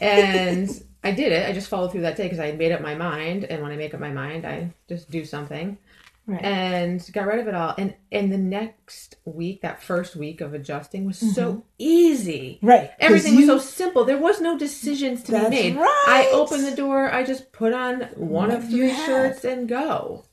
And 0.00 0.68
I 1.04 1.12
did 1.12 1.32
it. 1.32 1.48
I 1.48 1.52
just 1.52 1.68
followed 1.68 1.92
through 1.92 2.02
that 2.02 2.16
day 2.16 2.24
because 2.24 2.38
I 2.38 2.46
had 2.46 2.58
made 2.58 2.72
up 2.72 2.80
my 2.80 2.94
mind, 2.94 3.44
and 3.44 3.62
when 3.62 3.72
I 3.72 3.76
make 3.76 3.94
up 3.94 4.00
my 4.00 4.10
mind, 4.10 4.46
I 4.46 4.72
just 4.88 5.10
do 5.10 5.24
something. 5.24 5.78
Right. 6.30 6.44
and 6.44 7.10
got 7.12 7.26
rid 7.26 7.40
of 7.40 7.48
it 7.48 7.54
all. 7.54 7.74
And 7.76 7.94
and 8.12 8.30
the 8.32 8.38
next 8.38 9.16
week, 9.24 9.62
that 9.62 9.82
first 9.82 10.14
week 10.16 10.40
of 10.40 10.54
adjusting 10.54 11.04
was 11.04 11.18
so 11.18 11.64
easy. 11.78 12.56
Mm-hmm. 12.58 12.66
Right. 12.66 12.90
Everything 13.00 13.34
you- 13.34 13.40
was 13.40 13.46
so 13.46 13.58
simple. 13.58 14.04
There 14.04 14.18
was 14.18 14.40
no 14.40 14.56
decisions 14.58 15.22
to 15.24 15.32
be 15.32 15.48
made. 15.50 15.76
right. 15.76 16.04
I 16.08 16.30
opened 16.32 16.64
the 16.66 16.76
door. 16.76 17.12
I 17.12 17.24
just 17.24 17.52
put 17.52 17.72
on 17.72 18.02
one 18.16 18.50
of 18.50 18.64
What 18.64 18.72
you 18.72 18.88
three 18.94 19.04
shirts 19.06 19.44
and 19.44 19.68
go. 19.68 20.24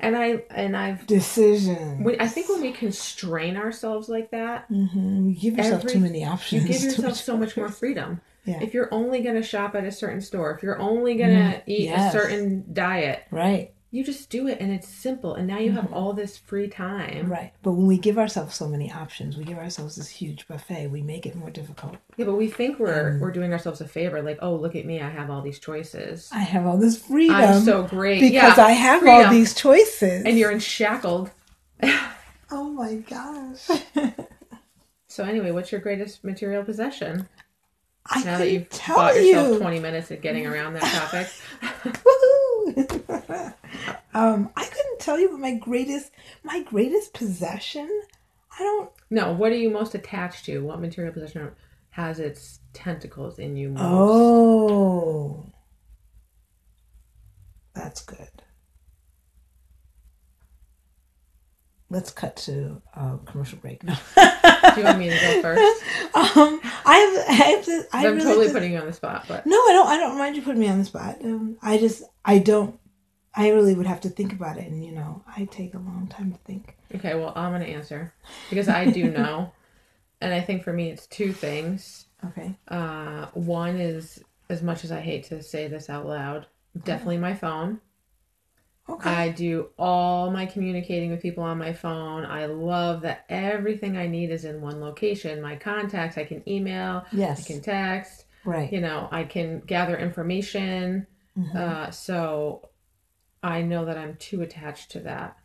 And 0.00 0.16
I 0.16 0.44
and 0.50 0.76
I've. 0.76 1.06
Decision. 1.06 2.06
I 2.20 2.28
think 2.28 2.48
when 2.48 2.60
we 2.60 2.70
constrain 2.72 3.56
ourselves 3.56 4.08
like 4.08 4.30
that, 4.30 4.66
hmm 4.68 5.30
You 5.30 5.34
give 5.34 5.56
yourself 5.58 5.80
every- 5.80 5.92
too 5.92 6.00
many 6.00 6.24
options. 6.24 6.62
you 6.62 6.68
give 6.72 6.82
yourself 6.82 7.16
so 7.16 7.36
much 7.36 7.56
more 7.56 7.68
freedom. 7.68 8.20
Yeah. 8.44 8.60
If 8.62 8.72
you're 8.74 8.92
only 8.94 9.20
going 9.22 9.34
to 9.34 9.42
shop 9.42 9.74
at 9.74 9.84
a 9.84 9.92
certain 9.92 10.20
store, 10.22 10.54
if 10.54 10.62
you're 10.62 10.78
only 10.78 11.16
going 11.16 11.30
to 11.36 11.62
eat 11.66 11.84
yes. 11.86 12.14
a 12.14 12.18
certain 12.18 12.64
diet, 12.72 13.24
Right. 13.30 13.72
You 13.90 14.04
just 14.04 14.28
do 14.28 14.46
it 14.48 14.58
and 14.60 14.70
it's 14.70 14.86
simple. 14.88 15.34
And 15.34 15.46
now 15.48 15.58
you 15.58 15.72
have 15.72 15.90
all 15.92 16.12
this 16.12 16.36
free 16.36 16.68
time. 16.68 17.10
Mm-hmm. 17.24 17.32
Right. 17.32 17.52
But 17.62 17.72
when 17.72 17.86
we 17.86 17.96
give 17.96 18.18
ourselves 18.18 18.54
so 18.54 18.68
many 18.68 18.92
options, 18.92 19.36
we 19.36 19.44
give 19.44 19.56
ourselves 19.58 19.96
this 19.96 20.08
huge 20.08 20.46
buffet, 20.46 20.88
we 20.88 21.00
make 21.02 21.24
it 21.24 21.34
more 21.34 21.48
difficult. 21.50 21.96
Yeah, 22.18 22.26
but 22.26 22.34
we 22.34 22.48
think 22.48 22.78
we're 22.78 23.12
Mm. 23.12 23.20
we're 23.20 23.30
doing 23.32 23.52
ourselves 23.52 23.80
a 23.80 23.88
favor, 23.88 24.20
like, 24.22 24.38
oh, 24.42 24.54
look 24.56 24.76
at 24.76 24.84
me, 24.84 25.00
I 25.00 25.08
have 25.08 25.30
all 25.30 25.40
these 25.40 25.58
choices. 25.58 26.28
I 26.32 26.40
have 26.40 26.66
all 26.66 26.76
this 26.76 26.98
freedom. 27.02 27.36
I'm 27.36 27.62
so 27.62 27.82
great 27.84 28.20
because 28.20 28.58
Yeah, 28.58 28.64
I 28.64 28.72
have 28.72 29.06
all 29.06 29.30
these 29.30 29.54
choices. 29.54 30.24
and 30.24 30.38
you're 30.38 30.58
shackled. 30.60 31.30
oh 32.50 32.64
my 32.70 32.96
gosh. 32.96 33.68
So 35.10 35.24
anyway, 35.24 35.50
what's 35.50 35.72
your 35.72 35.80
greatest 35.80 36.22
material 36.22 36.62
possession? 36.62 37.28
I 38.06 38.22
Now 38.24 38.38
that 38.38 38.52
you've 38.52 38.68
tell 38.68 38.96
bought 38.96 39.16
yourself 39.16 39.54
you. 39.54 39.58
20 39.58 39.80
minutes 39.80 40.10
at 40.12 40.20
getting 40.20 40.46
around 40.46 40.74
that 40.74 40.82
topic. 40.82 41.28
Um, 44.14 44.50
I 44.56 44.64
couldn't 44.64 45.00
tell 45.00 45.18
you 45.18 45.30
what 45.30 45.40
my 45.40 45.54
greatest 45.54 46.10
my 46.42 46.62
greatest 46.62 47.12
possession. 47.12 47.88
I 48.58 48.62
don't. 48.62 48.90
no, 49.10 49.32
what 49.32 49.52
are 49.52 49.56
you 49.56 49.70
most 49.70 49.94
attached 49.94 50.44
to? 50.46 50.60
What 50.60 50.80
material 50.80 51.12
possession 51.12 51.50
has 51.90 52.18
its 52.18 52.60
tentacles 52.72 53.38
in 53.38 53.56
you 53.56 53.70
most? 53.70 53.82
Oh, 53.84 55.46
That's 57.74 58.00
good. 58.02 58.28
Let's 61.90 62.10
cut 62.10 62.36
to 62.38 62.82
a 62.94 63.18
commercial 63.24 63.58
break. 63.58 63.82
No. 63.82 63.94
Do 64.16 64.80
you 64.80 64.84
want 64.84 64.98
me 64.98 65.08
to 65.08 65.16
go 65.18 65.40
first? 65.42 65.82
um, 66.14 66.60
I 66.84 66.96
have, 66.98 67.28
I 67.28 67.32
have 67.32 67.64
to. 67.64 67.84
I 67.92 68.06
I'm 68.06 68.14
really 68.16 68.24
totally 68.26 68.52
putting 68.52 68.72
you 68.72 68.78
on 68.78 68.86
the 68.86 68.92
spot, 68.92 69.24
but 69.26 69.46
No, 69.46 69.56
I 69.56 69.72
don't. 69.72 69.86
I 69.88 69.96
don't 69.96 70.18
mind 70.18 70.36
you 70.36 70.42
putting 70.42 70.60
me 70.60 70.68
on 70.68 70.78
the 70.78 70.84
spot. 70.84 71.16
Um, 71.24 71.56
I 71.62 71.78
just, 71.78 72.02
I 72.26 72.38
don't. 72.40 72.77
I 73.38 73.50
really 73.50 73.74
would 73.74 73.86
have 73.86 74.00
to 74.00 74.08
think 74.08 74.32
about 74.32 74.58
it, 74.58 74.66
and 74.66 74.84
you 74.84 74.90
know, 74.90 75.22
I 75.36 75.44
take 75.44 75.74
a 75.74 75.78
long 75.78 76.08
time 76.08 76.32
to 76.32 76.38
think. 76.38 76.76
okay. 76.94 77.14
Well, 77.14 77.32
I'm 77.36 77.52
gonna 77.52 77.66
answer 77.66 78.12
because 78.50 78.68
I 78.68 78.86
do 78.90 79.10
know, 79.10 79.52
and 80.20 80.34
I 80.34 80.40
think 80.40 80.64
for 80.64 80.72
me 80.72 80.90
it's 80.90 81.06
two 81.06 81.32
things. 81.32 82.06
Okay. 82.26 82.56
Uh, 82.66 83.26
one 83.34 83.78
is 83.78 84.22
as 84.50 84.60
much 84.60 84.82
as 84.82 84.90
I 84.90 85.00
hate 85.00 85.24
to 85.24 85.40
say 85.40 85.68
this 85.68 85.88
out 85.88 86.04
loud, 86.04 86.46
definitely 86.84 87.18
my 87.18 87.34
phone. 87.34 87.80
Okay. 88.88 89.10
I 89.10 89.28
do 89.28 89.68
all 89.78 90.30
my 90.30 90.46
communicating 90.46 91.10
with 91.10 91.20
people 91.20 91.44
on 91.44 91.58
my 91.58 91.72
phone. 91.74 92.24
I 92.24 92.46
love 92.46 93.02
that 93.02 93.24
everything 93.28 93.96
I 93.96 94.08
need 94.08 94.30
is 94.30 94.44
in 94.46 94.62
one 94.62 94.80
location. 94.80 95.42
My 95.42 95.56
contacts, 95.56 96.16
I 96.18 96.24
can 96.24 96.42
email, 96.48 97.04
I 97.12 97.42
can 97.46 97.60
text, 97.60 98.24
right. 98.44 98.72
you 98.72 98.80
know, 98.80 99.08
I 99.12 99.24
can 99.24 99.60
gather 99.60 99.96
information. 99.96 101.06
Mhm. 101.38 101.54
Uh, 101.54 101.90
so 101.90 102.68
I 103.42 103.62
know 103.62 103.84
that 103.84 103.96
I'm 103.98 104.16
too 104.16 104.42
attached 104.42 104.90
to 104.92 105.00
that. 105.00 105.36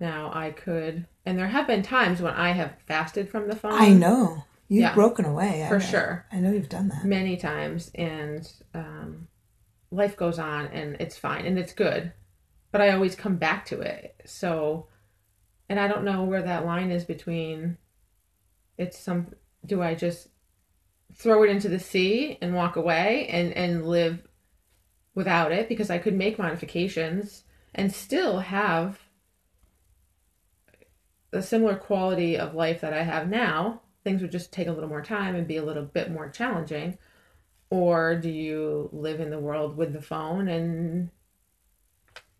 Now 0.00 0.30
I 0.34 0.50
could, 0.50 1.06
and 1.24 1.38
there 1.38 1.48
have 1.48 1.66
been 1.66 1.82
times 1.82 2.20
when 2.20 2.34
I 2.34 2.50
have 2.52 2.74
fasted 2.86 3.28
from 3.30 3.48
the 3.48 3.56
phone. 3.56 3.72
I 3.72 3.90
know 3.90 4.44
you've 4.68 4.82
Yeah. 4.82 4.94
broken 4.94 5.24
away. 5.24 5.64
For 5.68 5.76
I, 5.76 5.80
sure. 5.80 6.26
I 6.30 6.38
know 6.40 6.50
you've 6.52 6.68
done 6.68 6.88
that. 6.88 7.04
many 7.04 7.36
times 7.36 7.90
and 7.94 8.50
um, 8.74 9.28
life 9.90 10.16
goes 10.16 10.38
on 10.38 10.66
and 10.66 10.96
it's 11.00 11.16
fine 11.16 11.46
and 11.46 11.58
it's 11.58 11.72
good 11.72 12.12
but 12.72 12.80
i 12.80 12.90
always 12.90 13.14
come 13.14 13.36
back 13.36 13.64
to 13.64 13.80
it 13.80 14.20
so 14.26 14.88
and 15.68 15.78
i 15.78 15.86
don't 15.86 16.04
know 16.04 16.24
where 16.24 16.42
that 16.42 16.66
line 16.66 16.90
is 16.90 17.04
between 17.04 17.78
it's 18.76 18.98
some 18.98 19.28
do 19.64 19.80
i 19.80 19.94
just 19.94 20.28
throw 21.14 21.44
it 21.44 21.48
into 21.50 21.68
the 21.68 21.78
sea 21.78 22.36
and 22.42 22.52
walk 22.54 22.74
away 22.76 23.28
and 23.28 23.52
and 23.52 23.86
live 23.86 24.18
without 25.16 25.50
it 25.50 25.68
because 25.68 25.90
i 25.90 25.98
could 25.98 26.14
make 26.14 26.38
modifications 26.38 27.42
and 27.74 27.92
still 27.92 28.38
have 28.38 29.00
a 31.32 31.42
similar 31.42 31.74
quality 31.74 32.38
of 32.38 32.54
life 32.54 32.80
that 32.80 32.92
i 32.92 33.02
have 33.02 33.28
now. 33.28 33.80
Things 34.04 34.22
would 34.22 34.30
just 34.30 34.52
take 34.52 34.68
a 34.68 34.72
little 34.72 34.88
more 34.88 35.02
time 35.02 35.34
and 35.34 35.48
be 35.48 35.56
a 35.56 35.64
little 35.64 35.82
bit 35.82 36.12
more 36.12 36.28
challenging. 36.30 36.96
Or 37.70 38.14
do 38.14 38.30
you 38.30 38.88
live 38.92 39.18
in 39.18 39.30
the 39.30 39.38
world 39.40 39.76
with 39.76 39.92
the 39.92 40.00
phone 40.00 40.46
and 40.46 41.10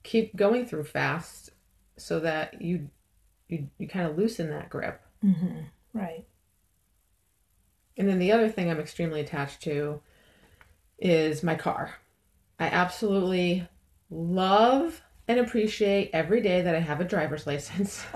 keep 0.04 0.36
going 0.36 0.64
through 0.64 0.84
fast 0.84 1.50
so 1.96 2.20
that 2.20 2.62
you 2.62 2.88
you, 3.48 3.68
you 3.78 3.88
kind 3.88 4.08
of 4.08 4.16
loosen 4.16 4.48
that 4.50 4.70
grip? 4.70 5.02
Hmm 5.20 5.62
Right. 5.92 6.24
and 7.96 8.08
then 8.08 8.18
the 8.18 8.30
other 8.32 8.48
thing 8.48 8.70
i'm 8.70 8.78
extremely 8.80 9.20
attached 9.20 9.62
to 9.62 10.00
is 10.98 11.42
my 11.42 11.54
car 11.54 11.94
i 12.58 12.66
absolutely 12.66 13.66
love 14.10 15.02
and 15.28 15.38
appreciate 15.40 16.10
every 16.12 16.40
day 16.40 16.62
that 16.62 16.74
i 16.74 16.80
have 16.80 17.00
a 17.00 17.04
driver's 17.04 17.46
license 17.46 18.04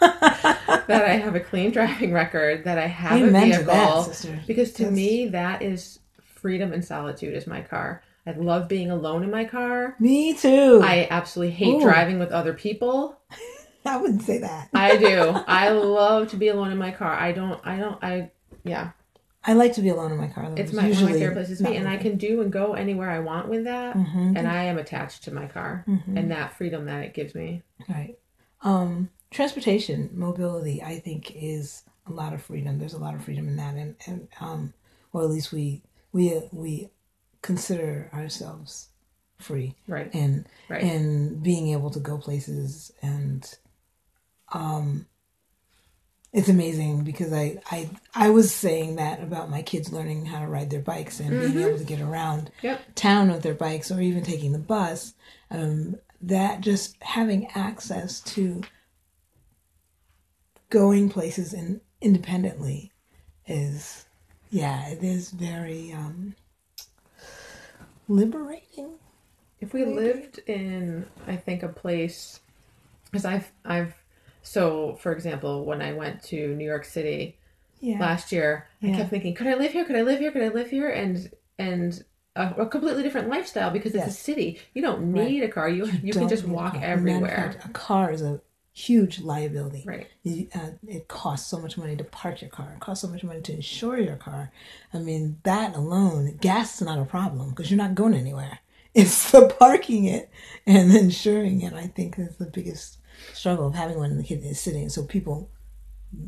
that 0.00 1.04
i 1.06 1.16
have 1.16 1.34
a 1.34 1.40
clean 1.40 1.70
driving 1.70 2.12
record 2.12 2.64
that 2.64 2.78
i 2.78 2.86
have 2.86 3.20
a 3.20 3.26
to 3.26 3.30
vehicle 3.30 3.64
that. 3.64 4.44
Because 4.46 4.72
to 4.74 4.84
That's- 4.84 4.96
me, 4.96 5.26
that 5.28 5.62
is 5.62 5.98
freedom 6.44 6.72
and 6.74 6.84
solitude 6.84 7.34
is 7.34 7.46
my 7.46 7.62
car. 7.62 8.02
I 8.26 8.32
love 8.32 8.68
being 8.68 8.90
alone 8.90 9.22
in 9.22 9.30
my 9.30 9.44
car. 9.44 9.96
Me 9.98 10.34
too. 10.34 10.80
I 10.84 11.06
absolutely 11.10 11.54
hate 11.54 11.74
Ooh. 11.76 11.80
driving 11.80 12.18
with 12.18 12.32
other 12.32 12.52
people. 12.52 13.18
I 13.86 13.96
wouldn't 13.98 14.22
say 14.22 14.38
that. 14.38 14.68
I 14.74 14.96
do. 14.96 15.30
I 15.46 15.70
love 15.70 16.28
to 16.30 16.36
be 16.36 16.48
alone 16.48 16.70
in 16.70 16.76
my 16.78 16.90
car. 16.90 17.12
I 17.14 17.32
don't, 17.32 17.58
I 17.66 17.76
don't, 17.78 18.02
I, 18.02 18.30
yeah. 18.62 18.90
I 19.46 19.52
like 19.52 19.74
to 19.74 19.82
be 19.82 19.90
alone 19.90 20.10
in 20.12 20.18
my 20.18 20.28
car. 20.28 20.48
Though. 20.48 20.60
It's 20.62 20.72
my, 20.72 20.84
one 20.84 20.92
of 20.92 21.02
my 21.02 21.12
favorite 21.12 21.34
places 21.34 21.58
to 21.58 21.64
be. 21.64 21.76
And 21.76 21.86
I 21.88 21.96
can. 21.98 22.16
do 22.16 22.40
and 22.40 22.50
go 22.52 22.72
anywhere 22.74 23.10
I 23.10 23.18
want 23.18 23.48
with 23.48 23.64
that. 23.64 23.94
hmm 23.96 24.32
And 24.36 24.48
I 24.48 24.64
am 24.64 24.78
attached 24.78 25.24
to 25.24 25.30
my 25.34 25.46
car 25.46 25.84
Mhm. 25.86 26.16
and 26.18 26.30
that 26.30 26.54
freedom 26.54 26.86
that 26.86 27.04
it 27.04 27.14
gives 27.14 27.34
me. 27.34 27.62
Right. 27.88 28.18
Um, 28.62 29.10
transportation, 29.30 30.10
mobility, 30.14 30.82
I 30.82 30.98
think 30.98 31.32
is 31.36 31.82
a 32.06 32.12
lot 32.12 32.32
of 32.32 32.42
freedom. 32.42 32.78
There's 32.78 32.94
a 32.94 32.98
lot 32.98 33.14
of 33.14 33.22
freedom 33.24 33.46
in 33.48 33.56
that, 33.56 33.74
and 33.74 33.94
and 34.06 34.28
um, 34.40 34.72
or 35.12 35.22
at 35.22 35.30
least 35.30 35.52
we 35.52 35.82
we 36.12 36.40
we 36.52 36.88
consider 37.42 38.08
ourselves 38.14 38.88
free 39.38 39.74
Right. 39.86 40.08
and 40.14 40.46
Right. 40.70 40.82
and 40.82 41.42
being 41.42 41.68
able 41.68 41.90
to 41.90 42.00
go 42.00 42.16
places 42.16 42.92
and 43.02 43.46
um 44.52 45.06
it's 46.34 46.48
amazing 46.50 47.04
because 47.04 47.32
I, 47.32 47.58
I 47.70 47.88
I 48.14 48.28
was 48.30 48.52
saying 48.52 48.96
that 48.96 49.22
about 49.22 49.48
my 49.48 49.62
kids 49.62 49.92
learning 49.92 50.26
how 50.26 50.40
to 50.40 50.46
ride 50.46 50.68
their 50.68 50.80
bikes 50.80 51.20
and 51.20 51.30
being 51.30 51.66
able 51.66 51.78
to 51.78 51.84
get 51.84 52.00
around 52.00 52.50
Yep. 52.62 52.80
town 52.94 53.30
with 53.30 53.42
their 53.42 53.54
bikes 53.54 53.90
or 53.90 54.00
even 54.00 54.22
taking 54.22 54.52
the 54.52 54.58
bus. 54.58 55.14
Um, 55.50 55.96
that 56.20 56.60
just 56.60 57.02
having 57.02 57.46
access 57.54 58.20
to 58.20 58.62
going 60.70 61.08
places 61.08 61.52
and 61.52 61.80
independently 62.00 62.90
is 63.46 64.06
yeah 64.50 64.88
it 64.88 65.02
is 65.02 65.30
very 65.30 65.92
um, 65.92 66.34
liberating. 68.08 68.94
If 69.60 69.72
we 69.72 69.84
lived 69.84 70.40
in, 70.46 71.06
I 71.26 71.36
think, 71.36 71.62
a 71.62 71.68
place, 71.68 72.40
because 73.06 73.24
I've, 73.24 73.50
I've, 73.64 73.94
so 74.44 74.96
for 75.02 75.10
example, 75.12 75.64
when 75.64 75.82
I 75.82 75.92
went 75.92 76.22
to 76.24 76.54
New 76.54 76.64
York 76.74 76.84
City, 76.84 77.38
Yeah. 77.80 77.98
last 77.98 78.30
year 78.32 78.68
i 78.82 78.90
kept 78.90 79.10
thinking 79.10 79.34
could 79.34 79.46
i 79.46 79.54
live 79.54 79.72
here 79.72 79.84
could 79.84 79.96
i 79.96 80.02
live 80.02 80.18
here 80.20 80.32
could 80.32 80.42
i 80.42 80.48
live 80.48 80.70
here 80.70 80.88
and 80.88 81.30
and 81.58 82.02
a, 82.36 82.44
a 82.64 82.66
completely 82.66 83.02
different 83.02 83.28
lifestyle 83.28 83.70
because 83.70 83.94
it's 83.94 84.06
a 84.06 84.10
city 84.28 84.48
you 84.74 84.80
don't 84.86 85.12
Right. 85.12 85.28
need 85.30 85.42
a 85.42 85.48
car 85.48 85.68
you 85.68 85.84
you, 86.02 86.12
can 86.14 86.28
just 86.28 86.46
walk 86.46 86.74
a 86.76 86.82
everywhere 86.82 87.60
a 87.64 87.68
car 87.70 88.10
is 88.10 88.22
a 88.22 88.40
huge 88.72 89.20
liability. 89.20 89.84
right 89.86 90.08
You, 90.24 90.48
uh, 90.54 90.70
it 90.88 91.06
costs 91.08 91.48
so 91.48 91.58
much 91.60 91.78
money 91.78 91.94
to 91.96 92.04
park 92.04 92.40
your 92.42 92.50
car. 92.50 92.72
It 92.74 92.80
costs 92.80 93.02
so 93.02 93.08
much 93.08 93.22
money 93.22 93.40
to 93.42 93.52
insure 93.52 93.98
your 93.98 94.16
car. 94.16 94.50
I 94.92 94.98
mean, 94.98 95.38
that 95.44 95.76
alone, 95.76 96.38
gas 96.40 96.80
is 96.80 96.86
not 96.86 96.98
a 96.98 97.04
problem 97.04 97.50
because 97.50 97.70
you're 97.70 97.78
not 97.78 97.94
going 97.94 98.14
anywhere. 98.14 98.58
It's 98.94 99.30
the 99.32 99.48
parking 99.58 100.04
it 100.06 100.28
and 100.66 100.92
insuring 100.94 101.62
it. 101.62 101.72
I 101.72 101.86
think 101.88 102.16
is 102.18 102.36
the 102.36 102.46
biggest 102.46 102.98
struggle 103.32 103.66
of 103.66 103.74
having 103.74 103.96
one 103.98 104.10
in 104.10 104.16
the 104.18 104.24
kid 104.24 104.44
is 104.44 104.60
sitting. 104.60 104.88
So 104.88 105.04
people, 105.04 105.50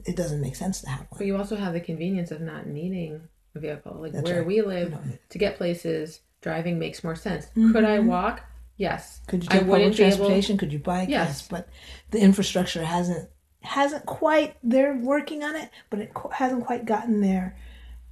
it 0.05 0.17
doesn't 0.17 0.41
make 0.41 0.57
sense 0.57 0.81
to 0.83 0.89
have 0.89 1.01
one. 1.01 1.19
but 1.19 1.27
you 1.27 1.37
also 1.37 1.57
have 1.57 1.73
the 1.73 1.81
convenience 1.81 2.31
of 2.31 2.41
not 2.41 2.67
needing 2.67 3.21
a 3.55 3.59
vehicle 3.61 3.97
like 4.01 4.13
That's 4.13 4.25
where 4.29 4.39
right. 4.39 4.47
we 4.47 4.63
live 4.63 4.91
You 4.93 5.19
to 5.31 5.39
get 5.39 5.57
places 5.57 6.21
driving 6.43 6.79
makes 6.79 7.03
more 7.03 7.17
sense 7.17 7.47
could 7.55 7.85
i 7.85 7.99
walk 7.99 8.43
yes 8.77 9.21
Mm-hmm. 9.23 9.31
Could 9.31 9.43
you 9.45 9.49
I 9.51 9.53
take 9.55 9.61
public 9.63 9.71
wouldn't 9.79 10.01
able- 10.01 10.09
transportation? 10.11 10.59
Could 10.59 10.73
you 10.73 10.79
bike? 10.79 11.09
Yes. 11.09 11.49
but 11.49 11.69
the 12.11 12.21
infrastructure 12.21 12.85
hasn't 12.85 13.29
hasn't 13.63 14.07
quite. 14.07 14.57
They're 14.63 14.95
working 14.95 15.43
on 15.43 15.57
it, 15.57 15.71
but 15.91 15.99
it 16.01 16.13
qu- 16.15 16.29
hasn't 16.29 16.67
quite 16.67 16.85
gotten 16.85 17.21
there 17.21 17.57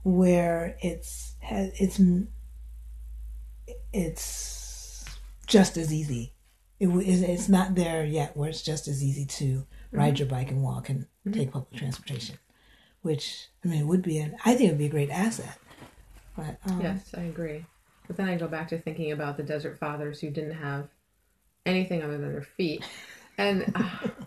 where 0.03 0.77
it's 0.81 1.35
has 1.41 1.71
it's 1.79 2.01
it's 3.93 5.05
just 5.47 5.77
as 5.77 5.93
easy. 5.93 6.33
It, 6.93 7.23
it's 7.23 7.49
not 7.49 7.75
there 7.75 8.05
yet 8.05 8.37
where 8.37 8.49
it's 8.49 8.63
just 8.63 8.89
as 8.89 9.03
easy 9.03 9.25
to 9.27 9.67
ride 9.93 10.19
your 10.19 10.29
bike 10.29 10.51
and 10.51 10.63
walk 10.63 10.89
and 10.89 11.07
take 11.33 11.53
public 11.53 11.79
transportation, 11.79 12.39
which 13.03 13.49
I 13.65 13.69
mean 13.69 13.81
it 13.81 13.87
would 13.87 14.03
be 14.03 14.19
an 14.19 14.37
I 14.45 14.55
think 14.55 14.69
it 14.69 14.73
would 14.73 14.79
be 14.79 14.87
a 14.87 14.91
great 14.91 15.11
asset. 15.11 15.59
But 16.37 16.59
um, 16.69 16.81
yes 16.81 17.15
i 17.17 17.23
agree. 17.23 17.65
But 18.07 18.17
then 18.17 18.29
i 18.29 18.37
go 18.37 18.49
back 18.49 18.69
to 18.69 18.79
thinking 18.79 19.13
about 19.13 19.37
the 19.37 19.43
desert 19.43 19.79
fathers 19.79 20.21
who 20.21 20.31
didn't 20.31 20.55
have 20.55 20.89
anything 21.65 22.03
other 22.03 22.19
than 22.19 22.33
their 22.33 22.43
feet. 22.43 22.85
And 23.39 23.73
uh, 23.75 24.09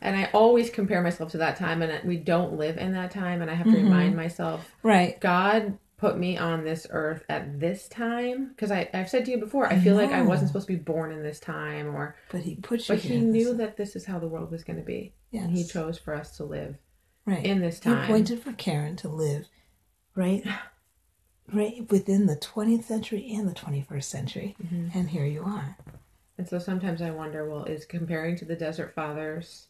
and 0.00 0.16
i 0.16 0.30
always 0.32 0.70
compare 0.70 1.02
myself 1.02 1.32
to 1.32 1.38
that 1.38 1.56
time 1.56 1.82
and 1.82 2.06
we 2.06 2.16
don't 2.16 2.56
live 2.56 2.76
in 2.76 2.92
that 2.92 3.10
time 3.10 3.42
and 3.42 3.50
i 3.50 3.54
have 3.54 3.66
to 3.66 3.76
remind 3.76 4.14
myself 4.14 4.74
right, 4.82 5.20
god 5.20 5.76
put 5.98 6.16
me 6.16 6.38
on 6.38 6.64
this 6.64 6.86
earth 6.90 7.24
at 7.28 7.60
this 7.60 7.88
time 7.88 8.48
because 8.48 8.70
i've 8.70 9.08
said 9.08 9.24
to 9.24 9.30
you 9.30 9.38
before 9.38 9.66
i 9.66 9.78
feel 9.78 9.94
like 9.94 10.10
i 10.10 10.22
wasn't 10.22 10.48
supposed 10.48 10.66
to 10.66 10.72
be 10.72 10.78
born 10.78 11.12
in 11.12 11.22
this 11.22 11.40
time 11.40 11.94
or 11.94 12.16
but 12.30 12.40
he 12.40 12.54
put 12.54 12.88
you 12.88 12.94
but 12.94 13.02
he 13.02 13.18
knew 13.18 13.52
that 13.54 13.76
this 13.76 13.94
is 13.94 14.06
how 14.06 14.18
the 14.18 14.28
world 14.28 14.50
was 14.50 14.64
going 14.64 14.78
to 14.78 14.84
be 14.84 15.12
and 15.32 15.50
he 15.50 15.64
chose 15.64 15.98
for 15.98 16.14
us 16.14 16.36
to 16.36 16.44
live 16.44 16.76
right. 17.26 17.44
in 17.44 17.60
this 17.60 17.76
He 17.76 17.90
time 17.90 18.04
appointed 18.04 18.42
for 18.42 18.52
Karen 18.52 18.96
to 18.96 19.08
live 19.08 19.46
right 20.14 20.44
right 21.52 21.90
within 21.90 22.26
the 22.26 22.36
20th 22.36 22.84
century 22.84 23.32
and 23.34 23.48
the 23.48 23.54
21st 23.54 24.04
century. 24.04 24.56
Mm-hmm. 24.62 24.98
And 24.98 25.08
here 25.08 25.24
you 25.24 25.42
are. 25.44 25.76
And 26.36 26.48
so 26.48 26.58
sometimes 26.58 27.02
I 27.02 27.10
wonder, 27.10 27.48
well, 27.48 27.64
is 27.64 27.84
comparing 27.84 28.36
to 28.36 28.44
the 28.44 28.54
Desert 28.54 28.94
Fathers 28.94 29.68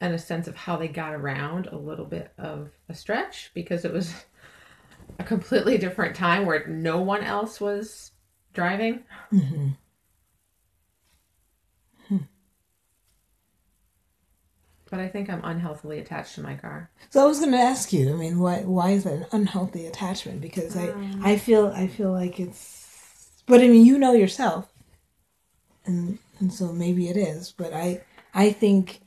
and 0.00 0.14
a 0.14 0.18
sense 0.18 0.46
of 0.46 0.56
how 0.56 0.76
they 0.76 0.88
got 0.88 1.14
around 1.14 1.66
a 1.66 1.76
little 1.76 2.04
bit 2.04 2.32
of 2.38 2.70
a 2.88 2.94
stretch 2.94 3.50
because 3.54 3.84
it 3.84 3.92
was 3.92 4.12
a 5.18 5.24
completely 5.24 5.78
different 5.78 6.16
time 6.16 6.46
where 6.46 6.66
no 6.66 7.00
one 7.00 7.22
else 7.22 7.60
was 7.60 8.12
driving. 8.52 9.04
Mm-hmm. 9.32 9.68
but 14.94 15.02
I 15.02 15.08
think 15.08 15.28
I'm 15.28 15.40
unhealthily 15.42 15.98
attached 15.98 16.36
to 16.36 16.40
my 16.40 16.54
car. 16.54 16.88
So 17.10 17.20
I 17.20 17.26
was 17.26 17.40
going 17.40 17.50
to 17.50 17.58
ask 17.58 17.92
you. 17.92 18.12
I 18.12 18.16
mean, 18.16 18.38
why 18.38 18.60
why 18.60 18.90
is 18.90 19.02
that 19.02 19.14
an 19.14 19.26
unhealthy 19.32 19.86
attachment? 19.86 20.40
Because 20.40 20.76
um, 20.76 21.20
I 21.20 21.30
I 21.30 21.32
um. 21.34 21.38
feel 21.40 21.66
I 21.74 21.88
feel 21.88 22.12
like 22.12 22.38
it's, 22.38 23.42
but 23.46 23.60
I 23.60 23.66
mean, 23.66 23.84
you 23.84 23.98
know 23.98 24.12
yourself, 24.12 24.72
and 25.84 26.20
and 26.38 26.52
so 26.52 26.72
maybe 26.72 27.08
it 27.08 27.16
is. 27.16 27.50
But 27.50 27.72
I 27.72 28.02
I 28.34 28.52
think, 28.52 29.00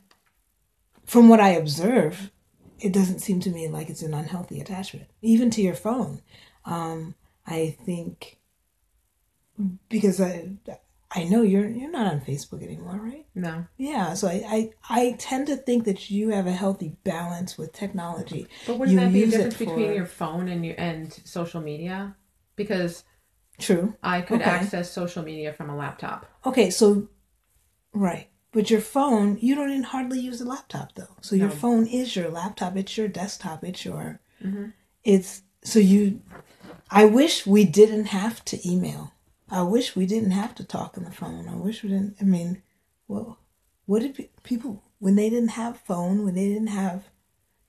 from 1.06 1.30
what 1.30 1.40
I 1.40 1.52
observe, 1.52 2.32
it 2.80 2.94
doesn't 2.94 3.20
seem 3.20 3.40
to 3.42 3.50
me 3.50 3.68
like 3.68 3.90
it's 3.90 4.02
an 4.02 4.14
unhealthy 4.14 4.60
attachment, 4.60 5.08
even 5.22 5.50
to 5.52 5.62
your 5.62 5.76
phone. 5.76 6.22
Um, 6.66 7.16
I 7.46 7.76
think 7.86 8.38
because 9.90 10.22
I 10.22 10.50
I 11.12 11.24
know 11.24 11.42
you're 11.42 11.68
you're 11.68 11.92
not 11.92 12.12
on 12.12 12.22
Facebook 12.22 12.62
anymore, 12.64 13.00
right? 13.02 13.26
No. 13.34 13.66
Yeah, 13.78 14.14
so 14.14 14.28
I, 14.28 14.44
I 14.48 14.72
I 14.90 15.16
tend 15.18 15.48
to 15.48 15.56
think 15.56 15.86
that 15.86 16.10
you 16.10 16.30
have 16.30 16.48
a 16.48 16.52
healthy 16.52 16.96
balance 17.04 17.58
with 17.58 17.74
technology. 17.74 18.48
But 18.66 18.78
wouldn't 18.78 19.00
You 19.00 19.06
that 19.06 19.14
be 19.14 19.24
a 19.24 19.28
difference 19.28 19.58
between 19.58 19.94
your 19.94 20.06
phone 20.06 20.50
and 20.50 20.66
your 20.66 20.76
and 20.78 21.12
social 21.24 21.62
media? 21.62 22.16
Because 22.56 23.04
True. 23.58 23.96
I 24.04 24.22
could 24.22 24.42
Okay. 24.42 24.50
access 24.50 24.92
social 24.92 25.24
media 25.24 25.54
from 25.54 25.70
a 25.70 25.76
laptop. 25.76 26.26
Okay, 26.46 26.70
so 26.70 27.08
right, 27.94 28.30
but 28.58 28.72
your 28.72 28.82
phone, 28.82 29.38
you 29.40 29.54
don't 29.54 29.70
even 29.70 29.84
hardly 29.84 30.20
use 30.20 30.42
a 30.42 30.46
laptop 30.46 30.94
though. 30.96 31.16
So 31.22 31.36
your 31.36 31.52
phone 31.52 31.86
is 31.86 32.16
your 32.16 32.30
laptop. 32.30 32.76
It's 32.76 32.98
your 32.98 33.08
desktop. 33.08 33.64
It's 33.64 33.86
your. 33.86 34.20
Mhm. 34.44 34.74
It's 35.04 35.44
so 35.64 35.78
you. 35.80 36.22
I 36.90 37.06
wish 37.06 37.46
we 37.46 37.66
didn't 37.66 38.06
have 38.22 38.44
to 38.46 38.56
email. 38.68 39.12
I 39.50 39.62
wish 39.62 39.96
we 39.96 40.06
didn't 40.08 40.32
have 40.32 40.56
to 40.56 40.64
talk 40.64 40.98
on 40.98 41.04
the 41.04 41.12
phone. 41.12 41.48
I 41.48 41.56
wish 41.56 41.84
we 41.84 41.90
didn't. 41.90 42.16
I 42.20 42.24
mean, 42.24 42.64
well, 43.08 43.38
what 43.86 44.00
did 44.02 44.16
pe- 44.16 44.30
people 44.42 44.84
when 45.00 45.16
they 45.16 45.30
didn't 45.30 45.50
have 45.64 45.80
phone, 45.92 46.26
when 46.26 46.34
they 46.34 46.48
didn't 46.48 46.74
have 46.84 47.00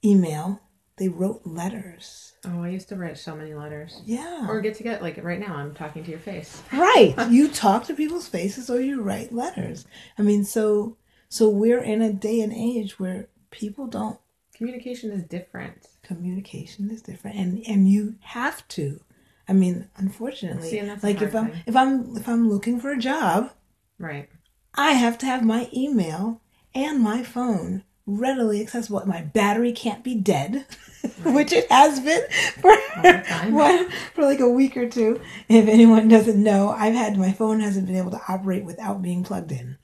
email, 0.02 0.60
they 0.98 1.08
wrote 1.08 1.42
letters. 1.44 2.32
Oh, 2.44 2.62
I 2.62 2.68
used 2.68 2.88
to 2.90 2.96
write 2.96 3.18
so 3.18 3.34
many 3.36 3.54
letters. 3.54 4.00
Yeah. 4.04 4.46
Or 4.48 4.60
get 4.60 4.74
to 4.76 4.82
get 4.82 5.02
like 5.02 5.22
right 5.22 5.40
now 5.40 5.54
I'm 5.56 5.74
talking 5.74 6.04
to 6.04 6.10
your 6.10 6.20
face. 6.20 6.62
right 6.72 7.14
you 7.30 7.48
talk 7.48 7.84
to 7.84 7.94
people's 7.94 8.28
faces 8.28 8.70
or 8.70 8.80
you 8.80 9.00
write 9.02 9.32
letters 9.32 9.86
i 10.18 10.22
mean 10.22 10.44
so 10.44 10.96
so 11.28 11.48
we're 11.48 11.82
in 11.82 12.00
a 12.02 12.12
day 12.12 12.40
and 12.40 12.52
age 12.52 12.98
where 12.98 13.28
people 13.50 13.86
don't 13.86 14.18
Communication 14.54 15.10
is 15.12 15.22
different. 15.24 15.86
communication 16.02 16.90
is 16.90 17.02
different 17.02 17.36
and 17.36 17.62
and 17.66 17.88
you 17.88 18.14
have 18.20 18.66
to 18.68 19.00
i 19.48 19.52
mean 19.52 19.88
unfortunately 19.96 20.70
See, 20.70 20.78
and 20.78 20.88
that's 20.88 21.02
the 21.02 21.06
like 21.08 21.22
if 21.22 21.34
i'm 21.34 21.50
thing. 21.50 21.62
if 21.66 21.76
i'm 21.76 22.16
if 22.16 22.28
i'm 22.28 22.48
looking 22.48 22.80
for 22.80 22.90
a 22.92 22.98
job 22.98 23.50
Right. 23.98 24.28
i 24.74 24.92
have 24.92 25.18
to 25.18 25.26
have 25.26 25.44
my 25.44 25.68
email 25.74 26.40
and 26.74 27.00
my 27.00 27.22
phone 27.22 27.84
readily 28.10 28.62
accessible 28.62 29.04
my 29.06 29.20
battery 29.20 29.70
can't 29.70 30.02
be 30.02 30.14
dead 30.14 30.64
which 31.24 31.52
it 31.52 31.70
has 31.70 32.00
been 32.00 32.22
for 32.60 32.74
one 33.52 33.88
for 34.14 34.24
like 34.24 34.40
a 34.40 34.48
week 34.48 34.76
or 34.76 34.88
two. 34.88 35.20
If 35.48 35.68
anyone 35.68 36.08
doesn't 36.08 36.42
know 36.42 36.70
i've 36.70 36.94
had 36.94 37.16
my 37.18 37.32
phone 37.32 37.60
hasn't 37.60 37.86
been 37.86 37.96
able 37.96 38.10
to 38.12 38.20
operate 38.28 38.64
without 38.64 39.02
being 39.02 39.22
plugged 39.24 39.52
in. 39.52 39.76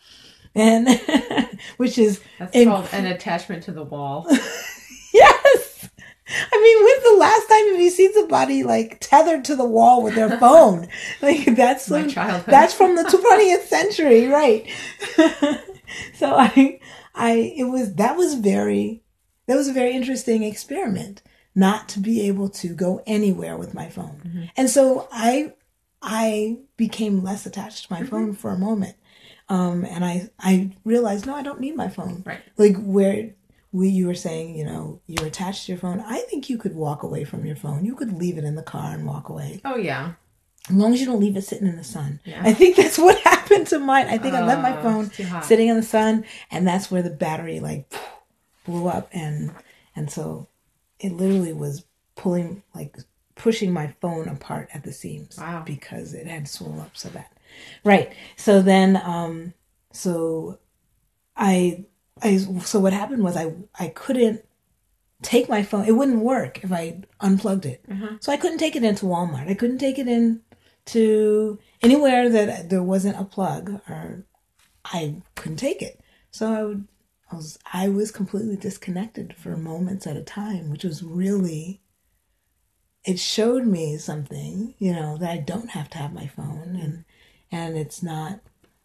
And 0.54 0.88
which 1.76 1.98
is 1.98 2.20
That's 2.38 2.56
inc- 2.56 2.66
called 2.66 2.88
an 2.92 3.06
attachment 3.06 3.64
to 3.64 3.72
the 3.72 3.84
wall. 3.84 4.26
yes! 5.12 5.88
I 6.26 6.60
mean 6.62 6.84
when's 6.84 7.02
the 7.12 7.20
last 7.20 7.48
time 7.48 7.72
have 7.72 7.80
you 7.80 7.90
seen 7.90 8.12
somebody 8.14 8.62
like 8.62 8.98
tethered 9.00 9.44
to 9.46 9.56
the 9.56 9.64
wall 9.66 10.02
with 10.02 10.14
their 10.14 10.38
phone? 10.38 10.88
Like 11.20 11.44
that's 11.56 11.90
My 11.90 12.00
some- 12.00 12.10
childhood. 12.10 12.44
that's 12.52 12.72
from 12.74 12.96
the 12.96 13.02
20th 13.04 13.66
century 13.66 14.26
right. 14.28 14.66
So 16.14 16.34
i 16.34 16.80
i 17.14 17.32
it 17.56 17.64
was 17.64 17.94
that 17.94 18.16
was 18.16 18.34
very 18.34 19.02
that 19.46 19.56
was 19.56 19.68
a 19.68 19.72
very 19.72 19.92
interesting 19.92 20.42
experiment 20.42 21.22
not 21.54 21.88
to 21.88 22.00
be 22.00 22.22
able 22.26 22.48
to 22.48 22.68
go 22.74 23.00
anywhere 23.06 23.56
with 23.56 23.74
my 23.74 23.88
phone. 23.88 24.20
Mm-hmm. 24.26 24.44
and 24.56 24.68
so 24.70 25.08
i 25.12 25.52
i 26.02 26.56
became 26.76 27.22
less 27.22 27.46
attached 27.46 27.86
to 27.86 27.92
my 27.92 28.02
phone 28.04 28.34
for 28.34 28.50
a 28.50 28.58
moment. 28.58 28.96
Um 29.48 29.84
and 29.84 30.04
i 30.04 30.30
i 30.40 30.70
realized 30.84 31.26
no 31.26 31.34
i 31.34 31.42
don't 31.42 31.60
need 31.60 31.76
my 31.76 31.88
phone. 31.88 32.22
Right. 32.26 32.40
like 32.56 32.76
where 32.78 33.34
we 33.72 33.88
you 33.88 34.06
were 34.06 34.14
saying 34.14 34.56
you 34.56 34.64
know 34.64 35.00
you're 35.06 35.26
attached 35.26 35.66
to 35.66 35.72
your 35.72 35.78
phone. 35.80 36.00
I 36.00 36.20
think 36.30 36.48
you 36.50 36.58
could 36.58 36.74
walk 36.74 37.02
away 37.02 37.24
from 37.24 37.44
your 37.44 37.56
phone. 37.56 37.84
You 37.84 37.94
could 37.94 38.12
leave 38.12 38.38
it 38.38 38.44
in 38.44 38.54
the 38.54 38.62
car 38.62 38.92
and 38.94 39.06
walk 39.06 39.28
away. 39.28 39.60
Oh 39.64 39.76
yeah. 39.76 40.12
As 40.68 40.74
long 40.74 40.92
as 40.94 41.00
you 41.00 41.06
don't 41.06 41.20
leave 41.20 41.36
it 41.36 41.42
sitting 41.42 41.66
in 41.66 41.76
the 41.76 41.84
sun. 41.84 42.20
Yeah. 42.24 42.40
I 42.44 42.52
think 42.54 42.76
that's 42.80 42.98
what 42.98 43.18
happened 43.18 43.66
to 43.68 43.78
mine. 43.78 44.06
I 44.08 44.18
think 44.18 44.34
I 44.34 44.44
left 44.44 44.62
my 44.62 44.78
Oh, 44.78 44.82
phone 44.82 45.04
it's 45.06 45.16
too 45.16 45.24
hot. 45.24 45.44
sitting 45.44 45.68
in 45.68 45.76
the 45.76 45.82
sun, 45.82 46.24
and 46.50 46.66
that's 46.66 46.90
where 46.90 47.02
the 47.02 47.10
battery 47.10 47.60
like 47.60 47.92
blew 48.64 48.88
up, 48.88 49.08
and 49.12 49.52
and 49.96 50.10
so 50.10 50.48
it 51.00 51.12
literally 51.12 51.52
was 51.52 51.84
pulling 52.16 52.62
like 52.74 52.96
pushing 53.34 53.72
my 53.72 53.88
phone 54.00 54.28
apart 54.28 54.68
at 54.72 54.84
the 54.84 54.92
seams 54.92 55.36
Wow. 55.38 55.62
because 55.66 56.14
it 56.14 56.26
had 56.26 56.48
swollen 56.48 56.80
up 56.80 56.96
so 56.96 57.10
bad. 57.10 57.26
Right. 57.84 58.12
So 58.36 58.62
then, 58.62 58.96
um, 59.04 59.52
so 59.92 60.58
I 61.36 61.84
I 62.22 62.38
so 62.38 62.78
what 62.80 62.92
happened 62.92 63.22
was 63.22 63.36
I 63.36 63.52
I 63.78 63.88
couldn't 63.88 64.44
take 65.22 65.48
my 65.48 65.62
phone. 65.62 65.84
It 65.86 65.92
wouldn't 65.92 66.20
work 66.20 66.62
if 66.64 66.72
I 66.72 67.00
unplugged 67.20 67.66
it. 67.66 67.84
So 68.20 68.30
I 68.32 68.36
couldn't 68.36 68.58
take 68.58 68.76
it 68.76 68.84
into 68.84 69.06
Walmart. 69.06 69.48
I 69.48 69.54
couldn't 69.54 69.78
take 69.78 69.98
it 69.98 70.06
in 70.08 70.40
to 70.87 71.59
anywhere 71.82 72.28
that 72.28 72.70
there 72.70 72.82
wasn't 72.82 73.20
a 73.20 73.24
plug 73.24 73.80
or 73.89 74.24
I 74.85 75.22
couldn't 75.35 75.59
take 75.59 75.82
it. 75.82 76.01
So 76.30 76.53
I 76.53 76.62
would 76.64 76.89
I 77.30 77.37
was 77.37 77.59
I 77.72 77.89
was 77.89 78.11
completely 78.11 78.57
disconnected 78.57 79.35
for 79.37 79.57
moments 79.57 80.07
at 80.07 80.16
a 80.16 80.22
time, 80.22 80.70
which 80.70 80.85
was 80.85 81.03
really 81.03 81.80
it 83.05 83.18
showed 83.18 83.66
me 83.66 83.99
something, 83.99 84.74
you 84.78 84.93
know, 84.93 85.18
that 85.18 85.30
I 85.30 85.37
don't 85.39 85.70
have 85.70 85.91
to 85.91 85.99
have 85.99 86.12
my 86.12 86.26
phone 86.26 86.78
and 86.80 87.05
and 87.51 87.76
it's 87.76 88.03
not 88.03 88.41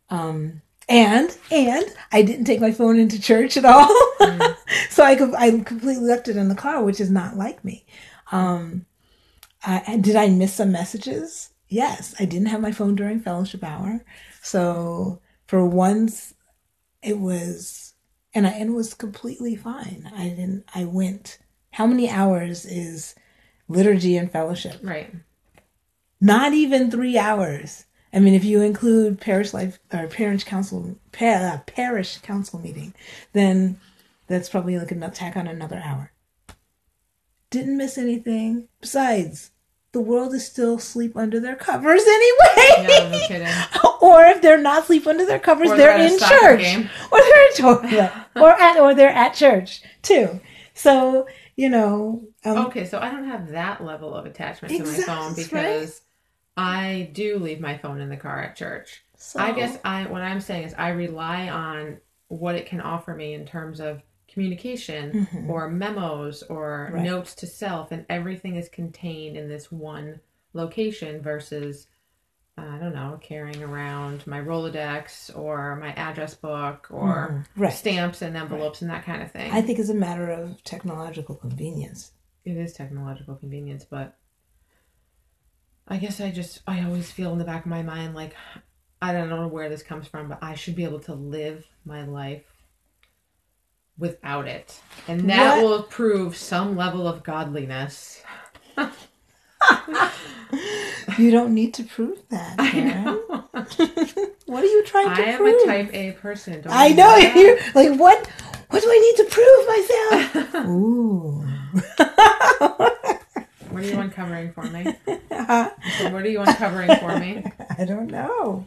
um 0.09 0.61
and 0.87 1.37
and 1.51 1.85
I 2.11 2.21
didn't 2.21 2.45
take 2.45 2.61
my 2.61 2.71
phone 2.71 2.97
into 2.97 3.21
church 3.21 3.57
at 3.57 3.65
all. 3.65 3.93
so 4.89 5.03
I 5.03 5.15
could 5.15 5.33
I 5.35 5.51
completely 5.51 6.05
left 6.05 6.27
it 6.27 6.37
in 6.37 6.49
the 6.49 6.55
car, 6.55 6.83
which 6.83 6.99
is 6.99 7.11
not 7.11 7.35
like 7.37 7.63
me. 7.63 7.85
Um 8.31 8.85
I, 9.65 9.83
and 9.87 10.03
did 10.03 10.15
I 10.15 10.29
miss 10.29 10.53
some 10.53 10.71
messages? 10.71 11.49
Yes, 11.69 12.15
I 12.19 12.25
didn't 12.25 12.47
have 12.47 12.61
my 12.61 12.71
phone 12.71 12.95
during 12.95 13.21
fellowship 13.21 13.63
hour. 13.63 14.03
So 14.41 15.21
for 15.45 15.65
once 15.65 16.33
it 17.01 17.19
was 17.19 17.93
and 18.33 18.45
I 18.45 18.51
and 18.51 18.71
it 18.71 18.73
was 18.73 18.93
completely 18.93 19.55
fine. 19.55 20.11
I 20.15 20.29
didn't 20.29 20.65
I 20.73 20.85
went 20.85 21.37
how 21.71 21.85
many 21.85 22.09
hours 22.09 22.65
is 22.65 23.13
liturgy 23.67 24.17
and 24.17 24.31
fellowship? 24.31 24.79
Right. 24.81 25.13
Not 26.19 26.53
even 26.53 26.89
3 26.89 27.17
hours. 27.17 27.85
I 28.11 28.19
mean 28.19 28.33
if 28.33 28.43
you 28.43 28.61
include 28.61 29.21
parish 29.21 29.53
life 29.53 29.79
or 29.93 30.07
parish 30.07 30.43
council 30.43 30.97
uh, 31.21 31.59
parish 31.67 32.17
council 32.17 32.59
meeting, 32.59 32.95
then 33.33 33.79
that's 34.25 34.49
probably 34.49 34.79
like 34.79 34.91
an 34.91 35.03
attack 35.03 35.37
on 35.37 35.47
another 35.47 35.81
hour. 35.85 36.11
Didn't 37.51 37.77
miss 37.77 37.97
anything. 37.97 38.67
Besides, 38.81 39.51
the 39.91 40.01
world 40.01 40.33
is 40.33 40.45
still 40.45 40.75
asleep 40.75 41.17
under 41.17 41.39
their 41.39 41.55
covers 41.55 42.03
anyway. 42.03 42.89
Yeah, 42.89 43.09
no 43.09 43.27
kidding. 43.27 43.47
or 44.01 44.23
if 44.25 44.41
they're 44.41 44.61
not 44.61 44.83
asleep 44.83 45.07
under 45.07 45.25
their 45.25 45.39
covers, 45.39 45.69
they're, 45.69 45.77
they're 45.77 46.07
in 46.07 46.19
church, 46.19 46.61
game. 46.61 46.89
or 47.11 47.19
they're 47.19 47.47
in 47.47 47.55
church, 47.55 48.11
or 48.35 48.49
at 48.51 48.79
or 48.79 48.93
they're 48.93 49.09
at 49.09 49.33
church 49.33 49.81
too. 50.01 50.39
So 50.73 51.27
you 51.55 51.69
know, 51.69 52.23
um, 52.45 52.57
Okay, 52.67 52.85
so 52.85 52.99
I 52.99 53.09
don't 53.11 53.27
have 53.27 53.49
that 53.49 53.83
level 53.83 54.15
of 54.15 54.25
attachment 54.25 54.73
to 54.77 54.83
my 54.85 54.97
phone 55.03 55.27
right? 55.27 55.35
because 55.35 56.01
I 56.55 57.09
do 57.13 57.37
leave 57.37 57.59
my 57.59 57.77
phone 57.77 57.99
in 57.99 58.09
the 58.09 58.17
car 58.17 58.41
at 58.41 58.55
church. 58.55 59.03
so, 59.17 59.39
I 59.39 59.51
guess 59.51 59.77
I 59.83 60.05
what 60.05 60.21
I'm 60.21 60.39
saying 60.39 60.65
is 60.65 60.73
I 60.77 60.89
rely 60.89 61.49
on 61.49 61.97
what 62.29 62.55
it 62.55 62.67
can 62.67 62.79
offer 62.79 63.13
me 63.13 63.33
in 63.33 63.45
terms 63.45 63.79
of 63.79 64.01
communication 64.39 65.27
or 65.49 65.69
memos 65.69 66.43
or 66.43 66.69
Mm-hmm. 66.89 66.95
Right. 66.95 67.03
notes 67.05 67.35
to 67.35 67.47
self 67.47 67.91
and 67.91 68.05
everything 68.09 68.55
is 68.55 68.69
contained 68.69 69.35
in 69.37 69.49
this 69.49 69.71
one 69.71 70.21
location 70.53 71.21
versus 71.21 71.87
I 72.57 72.77
don't 72.77 72.93
know, 72.93 73.17
carrying 73.21 73.63
around 73.63 74.27
my 74.27 74.39
Rolodex 74.41 75.35
or 75.37 75.77
my 75.77 75.93
address 75.93 76.33
book 76.35 76.87
or 76.91 77.45
Mhm. 77.55 77.61
Right. 77.61 77.73
stamps 77.73 78.21
and 78.21 78.35
envelopes 78.35 78.81
and 78.81 78.89
that 78.91 79.05
kind 79.05 79.21
of 79.23 79.31
thing. 79.31 79.49
I 79.51 79.61
think 79.61 79.79
it's 79.79 79.87
a 79.89 79.93
matter 79.93 80.29
of 80.29 80.61
technological 80.63 81.35
convenience. 81.35 82.11
it 82.45 82.57
is 82.57 82.73
technological 82.73 83.35
convenience, 83.35 83.83
but 83.85 84.17
I 85.87 85.97
guess 85.97 86.19
I 86.21 86.31
just 86.31 86.61
I 86.67 86.83
always 86.83 87.11
feel 87.11 87.31
in 87.33 87.37
the 87.39 87.45
back 87.45 87.65
of 87.65 87.69
my 87.69 87.83
mind 87.83 88.15
like 88.15 88.35
I 89.01 89.13
don't 89.13 89.29
know 89.29 89.47
where 89.47 89.69
this 89.69 89.83
comes 89.83 90.07
from, 90.07 90.27
but 90.29 90.39
I 90.41 90.55
should 90.55 90.75
be 90.75 90.83
able 90.83 90.99
to 91.01 91.13
live 91.13 91.65
my 91.85 92.03
life 92.05 92.48
without 93.99 94.47
it. 94.47 94.79
And 95.07 95.29
that 95.29 95.57
What? 95.57 95.63
will 95.63 95.83
prove 95.83 96.35
some 96.35 96.75
level 96.75 97.07
of 97.07 97.23
godliness. 97.23 98.21
You 101.17 101.31
don't 101.31 101.53
need 101.53 101.73
to 101.75 101.83
prove 101.83 102.19
that. 102.29 102.55
I 102.59 102.79
know. 102.79 103.43
what 104.45 104.63
are 104.63 104.67
you 104.67 104.83
trying 104.85 105.07
to 105.15 105.21
I 105.21 105.25
am 105.25 105.45
a 105.45 105.65
type 105.65 105.89
A 105.93 106.11
person. 106.13 106.61
Don't 106.61 106.71
I 106.73 106.89
know 106.89 107.15
you're 107.17 107.57
like 107.75 107.99
what? 107.99 108.25
What 108.69 108.83
do 108.83 108.89
I 108.89 108.99
need 108.99 109.15
to 109.17 109.29
prove 109.35 109.67
myself? 110.47 110.65
Ooh. 110.67 111.43
What 113.69 113.83
are 113.83 113.87
you 113.87 113.99
uncovering 113.99 114.51
for 114.53 114.63
me? 114.63 114.95
I 115.31 115.71
what 116.11 116.23
are 116.23 116.29
you 116.29 116.41
uncovering 116.41 116.95
for 116.99 117.17
me? 117.19 117.43
I 117.77 117.85
don't 117.85 118.07
know. 118.11 118.65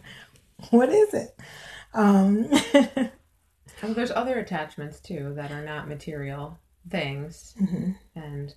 What 0.71 0.89
is 0.91 1.15
it? 1.15 1.35
Um, 1.95 2.49
Well, 3.83 3.95
there's 3.95 4.13
other 4.13 4.39
attachments 4.39 5.01
too 5.01 5.35
that 5.35 5.51
are 5.51 5.65
not 5.65 5.89
material 5.89 6.59
things. 6.89 7.55
And 8.15 8.55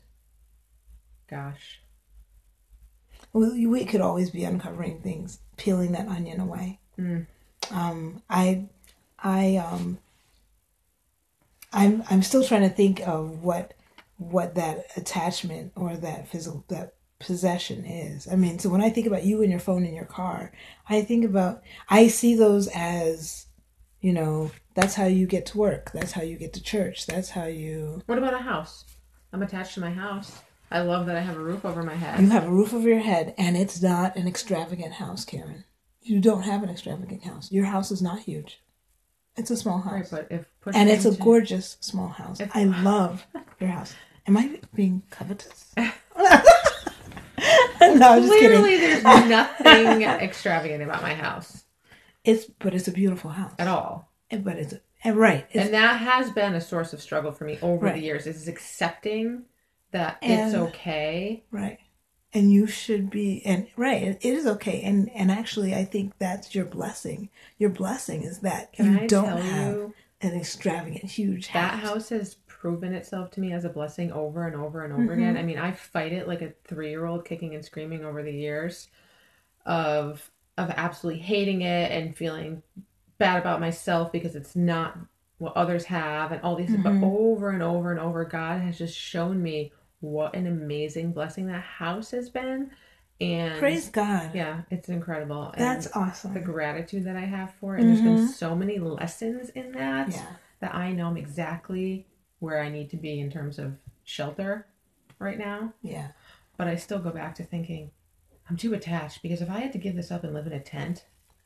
gosh, 1.29 1.81
well, 3.33 3.51
we 3.51 3.85
could 3.85 4.01
always 4.01 4.29
be 4.29 4.43
uncovering 4.43 5.01
things, 5.01 5.39
peeling 5.57 5.91
that 5.93 6.07
onion 6.07 6.39
away. 6.39 6.79
Mm. 6.97 7.25
Um, 7.71 8.21
I, 8.29 8.65
I, 9.19 9.57
um, 9.57 9.97
I'm, 11.73 12.03
I'm 12.09 12.21
still 12.21 12.43
trying 12.43 12.61
to 12.61 12.69
think 12.69 13.05
of 13.05 13.43
what, 13.43 13.73
what 14.17 14.55
that 14.55 14.85
attachment 14.95 15.73
or 15.75 15.97
that 15.97 16.27
physical, 16.29 16.63
that 16.69 16.93
possession 17.19 17.83
is. 17.83 18.27
I 18.31 18.35
mean, 18.35 18.59
so 18.59 18.69
when 18.69 18.81
I 18.81 18.89
think 18.89 19.07
about 19.07 19.25
you 19.25 19.41
and 19.41 19.51
your 19.51 19.59
phone 19.59 19.85
in 19.85 19.95
your 19.95 20.05
car, 20.05 20.51
I 20.87 21.01
think 21.01 21.25
about, 21.25 21.63
I 21.89 22.07
see 22.07 22.35
those 22.35 22.69
as, 22.73 23.47
you 23.99 24.13
know, 24.13 24.51
that's 24.75 24.95
how 24.95 25.05
you 25.05 25.25
get 25.25 25.45
to 25.47 25.57
work. 25.57 25.91
That's 25.93 26.11
how 26.11 26.21
you 26.21 26.37
get 26.37 26.53
to 26.53 26.61
church. 26.61 27.07
That's 27.07 27.31
how 27.31 27.45
you, 27.45 28.03
what 28.05 28.17
about 28.19 28.33
a 28.33 28.37
house? 28.39 28.85
I'm 29.33 29.41
attached 29.41 29.73
to 29.73 29.79
my 29.81 29.89
house. 29.89 30.39
I 30.71 30.81
love 30.81 31.05
that 31.07 31.15
I 31.15 31.21
have 31.21 31.37
a 31.37 31.43
roof 31.43 31.65
over 31.65 31.83
my 31.83 31.95
head. 31.95 32.19
you 32.19 32.29
have 32.29 32.45
a 32.45 32.49
roof 32.51 32.73
over 32.73 32.87
your 32.87 32.99
head 32.99 33.33
and 33.37 33.57
it's 33.57 33.81
not 33.81 34.15
an 34.15 34.27
extravagant 34.27 34.93
house, 34.93 35.25
Karen. 35.25 35.63
You 36.01 36.19
don't 36.19 36.43
have 36.43 36.63
an 36.63 36.69
extravagant 36.69 37.23
house. 37.23 37.51
Your 37.51 37.65
house 37.65 37.91
is 37.91 38.01
not 38.01 38.19
huge. 38.19 38.61
It's 39.37 39.51
a 39.51 39.57
small 39.57 39.79
house. 39.79 40.11
Right, 40.13 40.27
but 40.29 40.31
if 40.31 40.45
and 40.73 40.89
it's 40.89 41.05
a 41.05 41.15
gorgeous 41.15 41.77
small 41.81 42.07
house. 42.07 42.39
If- 42.39 42.55
I 42.55 42.63
love 42.63 43.25
your 43.59 43.69
house. 43.69 43.93
Am 44.27 44.37
I 44.37 44.59
being 44.73 45.03
covetous? 45.09 45.71
no, 45.77 45.91
I'm 46.19 48.21
just 48.21 48.33
kidding. 48.33 48.59
Clearly, 48.59 48.77
there's 48.77 49.03
nothing 49.03 50.01
extravagant 50.03 50.83
about 50.83 51.01
my 51.01 51.13
house 51.13 51.63
It's 52.23 52.45
but 52.45 52.73
it's 52.73 52.87
a 52.87 52.91
beautiful 52.91 53.31
house. 53.31 53.53
at 53.59 53.67
all. 53.67 54.11
And- 54.31 54.43
But 54.43 54.57
it's 54.57 54.73
right. 55.05 55.45
It's, 55.51 55.65
And 55.65 55.73
that 55.73 55.99
has 55.99 56.31
been 56.31 56.55
a 56.55 56.61
source 56.61 56.93
of 56.93 57.01
struggle 57.01 57.31
for 57.31 57.43
me 57.45 57.59
over 57.61 57.85
Right. 57.85 57.95
the 57.95 58.01
years 58.01 58.25
is 58.27 58.47
accepting 58.47 59.43
that 59.91 60.17
it's 60.21 60.53
okay. 60.55 61.43
right. 61.51 61.77
And 62.33 62.51
you 62.51 62.67
should 62.67 63.09
be 63.09 63.41
and 63.45 63.67
right. 63.77 64.03
It 64.03 64.25
is 64.25 64.45
okay. 64.45 64.81
And 64.81 65.09
and 65.11 65.31
actually, 65.31 65.73
I 65.73 65.85
think 65.85 66.17
that's 66.19 66.53
your 66.53 66.65
blessing. 66.65 67.29
Your 67.57 67.69
blessing 67.69 68.23
is 68.23 68.39
that 68.39 68.73
Can 68.73 68.91
you 68.93 68.99
I 69.01 69.07
don't 69.07 69.39
have 69.41 69.73
you 69.73 69.93
an 70.21 70.33
extravagant, 70.35 71.03
huge 71.05 71.47
house. 71.47 71.71
that 71.71 71.79
house 71.79 72.09
has 72.09 72.35
proven 72.47 72.93
itself 72.93 73.31
to 73.31 73.39
me 73.39 73.53
as 73.53 73.63
a 73.63 73.69
blessing 73.69 74.11
over 74.11 74.45
and 74.47 74.55
over 74.55 74.83
and 74.83 74.91
over 74.91 75.03
Mm-hmm. 75.03 75.11
again. 75.13 75.37
I 75.37 75.43
mean, 75.43 75.59
I 75.59 75.71
fight 75.71 76.11
it 76.11 76.27
like 76.27 76.41
a 76.41 76.51
three 76.65 76.89
year 76.89 77.05
old 77.05 77.23
kicking 77.23 77.55
and 77.55 77.63
screaming 77.63 78.03
over 78.03 78.21
the 78.21 78.33
years 78.33 78.89
of 79.65 80.29
of 80.57 80.69
absolutely 80.71 81.21
hating 81.21 81.61
it 81.61 81.91
and 81.91 82.17
feeling 82.17 82.63
bad 83.17 83.39
about 83.39 83.59
myself 83.59 84.11
because 84.11 84.35
it's 84.35 84.55
not 84.55 84.97
what 85.37 85.55
others 85.55 85.85
have 85.85 86.31
and 86.31 86.41
all 86.41 86.55
these 86.55 86.69
Mm-hmm. 86.69 87.01
but 87.01 87.05
over 87.05 87.49
and 87.49 87.61
over 87.63 87.91
and 87.91 87.99
over 87.99 88.23
God 88.25 88.61
has 88.61 88.77
just 88.77 88.97
shown 88.97 89.41
me 89.41 89.71
what 89.99 90.35
an 90.35 90.47
amazing 90.47 91.11
blessing 91.11 91.47
that 91.47 91.61
house 91.63 92.11
has 92.11 92.29
been 92.29 92.71
and 93.21 93.57
Praise 93.59 93.89
God. 93.89 94.31
yeah 94.33 94.61
it's 94.69 94.89
incredible 94.89 95.51
and 95.53 95.61
That's 95.61 95.87
awesome. 95.95 96.33
the 96.33 96.39
gratitude 96.41 97.05
that 97.05 97.15
I 97.15 97.21
have 97.21 97.53
for 97.55 97.77
it 97.77 97.81
and 97.81 97.89
there's 97.89 98.01
been 98.01 98.27
so 98.27 98.55
many 98.55 98.77
lessons 98.79 99.49
in 99.51 99.71
that 99.73 100.09
Yeah. 100.11 100.25
that 100.59 100.75
I 100.75 100.91
know 100.91 101.07
I'm 101.07 101.17
exactly 101.17 102.07
where 102.39 102.61
I 102.61 102.69
need 102.69 102.89
to 102.91 102.97
be 102.97 103.19
in 103.19 103.29
terms 103.31 103.57
of 103.59 103.73
shelter 104.03 104.67
right 105.19 105.37
now 105.37 105.73
Yeah. 105.81 106.09
but 106.57 106.67
I 106.67 106.75
still 106.75 106.99
go 106.99 107.09
back 107.11 107.35
to 107.35 107.43
thinking 107.43 107.91
I'm 108.49 108.57
too 108.57 108.73
attached 108.73 109.21
because 109.21 109.41
if 109.41 109.49
I 109.49 109.59
had 109.59 109.71
to 109.73 109.79
give 109.79 109.95
this 109.95 110.11
up 110.11 110.23
and 110.23 110.33
live 110.33 110.45
in 110.47 110.53
a 110.53 110.59
tent, 110.59 111.05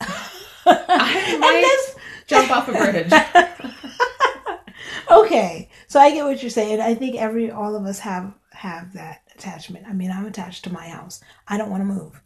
I 0.88 1.38
might 1.38 1.94
jump 2.26 2.50
off 2.50 2.68
a 2.68 2.72
bridge. 2.72 3.12
okay 5.10 5.68
so 5.88 5.98
i 5.98 6.10
get 6.12 6.24
what 6.24 6.40
you're 6.40 6.50
saying. 6.50 6.80
I 6.80 6.94
think 6.94 7.16
every 7.16 7.50
all 7.50 7.74
of 7.74 7.84
us 7.84 7.98
have 8.00 8.32
have 8.52 8.92
that 8.92 9.22
attachment. 9.34 9.86
I 9.88 9.92
mean 9.92 10.10
i'm 10.10 10.26
attached 10.26 10.64
to 10.64 10.72
my 10.72 10.88
house. 10.88 11.20
I 11.48 11.58
don't 11.58 11.70
want 11.70 11.80
to 11.80 11.84
move 11.86 12.20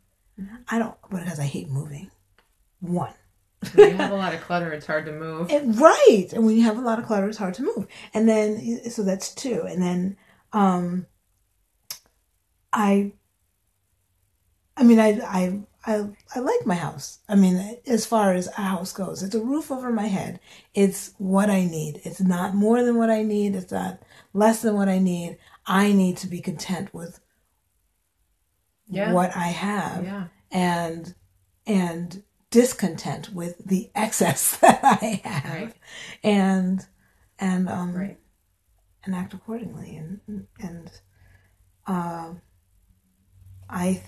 i 0.68 0.78
don't 0.78 0.96
because 1.10 1.38
i 1.40 1.44
hate 1.44 1.68
moving. 1.70 2.10
One. 2.80 3.14
When 3.74 3.88
you 3.90 3.96
have 3.96 4.12
a 4.12 4.16
lot 4.16 4.34
of 4.34 4.42
clutter, 4.42 4.72
it's 4.72 4.84
hard 4.86 5.06
to 5.06 5.12
move. 5.12 5.50
And- 5.50 5.80
right 5.80 6.28
and 6.32 6.44
when 6.44 6.56
you 6.56 6.64
have 6.64 6.76
a 6.76 6.82
lot 6.82 6.98
of 6.98 7.06
clutter 7.06 7.28
it's 7.28 7.38
hard 7.38 7.54
to 7.54 7.62
move. 7.62 7.86
And 8.12 8.28
then 8.28 8.90
so 8.90 9.02
that's 9.02 9.34
two 9.34 9.62
and 9.66 9.80
then 9.82 10.16
um 10.52 11.06
i 12.72 13.12
i 14.76 14.82
mean 14.82 14.98
i 15.00 15.18
i 15.24 15.60
I, 15.86 16.08
I 16.34 16.38
like 16.40 16.64
my 16.66 16.76
house. 16.76 17.18
I 17.28 17.34
mean, 17.34 17.78
as 17.86 18.06
far 18.06 18.32
as 18.32 18.48
a 18.48 18.52
house 18.62 18.92
goes, 18.92 19.22
it's 19.22 19.34
a 19.34 19.40
roof 19.42 19.70
over 19.70 19.90
my 19.90 20.06
head. 20.06 20.40
It's 20.72 21.12
what 21.18 21.50
I 21.50 21.64
need. 21.64 22.00
It's 22.04 22.20
not 22.22 22.54
more 22.54 22.82
than 22.82 22.96
what 22.96 23.10
I 23.10 23.22
need. 23.22 23.54
It's 23.54 23.70
not 23.72 24.00
less 24.32 24.62
than 24.62 24.74
what 24.76 24.88
I 24.88 24.98
need. 24.98 25.36
I 25.66 25.92
need 25.92 26.16
to 26.18 26.26
be 26.26 26.40
content 26.40 26.94
with 26.94 27.20
Yeah. 28.86 29.12
what 29.12 29.36
I 29.36 29.48
have 29.48 30.04
Yeah. 30.04 30.26
and 30.50 31.14
and 31.66 32.22
discontent 32.50 33.32
with 33.34 33.58
the 33.66 33.90
excess 33.94 34.56
that 34.58 34.80
I 34.82 35.20
have 35.24 35.44
Right. 35.62 35.76
and 36.22 36.86
and 37.38 37.68
um 37.68 37.94
Right. 37.94 38.18
and 39.04 39.14
act 39.14 39.34
accordingly 39.34 39.96
and 39.96 40.46
and 40.58 40.90
uh, 41.86 42.34
I 43.68 44.02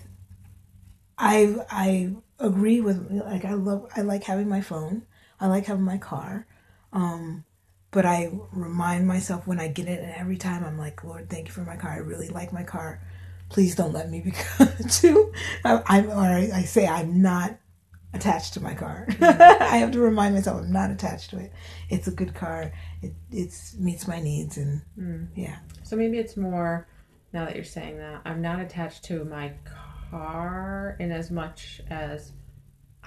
I 1.17 1.55
I 1.69 2.15
agree 2.39 2.81
with 2.81 3.09
like 3.11 3.45
I 3.45 3.53
love 3.53 3.89
I 3.95 4.01
like 4.01 4.23
having 4.23 4.47
my 4.47 4.61
phone. 4.61 5.03
I 5.39 5.47
like 5.47 5.65
having 5.65 5.83
my 5.83 5.97
car. 5.97 6.45
Um 6.93 7.43
but 7.91 8.05
I 8.05 8.31
remind 8.51 9.07
myself 9.07 9.47
when 9.47 9.59
I 9.59 9.69
get 9.69 9.87
it 9.87 10.03
and 10.03 10.11
every 10.13 10.37
time 10.37 10.63
I'm 10.63 10.77
like 10.77 11.03
Lord 11.03 11.29
thank 11.29 11.47
you 11.47 11.53
for 11.53 11.61
my 11.61 11.75
car. 11.75 11.91
I 11.91 11.97
really 11.97 12.29
like 12.29 12.53
my 12.53 12.63
car. 12.63 13.01
Please 13.49 13.75
don't 13.75 13.93
let 13.93 14.09
me 14.09 14.19
become 14.21 14.69
too. 14.89 15.33
I, 15.63 15.81
I'm 15.87 16.09
or 16.09 16.19
I, 16.19 16.49
I 16.53 16.61
say 16.63 16.87
I'm 16.87 17.21
not 17.21 17.57
attached 18.13 18.53
to 18.53 18.61
my 18.61 18.73
car. 18.73 19.07
I 19.21 19.77
have 19.77 19.91
to 19.91 19.99
remind 19.99 20.35
myself 20.35 20.61
I'm 20.61 20.71
not 20.71 20.91
attached 20.91 21.31
to 21.31 21.39
it. 21.39 21.51
It's 21.89 22.07
a 22.07 22.11
good 22.11 22.35
car. 22.35 22.71
It 23.01 23.13
it's 23.31 23.75
meets 23.75 24.07
my 24.07 24.21
needs 24.21 24.57
and 24.57 24.81
yeah. 25.35 25.57
So 25.83 25.95
maybe 25.95 26.19
it's 26.19 26.37
more 26.37 26.87
now 27.33 27.45
that 27.45 27.55
you're 27.55 27.63
saying 27.63 27.97
that 27.97 28.21
I'm 28.25 28.41
not 28.41 28.59
attached 28.59 29.03
to 29.05 29.23
my 29.25 29.53
car 29.65 29.86
in 30.99 31.11
as 31.11 31.31
much 31.31 31.81
as 31.89 32.31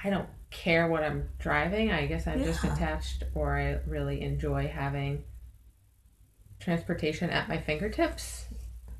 I 0.02 0.10
don't 0.10 0.28
care 0.50 0.88
what 0.88 1.02
I'm 1.02 1.28
driving. 1.38 1.90
I 1.92 2.06
guess 2.06 2.26
I'm 2.26 2.42
just 2.42 2.64
attached 2.64 3.24
or 3.34 3.56
I 3.56 3.78
really 3.86 4.22
enjoy 4.22 4.68
having 4.68 5.24
transportation 6.60 7.30
at 7.30 7.48
my 7.48 7.58
fingertips. 7.58 8.46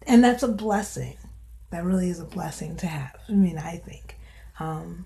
and 0.07 0.25
that's 0.25 0.43
a 0.43 0.49
blessing 0.49 1.17
that 1.71 1.85
really 1.85 2.09
is 2.09 2.19
a 2.19 2.25
blessing 2.25 2.75
to 2.77 2.87
have 2.87 3.15
i 3.29 3.33
mean 3.33 3.59
i 3.59 3.77
think 3.77 4.17
um 4.59 5.05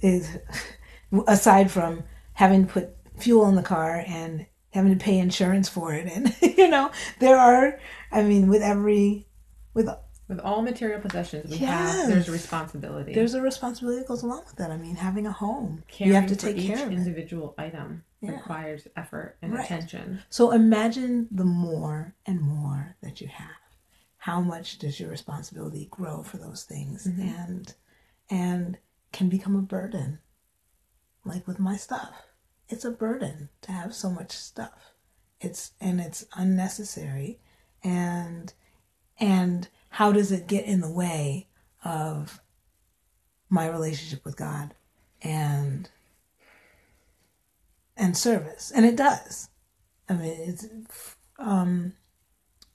is 0.00 0.38
aside 1.26 1.70
from 1.70 2.02
having 2.34 2.66
to 2.66 2.72
put 2.72 2.90
fuel 3.18 3.48
in 3.48 3.56
the 3.56 3.62
car 3.62 4.04
and 4.06 4.46
having 4.70 4.96
to 4.96 5.04
pay 5.04 5.18
insurance 5.18 5.68
for 5.68 5.92
it 5.92 6.06
and 6.06 6.34
you 6.56 6.68
know 6.68 6.90
there 7.18 7.36
are 7.36 7.78
i 8.12 8.22
mean 8.22 8.48
with 8.48 8.62
every 8.62 9.26
with 9.74 9.88
With 10.32 10.40
all 10.40 10.62
material 10.62 10.98
possessions 10.98 11.50
we 11.50 11.58
Yes. 11.58 11.94
have, 11.96 12.08
there's 12.08 12.28
a 12.28 12.32
responsibility. 12.32 13.12
there's 13.12 13.34
a 13.34 13.42
responsibility 13.42 13.98
that 14.00 14.08
goes 14.08 14.22
along 14.22 14.44
with 14.46 14.56
that 14.56 14.70
i 14.70 14.78
mean 14.78 14.94
having 14.96 15.26
a 15.26 15.32
home 15.32 15.84
Caring 15.88 16.08
you 16.08 16.14
have 16.18 16.26
to 16.28 16.36
take 16.36 16.56
each 16.56 16.68
care 16.68 16.86
of 16.86 16.90
it 16.90 16.96
individual 16.96 17.54
item 17.58 18.02
Yeah. 18.22 18.30
requires 18.30 18.88
effort 18.96 19.36
and 19.42 19.52
Right. 19.52 19.64
attention. 19.66 20.22
So 20.30 20.52
imagine 20.52 21.28
the 21.30 21.44
more 21.44 22.14
and 22.24 22.40
more 22.40 22.96
that 23.02 23.20
you 23.20 23.28
have. 23.28 23.60
How 24.16 24.40
much 24.40 24.78
does 24.78 24.98
your 25.00 25.10
responsibility 25.10 25.88
grow 25.90 26.22
for 26.22 26.38
those 26.38 26.62
things 26.64 27.06
mm-hmm. 27.06 27.20
and 27.28 27.74
and 28.30 28.78
can 29.12 29.28
become 29.28 29.54
a 29.56 29.60
burden? 29.62 30.20
Like 31.26 31.46
with 31.46 31.58
my 31.58 31.76
stuff. 31.76 32.14
It's 32.70 32.84
a 32.86 32.90
burden 32.90 33.50
to 33.62 33.72
have 33.72 33.94
so 33.94 34.08
much 34.08 34.32
stuff. 34.32 34.92
It's 35.40 35.72
and 35.80 36.00
it's 36.00 36.24
unnecessary 36.34 37.40
and 37.84 38.54
and 39.18 39.68
how 39.92 40.10
does 40.10 40.32
it 40.32 40.46
get 40.46 40.64
in 40.64 40.80
the 40.80 40.90
way 40.90 41.48
of 41.84 42.40
my 43.50 43.68
relationship 43.68 44.24
with 44.24 44.36
God 44.36 44.74
and 45.20 45.90
and 47.94 48.16
service? 48.16 48.72
And 48.74 48.86
it 48.86 48.96
does. 48.96 49.50
I 50.08 50.14
mean 50.14 50.36
it's 50.40 50.66
um 51.38 51.92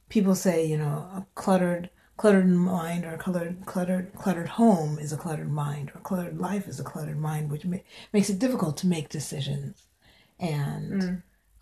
people 0.10 0.36
say 0.36 0.64
you 0.64 0.78
know 0.78 1.10
a 1.16 1.26
cluttered 1.34 1.90
cluttered 2.18 2.48
mind 2.48 3.04
or 3.04 3.16
a 3.16 3.18
cluttered 3.18 3.66
cluttered 3.66 4.14
cluttered 4.14 4.50
home 4.50 5.00
is 5.00 5.12
a 5.12 5.18
cluttered 5.18 5.52
mind 5.52 5.92
or 5.96 6.02
cluttered 6.02 6.38
life 6.38 6.68
is 6.68 6.80
a 6.80 6.84
cluttered 6.84 7.18
mind 7.18 7.50
which 7.50 7.66
ma- 7.66 7.78
makes 8.14 8.30
it 8.30 8.38
difficult 8.38 8.78
to 8.78 8.88
make 8.88 9.10
decisions. 9.10 9.88
And 10.40 11.02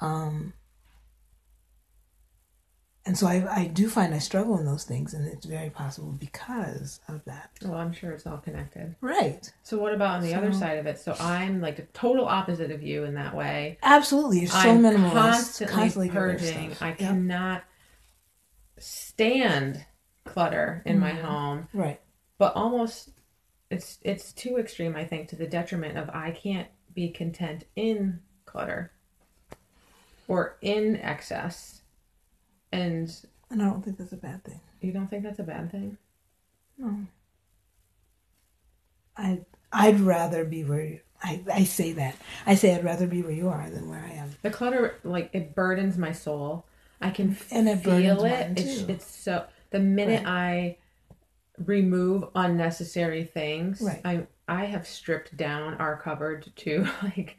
um 0.01 0.51
and 3.15 3.19
so 3.19 3.27
I, 3.27 3.61
I 3.61 3.67
do 3.67 3.87
find 3.87 4.13
I 4.13 4.17
struggle 4.17 4.57
in 4.57 4.65
those 4.65 4.83
things, 4.83 5.13
and 5.13 5.25
it's 5.25 5.45
very 5.45 5.69
possible 5.69 6.11
because 6.19 6.99
of 7.07 7.23
that. 7.23 7.49
Well, 7.63 7.75
I'm 7.75 7.93
sure 7.93 8.11
it's 8.11 8.27
all 8.27 8.39
connected. 8.39 8.93
Right. 8.99 9.49
So 9.63 9.77
what 9.77 9.93
about 9.93 10.15
on 10.17 10.21
the 10.21 10.33
other 10.35 10.51
side 10.51 10.77
of 10.79 10.85
it? 10.85 10.99
So 10.99 11.15
I'm 11.17 11.61
like 11.61 11.77
the 11.77 11.83
total 11.93 12.25
opposite 12.25 12.71
of 12.71 12.83
you 12.83 13.05
in 13.05 13.13
that 13.13 13.33
way. 13.33 13.77
Absolutely. 13.83 14.39
You're 14.41 14.49
so 14.49 14.57
I'm 14.57 14.81
minimalist. 14.81 15.13
constantly, 15.13 15.75
Constantly 15.75 16.07
getting 16.09 16.21
rid 16.23 16.35
of 16.35 16.41
purging. 16.41 16.75
I 16.81 16.87
Yep. 16.89 16.97
cannot 16.97 17.63
stand 18.77 19.85
clutter 20.25 20.81
in 20.85 20.99
my 20.99 21.11
Mm-hmm. 21.11 21.25
home, 21.25 21.67
Right. 21.73 22.01
but 22.37 22.53
almost 22.55 23.11
it's 23.71 23.97
it's 24.01 24.33
too 24.33 24.57
extreme. 24.57 24.95
I 24.95 25.05
think 25.05 25.29
to 25.29 25.37
the 25.37 25.47
detriment 25.47 25.97
of 25.97 26.09
I 26.09 26.31
can't 26.31 26.67
be 26.93 27.09
content 27.09 27.63
in 27.77 28.19
clutter 28.45 28.91
or 30.27 30.57
in 30.61 30.97
excess. 30.97 31.81
And 32.79 33.15
And 33.49 33.61
I 33.61 33.65
don't 33.65 33.83
think 33.83 33.97
that's 33.97 34.11
a 34.13 34.17
bad 34.17 34.43
thing. 34.43 34.59
you 34.81 34.91
don't 34.91 35.07
think 35.07 35.23
that's 35.23 35.39
a 35.39 35.43
bad 35.43 35.71
thing? 35.71 35.97
No. 36.77 37.05
I 39.17 39.41
I'd 39.71 39.99
rather 39.99 40.45
be 40.45 40.63
where 40.63 40.81
you, 40.83 40.99
I 41.23 41.41
I 41.51 41.63
say 41.63 41.93
that. 41.93 42.15
I 42.45 42.55
say 42.55 42.75
I'd 42.75 42.83
rather 42.83 43.07
be 43.07 43.21
where 43.21 43.31
you 43.31 43.49
are 43.49 43.69
than 43.69 43.89
where 43.89 44.03
I 44.03 44.13
am. 44.15 44.31
The 44.41 44.49
clutter, 44.51 44.95
like 45.03 45.29
it 45.33 45.55
burdens 45.55 45.97
my 45.97 46.11
soul. 46.11 46.65
I 47.01 47.09
can 47.09 47.37
And 47.51 47.67
it 47.67 47.79
feel 47.83 48.23
it. 48.25 48.57
It's, 48.57 48.81
too. 48.81 48.85
it's 48.91 49.05
so. 49.05 49.45
The 49.71 49.79
minute 49.79 50.23
I 50.25 50.77
remove 51.65 52.25
unnecessary 52.35 53.23
things, 53.25 53.81
Right. 53.81 54.01
I 54.05 54.27
I 54.47 54.65
have 54.65 54.87
stripped 54.87 55.35
down 55.35 55.75
our 55.75 55.97
cupboard 56.01 56.51
to 56.57 56.87
like, 57.03 57.37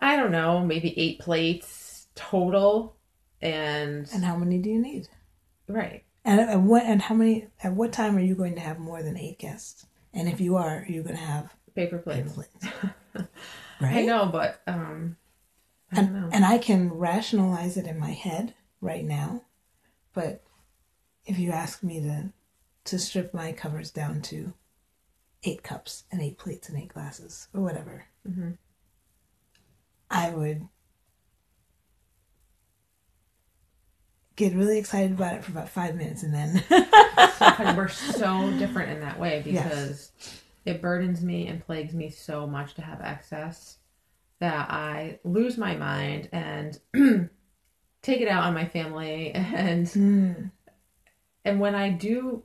I 0.00 0.16
don't 0.16 0.32
know, 0.32 0.64
maybe 0.64 0.98
eight 0.98 1.18
plates 1.20 2.06
total, 2.14 2.96
and, 3.42 4.08
And 4.12 4.24
how 4.24 4.36
many 4.36 4.58
do 4.58 4.70
you 4.70 4.80
need? 4.80 5.08
right. 5.68 6.04
And 6.24 6.40
at 6.40 6.60
what 6.60 6.84
and 6.84 7.02
how 7.02 7.16
many 7.16 7.48
at 7.64 7.72
what 7.72 7.92
time 7.92 8.16
are 8.16 8.20
you 8.20 8.36
going 8.36 8.54
to 8.54 8.60
have 8.60 8.78
more 8.78 9.02
than 9.02 9.16
eight 9.16 9.38
guests? 9.40 9.86
And 10.14 10.28
if 10.28 10.40
you 10.40 10.56
are, 10.56 10.84
you're 10.88 10.96
you 10.98 11.02
going 11.02 11.16
to 11.16 11.22
have 11.22 11.52
Paper 11.74 11.98
plates. 11.98 12.32
plates? 12.34 12.66
I 13.80 14.02
know, 14.02 14.26
but 14.26 14.60
um, 14.68 15.16
I 15.90 15.96
don't 15.96 16.04
And 16.06 16.14
know. 16.14 16.28
and 16.32 16.44
I 16.44 16.58
can 16.58 16.90
rationalize 16.92 17.76
it 17.76 17.86
in 17.88 17.98
my 17.98 18.12
head 18.12 18.54
right 18.80 19.04
now, 19.04 19.42
but 20.14 20.44
if 21.24 21.38
you 21.40 21.50
ask 21.50 21.82
me 21.82 22.00
to 22.00 22.32
to 22.84 22.98
strip 22.98 23.34
my 23.34 23.50
covers 23.52 23.90
down 23.90 24.22
to 24.22 24.52
eight 25.44 25.62
cups 25.64 26.04
and 26.12 26.20
eight 26.22 26.38
plates 26.38 26.68
and 26.68 26.78
eight 26.78 26.92
glasses 26.94 27.48
or 27.52 27.62
whatever, 27.62 28.04
Mhm. 28.28 28.58
I 30.10 30.30
would 30.30 30.68
get 34.36 34.54
really 34.54 34.78
excited 34.78 35.12
about 35.12 35.34
it 35.34 35.44
for 35.44 35.52
about 35.52 35.68
five 35.68 35.94
minutes 35.94 36.22
and 36.22 36.32
then 36.34 36.64
we're 37.76 37.88
so 37.88 38.50
different 38.52 38.90
in 38.90 39.00
that 39.00 39.18
way 39.18 39.42
because 39.44 40.12
it 40.64 40.80
burdens 40.80 41.22
me 41.22 41.48
and 41.48 41.64
plagues 41.64 41.94
me 41.94 42.08
so 42.08 42.46
much 42.46 42.74
to 42.74 42.82
have 42.82 43.00
excess 43.00 43.78
that 44.40 44.70
I 44.70 45.18
lose 45.24 45.58
my 45.58 45.76
mind 45.76 46.28
and 46.32 46.78
take 48.02 48.20
it 48.20 48.28
out 48.28 48.44
on 48.44 48.54
my 48.54 48.66
family 48.66 49.30
and 49.34 49.86
Mm, 49.86 50.50
and 51.44 51.60
when 51.60 51.74
I 51.74 51.90
do 51.90 52.44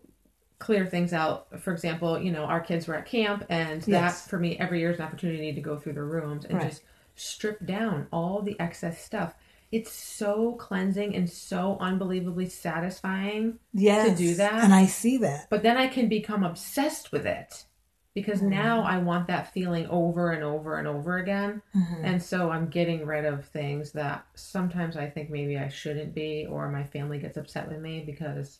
clear 0.59 0.85
things 0.88 1.13
out, 1.13 1.61
for 1.61 1.71
example, 1.71 2.19
you 2.19 2.31
know, 2.31 2.43
our 2.43 2.59
kids 2.59 2.88
were 2.88 2.95
at 2.95 3.05
camp 3.05 3.45
and 3.49 3.81
that 3.83 4.13
for 4.15 4.39
me 4.39 4.57
every 4.57 4.79
year 4.79 4.89
is 4.91 4.97
an 4.97 5.05
opportunity 5.05 5.53
to 5.53 5.61
go 5.61 5.77
through 5.77 5.93
the 5.93 6.03
rooms 6.03 6.45
and 6.45 6.55
Right. 6.57 6.69
just 6.69 6.81
strip 7.15 7.63
down 7.65 8.07
all 8.11 8.41
the 8.41 8.59
excess 8.59 9.03
stuff. 9.03 9.35
It's 9.72 9.91
so 9.91 10.53
cleansing 10.53 11.15
and 11.15 11.30
so 11.30 11.78
unbelievably 11.82 12.47
satisfying 12.49 13.59
yes, 13.74 14.18
do 14.18 14.36
that. 14.36 14.63
and 14.63 14.74
I 14.74 14.86
see 14.86 15.18
that. 15.18 15.47
but 15.49 15.61
then 15.63 15.78
I 15.78 15.88
can 15.88 16.07
become 16.07 16.43
obsessed 16.43 17.11
with 17.11 17.26
it 17.26 17.65
because 18.13 18.41
Mm. 18.41 18.49
now 18.49 18.82
I 18.84 18.97
want 18.97 19.28
that 19.28 19.51
feeling 19.53 19.86
over 19.88 20.32
and 20.32 20.43
over 20.43 20.78
and 20.78 20.88
over 20.88 21.18
again. 21.18 21.61
Mhm. 21.76 21.99
And 22.03 22.24
so 22.24 22.49
I'm 22.49 22.68
getting 22.70 23.05
rid 23.05 23.26
of 23.26 23.45
things 23.45 23.91
that 23.91 24.26
sometimes 24.36 24.95
I 24.97 25.09
think 25.09 25.30
maybe 25.30 25.57
I 25.57 25.68
shouldn't 25.68 26.15
be, 26.15 26.45
or 26.49 26.70
my 26.72 26.84
family 26.84 27.20
gets 27.20 27.38
upset 27.38 27.68
with 27.68 27.80
me 27.80 28.03
because 28.05 28.59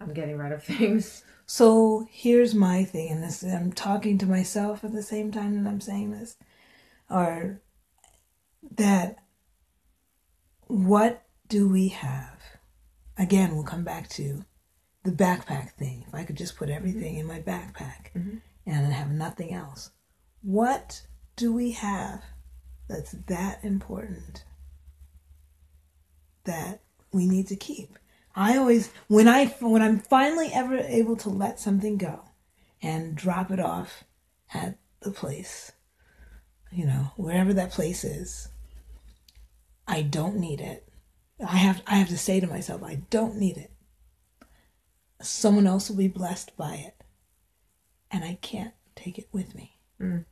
I'm 0.00 0.12
getting 0.14 0.38
rid 0.38 0.52
of 0.52 0.62
things. 0.72 1.24
So 1.46 2.06
here's 2.10 2.54
my 2.54 2.84
thing, 2.84 3.10
and 3.10 3.22
this 3.22 3.42
I'm 3.42 3.72
talking 3.72 4.18
to 4.18 4.26
myself 4.26 4.84
at 4.84 4.92
the 4.92 5.02
same 5.02 5.30
time 5.32 5.62
that 5.62 5.68
I'm 5.68 5.80
saying 5.80 6.12
this, 6.12 6.36
or 7.10 7.60
that 8.76 9.16
what 10.74 11.22
do 11.46 11.68
we 11.68 11.88
have? 11.88 12.40
Again, 13.16 13.54
we'll 13.54 13.62
come 13.64 13.84
back 13.84 14.08
to 14.10 14.44
the 15.04 15.12
backpack 15.12 15.72
thing. 15.74 16.04
If 16.08 16.14
I 16.14 16.24
could 16.24 16.36
just 16.36 16.56
put 16.56 16.68
everything 16.68 17.16
in 17.16 17.26
my 17.26 17.40
backpack 17.40 18.10
Mhm. 18.14 18.40
and 18.66 18.92
have 18.92 19.10
nothing 19.10 19.52
else, 19.52 19.92
what 20.42 21.06
do 21.36 21.52
we 21.52 21.72
have 21.72 22.24
that's 22.88 23.12
that 23.26 23.62
important 23.62 24.44
that 26.44 26.82
we 27.12 27.26
need 27.26 27.46
to 27.48 27.56
keep? 27.56 27.96
I 28.34 28.56
always 28.56 28.90
when 29.06 29.28
I 29.28 29.46
when 29.60 29.80
I'm 29.80 30.00
finally 30.00 30.50
ever 30.52 30.76
able 30.76 31.16
to 31.18 31.28
let 31.28 31.60
something 31.60 31.98
go 31.98 32.24
and 32.82 33.14
drop 33.14 33.52
it 33.52 33.60
off 33.60 34.02
at 34.52 34.76
the 35.00 35.12
place, 35.12 35.70
you 36.72 36.84
know, 36.84 37.12
wherever 37.16 37.54
that 37.54 37.70
place 37.70 38.02
is, 38.02 38.48
I 39.86 40.02
don't 40.02 40.36
need 40.36 40.60
it. 40.60 40.88
I 41.46 41.56
have 41.56 41.82
I 41.86 41.96
have 41.96 42.08
to 42.08 42.18
say 42.18 42.40
to 42.40 42.46
myself, 42.46 42.82
I 42.82 43.02
don't 43.10 43.36
need 43.36 43.56
it. 43.56 43.70
Someone 45.22 45.66
else 45.66 45.88
will 45.88 45.96
be 45.96 46.08
blessed 46.08 46.56
by 46.56 46.74
it. 46.74 47.02
And 48.10 48.24
I 48.24 48.38
can't 48.40 48.74
take 48.94 49.18
it 49.18 49.28
with 49.32 49.54
me. 49.54 49.78
Mm. 50.00 50.24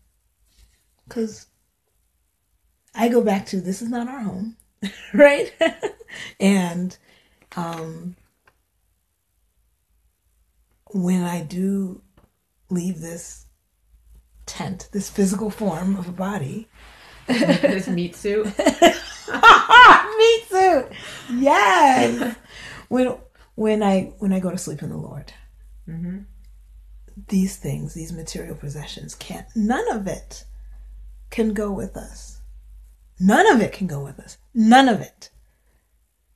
Cuz 1.08 1.46
I 2.94 3.08
go 3.08 3.22
back 3.22 3.46
to 3.46 3.60
this 3.60 3.82
is 3.82 3.88
not 3.88 4.08
our 4.08 4.20
home, 4.20 4.56
right? 5.14 5.52
and 6.38 6.96
um, 7.56 8.16
when 10.92 11.22
I 11.22 11.42
do 11.42 12.02
leave 12.68 13.00
this 13.00 13.46
tent, 14.46 14.88
this 14.92 15.08
physical 15.08 15.50
form 15.50 15.96
of 15.96 16.08
a 16.08 16.12
body, 16.12 16.68
this 17.26 17.88
meat 17.88 18.14
suit. 18.14 18.46
meat 20.18 20.44
suit, 20.48 20.88
yes. 21.38 22.36
when 22.88 23.16
when 23.54 23.82
I 23.82 24.12
when 24.18 24.32
I 24.32 24.40
go 24.40 24.50
to 24.50 24.58
sleep 24.58 24.82
in 24.82 24.90
the 24.90 24.96
Lord, 24.96 25.32
hmm 25.86 26.20
these 27.28 27.56
things, 27.56 27.94
these 27.94 28.12
material 28.12 28.54
possessions, 28.54 29.14
can't. 29.14 29.46
None 29.54 29.90
of 29.92 30.06
it 30.06 30.44
can 31.30 31.52
go 31.52 31.70
with 31.70 31.96
us. 31.96 32.40
None 33.18 33.46
of 33.46 33.60
it 33.60 33.72
can 33.72 33.86
go 33.86 34.02
with 34.02 34.18
us. 34.18 34.38
None 34.54 34.88
of 34.88 35.00
it. 35.00 35.30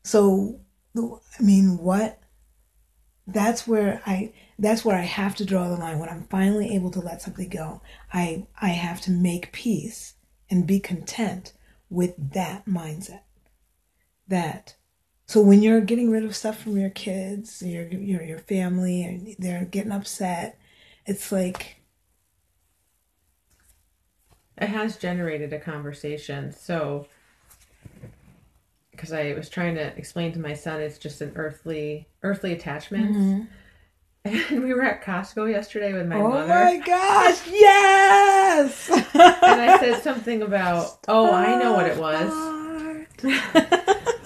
So, 0.05 0.61
I 0.97 1.43
mean, 1.43 1.79
what? 1.79 2.21
That's 3.27 3.67
where 3.67 4.03
I. 4.07 4.33
That's 4.59 4.85
where 4.85 4.97
I 4.97 5.03
have 5.03 5.35
to 5.37 5.45
draw 5.45 5.69
the 5.69 5.77
line. 5.77 5.99
When 5.99 6.09
I'm 6.09 6.25
finally 6.25 6.75
able 6.75 6.91
to 6.93 7.01
let 7.01 7.23
something 7.23 7.49
go, 7.49 7.83
I 8.13 8.47
I 8.61 8.69
have 8.69 9.01
to 9.03 9.11
make 9.11 9.53
peace 9.53 10.15
and 10.49 10.67
be 10.67 10.79
content 10.79 11.53
with 11.91 12.15
that 12.33 12.67
mindset. 12.67 13.23
That. 14.29 14.77
So 15.27 15.41
when 15.41 15.63
you're 15.63 15.81
getting 15.81 16.11
rid 16.11 16.25
of 16.25 16.37
stuff 16.37 16.61
from 16.61 16.77
your 16.77 16.91
kids, 16.91 17.63
your 17.63 17.87
your 17.89 18.23
your 18.23 18.39
family, 18.39 19.03
and 19.03 19.35
they're 19.39 19.65
getting 19.65 19.93
upset, 19.93 20.59
it's 21.05 21.33
like 21.33 21.77
It 24.59 24.69
has 24.69 24.97
generated 24.97 25.53
a 25.53 25.59
conversation. 25.59 26.53
So, 26.53 27.09
because 28.91 29.13
I 29.13 29.35
was 29.35 29.49
trying 29.51 29.75
to 29.75 29.97
explain 29.99 30.33
to 30.33 30.39
my 30.39 30.55
son, 30.55 30.81
it's 30.81 30.99
just 30.99 31.21
an 31.21 31.33
earthly, 31.37 32.09
earthly 32.23 32.53
attachment. 32.53 33.15
Mm-hmm. 33.15 33.43
And 34.27 34.65
we 34.65 34.73
were 34.75 34.83
at 34.83 35.03
Costco 35.05 35.51
yesterday 35.51 35.93
with 35.93 36.07
my 36.07 36.17
oh 36.17 36.29
mother, 36.29 36.53
Oh 36.53 36.65
my 36.65 36.77
gosh, 36.79 37.47
yes! 37.49 38.91
and 38.91 39.61
I 39.61 39.79
said 39.79 40.03
something 40.03 40.43
about, 40.43 40.99
oh, 41.09 41.33
I 41.33 41.59
know 41.63 41.73
what 41.75 41.87
it 41.87 41.99
was. 41.99 42.33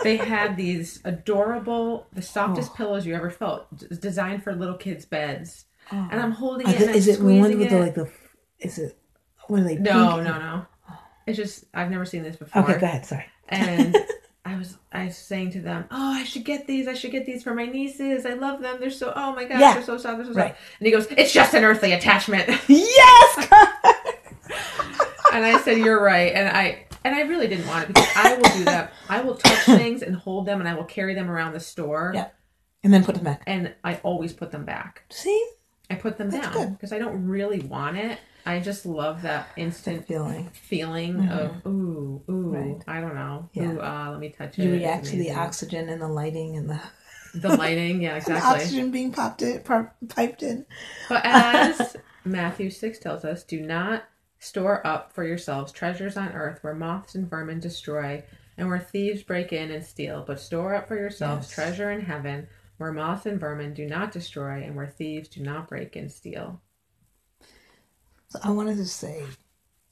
They 0.02 0.16
had 0.16 0.56
these 0.56 1.00
adorable, 1.04 2.06
the 2.14 2.22
softest 2.22 2.70
Oh. 2.72 2.76
pillows 2.76 3.04
you 3.06 3.14
ever 3.14 3.30
felt, 3.30 3.66
designed 4.00 4.42
for 4.42 4.54
little 4.54 4.76
kids' 4.76 5.04
beds. 5.04 5.66
Oh. 5.92 6.08
And 6.10 6.20
I'm 6.20 6.32
holding 6.32 6.66
it. 6.68 6.76
and 6.80 6.90
I'm 6.90 6.96
is 6.96 7.06
it 7.06 7.20
one 7.20 7.42
with 7.42 7.60
it. 7.60 7.70
the 7.70 7.78
like 7.78 7.94
the? 7.94 8.10
Is 8.60 8.78
it? 8.78 8.96
What 9.48 9.60
are 9.60 9.64
they? 9.64 9.74
No, 9.76 10.20
no, 10.22 10.38
no. 10.38 10.66
It's 11.26 11.36
just 11.36 11.64
I've 11.74 11.90
never 11.90 12.04
seen 12.06 12.22
this 12.22 12.36
before. 12.36 12.62
Okay, 12.62 12.78
go 12.78 12.86
ahead. 12.86 13.04
Sorry. 13.04 13.26
and 13.48 13.94
I 14.50 14.56
was 14.58 14.76
I 14.92 15.04
was 15.06 15.16
saying 15.16 15.52
to 15.52 15.60
them, 15.60 15.84
"Oh, 15.90 16.12
I 16.12 16.24
should 16.24 16.44
get 16.44 16.66
these. 16.66 16.88
I 16.88 16.94
should 16.94 17.12
get 17.12 17.24
these 17.24 17.42
for 17.44 17.54
my 17.54 17.66
nieces. 17.66 18.26
I 18.26 18.34
love 18.34 18.60
them. 18.60 18.78
They're 18.80 18.90
so 18.90 19.12
oh 19.14 19.32
my 19.34 19.44
gosh, 19.44 19.60
Yeah. 19.60 19.74
they're 19.74 19.82
so 19.84 19.96
soft. 19.96 20.18
They're 20.18 20.26
so 20.26 20.32
Right. 20.32 20.56
And 20.78 20.86
he 20.86 20.90
goes, 20.90 21.06
"It's 21.16 21.32
just 21.32 21.54
an 21.54 21.62
earthly 21.64 21.92
attachment." 21.92 22.48
Yes. 22.68 23.48
and 25.32 25.44
I 25.44 25.60
said, 25.62 25.78
"You're 25.78 26.02
right." 26.02 26.32
And 26.34 26.48
I 26.56 26.86
and 27.04 27.14
I 27.14 27.22
really 27.22 27.46
didn't 27.46 27.66
want 27.68 27.84
it 27.84 27.88
because 27.94 28.08
I 28.16 28.34
will 28.34 28.50
do 28.58 28.64
that. 28.64 28.92
I 29.08 29.20
will 29.20 29.36
touch 29.36 29.58
things 29.64 30.02
and 30.02 30.16
hold 30.16 30.46
them, 30.46 30.58
and 30.60 30.68
I 30.68 30.74
will 30.74 30.84
carry 30.84 31.14
them 31.14 31.30
around 31.30 31.52
the 31.52 31.60
store. 31.60 32.12
Yeah. 32.14 32.28
And 32.82 32.92
then 32.92 33.04
put 33.04 33.14
them 33.14 33.24
back. 33.24 33.42
And 33.46 33.74
I 33.84 33.96
always 34.02 34.32
put 34.32 34.50
them 34.50 34.64
back. 34.64 35.02
See? 35.10 35.48
I 35.90 35.96
put 35.96 36.16
them 36.18 36.30
That's 36.30 36.54
down 36.56 36.72
because 36.72 36.92
I 36.92 36.98
don't 36.98 37.26
really 37.26 37.60
want 37.60 37.98
it. 37.98 38.18
I 38.46 38.60
just 38.60 38.86
love 38.86 39.22
that 39.22 39.48
instant 39.56 40.06
Feeling. 40.06 40.50
feeling 40.50 41.20
of 41.28 41.64
ooh, 41.66 41.70
ooh. 41.70 42.22
Mm-hmm. 42.28 42.54
Right. 42.54 42.82
I 42.86 43.00
don't 43.00 43.14
know. 43.14 43.48
Yeah. 43.52 43.72
Ooh, 43.72 43.80
uh, 43.80 44.08
let 44.10 44.20
me 44.20 44.30
touch 44.30 44.58
it. 44.58 44.62
You 44.64 44.72
react 44.72 45.06
to 45.06 45.16
the 45.16 45.32
oxygen 45.32 45.88
and 45.88 46.00
the 46.00 46.08
lighting 46.08 46.56
and 46.56 46.70
the, 46.70 46.80
the 47.34 47.56
lighting. 47.56 48.02
Yeah, 48.02 48.16
exactly. 48.16 48.50
oxygen 48.62 48.90
being 48.90 49.12
popped 49.12 49.42
in, 49.42 49.62
piped 50.08 50.42
in. 50.42 50.66
But 51.08 51.22
as 51.24 51.96
Matthew 52.24 52.70
6 52.70 52.98
tells 52.98 53.24
us, 53.24 53.44
do 53.44 53.60
not 53.60 54.04
store 54.38 54.84
up 54.86 55.12
for 55.12 55.24
yourselves 55.24 55.70
treasures 55.70 56.16
on 56.16 56.28
earth 56.32 56.58
where 56.62 56.74
moths 56.74 57.14
and 57.14 57.28
vermin 57.28 57.60
destroy 57.60 58.24
and 58.56 58.68
where 58.68 58.78
thieves 58.78 59.22
break 59.22 59.52
in 59.52 59.70
and 59.70 59.84
steal, 59.84 60.24
but 60.26 60.40
store 60.40 60.74
up 60.74 60.88
for 60.88 60.96
yourselves 60.96 61.46
Yes. 61.46 61.54
treasure 61.54 61.90
in 61.90 62.00
heaven 62.02 62.48
where 62.78 62.92
moths 62.92 63.26
and 63.26 63.38
vermin 63.38 63.74
do 63.74 63.86
not 63.86 64.12
destroy 64.12 64.62
and 64.62 64.74
where 64.74 64.86
thieves 64.86 65.28
do 65.28 65.42
not 65.42 65.68
break 65.68 65.94
and 65.96 66.10
steal. 66.10 66.60
So 68.30 68.38
I 68.44 68.50
wanted 68.50 68.76
to 68.76 68.86
say, 68.86 69.24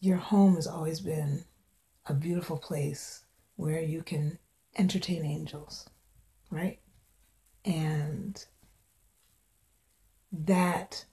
your 0.00 0.16
home 0.16 0.54
has 0.54 0.66
always 0.66 1.00
been 1.00 1.44
a 2.06 2.14
beautiful 2.14 2.56
place 2.56 3.24
where 3.56 3.80
you 3.80 4.02
can 4.02 4.38
entertain 4.76 5.24
angels, 5.24 5.88
right? 6.50 6.78
And 7.64 8.44
that 10.30 11.04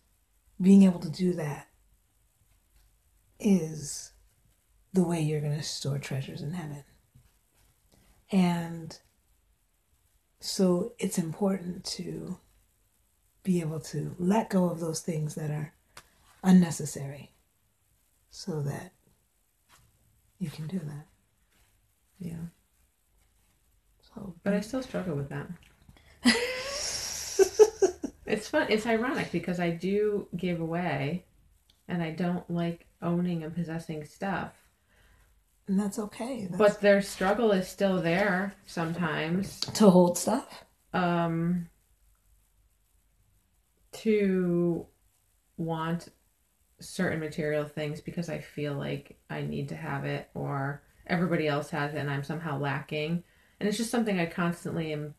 being 0.61 0.83
able 0.83 0.99
to 0.99 1.09
do 1.09 1.33
that 1.33 1.67
is 3.39 4.11
the 4.93 5.03
way 5.03 5.19
you're 5.19 5.41
going 5.41 5.57
to 5.57 5.63
store 5.63 5.97
treasures 5.97 6.41
in 6.41 6.53
heaven. 6.53 6.83
And 8.31 8.97
so 10.39 10.93
it's 10.99 11.17
important 11.17 11.83
to 11.85 12.37
be 13.43 13.61
able 13.61 13.79
to 13.79 14.15
let 14.19 14.51
go 14.51 14.69
of 14.69 14.79
those 14.79 15.01
things 15.01 15.35
that 15.35 15.49
are 15.49 15.73
unnecessary 16.45 17.31
so 18.29 18.61
that 18.61 18.93
you 20.39 20.49
can 20.49 20.67
do 20.67 20.79
that. 20.79 21.05
Yeah. 22.19 22.35
So, 24.13 24.35
But 24.43 24.53
I 24.53 24.61
still 24.61 24.81
struggle 24.83 25.15
with 25.15 25.29
that. 25.29 25.47
it's 28.25 28.47
fun. 28.49 28.67
It's 28.69 28.85
ironic 28.85 29.31
because 29.31 29.59
I 29.59 29.69
do 29.71 30.27
give 30.35 30.59
away 30.61 31.25
and 31.87 32.01
I 32.01 32.11
don't 32.11 32.49
like 32.49 32.87
owning 33.01 33.43
and 33.43 33.53
possessing 33.53 34.03
stuff. 34.05 34.53
and 35.67 35.79
that's 35.79 35.99
okay. 35.99 36.45
That's 36.49 36.57
But 36.57 36.81
their 36.81 37.01
struggle 37.01 37.51
is 37.51 37.67
still 37.67 38.01
there 38.01 38.53
sometimes. 38.65 39.59
to 39.61 39.89
hold 39.89 40.17
stuff. 40.17 40.63
Um 40.93 41.67
to 43.93 44.85
want 45.57 46.09
certain 46.87 47.19
material 47.19 47.65
things 47.65 48.01
because 48.01 48.29
I 48.29 48.39
feel 48.39 48.73
like 48.73 49.17
I 49.29 49.41
need 49.41 49.69
to 49.69 49.75
have 49.75 50.05
it 50.05 50.29
or 50.33 50.81
everybody 51.07 51.47
else 51.47 51.69
has 51.71 51.93
it 51.93 51.97
and 51.97 52.09
I'm 52.09 52.23
somehow 52.23 52.57
lacking. 52.59 53.23
And 53.59 53.69
it's 53.69 53.77
just 53.77 53.91
something 53.91 54.19
I 54.19 54.25
constantly 54.25 54.93
am 54.93 55.13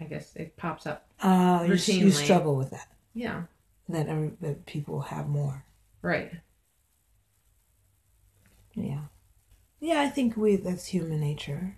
I 0.00 0.04
guess 0.04 0.34
it 0.34 0.56
pops 0.56 0.86
up. 0.86 1.06
Uh, 1.20 1.64
you, 1.66 1.74
you 1.74 2.10
struggle 2.10 2.56
with 2.56 2.70
that. 2.70 2.88
Yeah. 3.12 3.42
That, 3.88 4.08
every, 4.08 4.32
that 4.40 4.64
people 4.66 5.00
have 5.00 5.28
more. 5.28 5.64
Right. 6.00 6.32
Yeah. 8.74 9.00
Yeah, 9.80 10.00
I 10.00 10.08
think 10.08 10.36
we 10.36 10.56
that's 10.56 10.86
human 10.86 11.20
nature. 11.20 11.76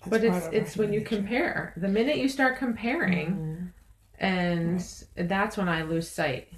That's 0.00 0.10
but 0.10 0.24
it's 0.24 0.48
it's 0.52 0.76
when 0.76 0.92
you 0.92 1.00
nature. 1.00 1.16
compare. 1.16 1.74
The 1.76 1.88
minute 1.88 2.18
you 2.18 2.28
start 2.28 2.58
comparing 2.58 3.32
Mhm. 3.34 3.72
and 4.20 4.84
that's 5.16 5.56
when 5.56 5.68
I 5.68 5.82
lose 5.82 6.08
sight 6.08 6.48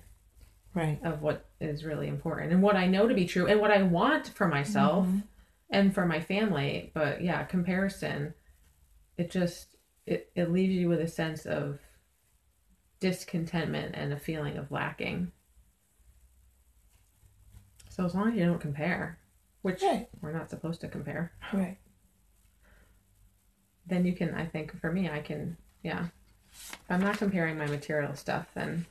Right. 0.74 1.00
of 1.02 1.20
what 1.20 1.46
is 1.60 1.84
really 1.84 2.06
important 2.06 2.52
and 2.52 2.62
what 2.62 2.76
I 2.76 2.86
know 2.86 3.08
to 3.08 3.14
be 3.14 3.26
true 3.26 3.46
and 3.48 3.60
what 3.60 3.72
I 3.72 3.82
want 3.82 4.28
for 4.28 4.46
myself 4.46 5.06
Mm-hmm. 5.06 5.18
and 5.70 5.92
for 5.94 6.06
my 6.06 6.20
family. 6.20 6.92
But 6.94 7.22
yeah, 7.22 7.42
comparison, 7.44 8.34
it 9.16 9.30
just 9.30 9.76
it, 10.06 10.30
it 10.34 10.50
leaves 10.52 10.72
you 10.74 10.88
with 10.88 11.00
a 11.00 11.08
sense 11.08 11.44
of 11.46 11.78
discontentment 13.00 13.94
and 13.96 14.12
a 14.12 14.18
feeling 14.18 14.56
of 14.58 14.70
lacking. 14.70 15.32
So 17.88 18.04
as 18.04 18.14
long 18.14 18.28
as 18.30 18.34
you 18.36 18.44
don't 18.46 18.60
compare, 18.60 19.18
which 19.62 19.82
Right. 19.82 20.08
we're 20.20 20.32
not 20.32 20.50
supposed 20.50 20.80
to 20.82 20.88
compare, 20.88 21.32
Right. 21.52 21.78
then 23.86 24.04
you 24.06 24.12
can 24.14 24.34
I 24.34 24.46
think 24.46 24.78
for 24.80 24.92
me 24.92 25.10
I 25.10 25.20
can 25.20 25.56
yeah. 25.82 26.06
If 26.52 26.78
I'm 26.88 27.00
not 27.00 27.18
comparing 27.18 27.56
my 27.58 27.66
material 27.66 28.14
stuff, 28.14 28.46
then 28.54 28.86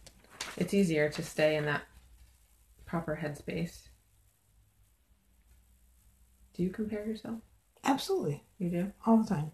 it's 0.58 0.74
easier 0.74 1.10
to 1.10 1.24
stay 1.24 1.56
in 1.56 1.66
that 1.66 1.84
proper 2.86 3.20
headspace. 3.22 3.90
Do 6.54 6.64
you 6.64 6.70
compare 6.70 7.06
yourself? 7.06 7.40
Absolutely. 7.84 8.44
You 8.58 8.70
do? 8.70 8.92
All 9.06 9.18
the 9.18 9.30
time. 9.30 9.52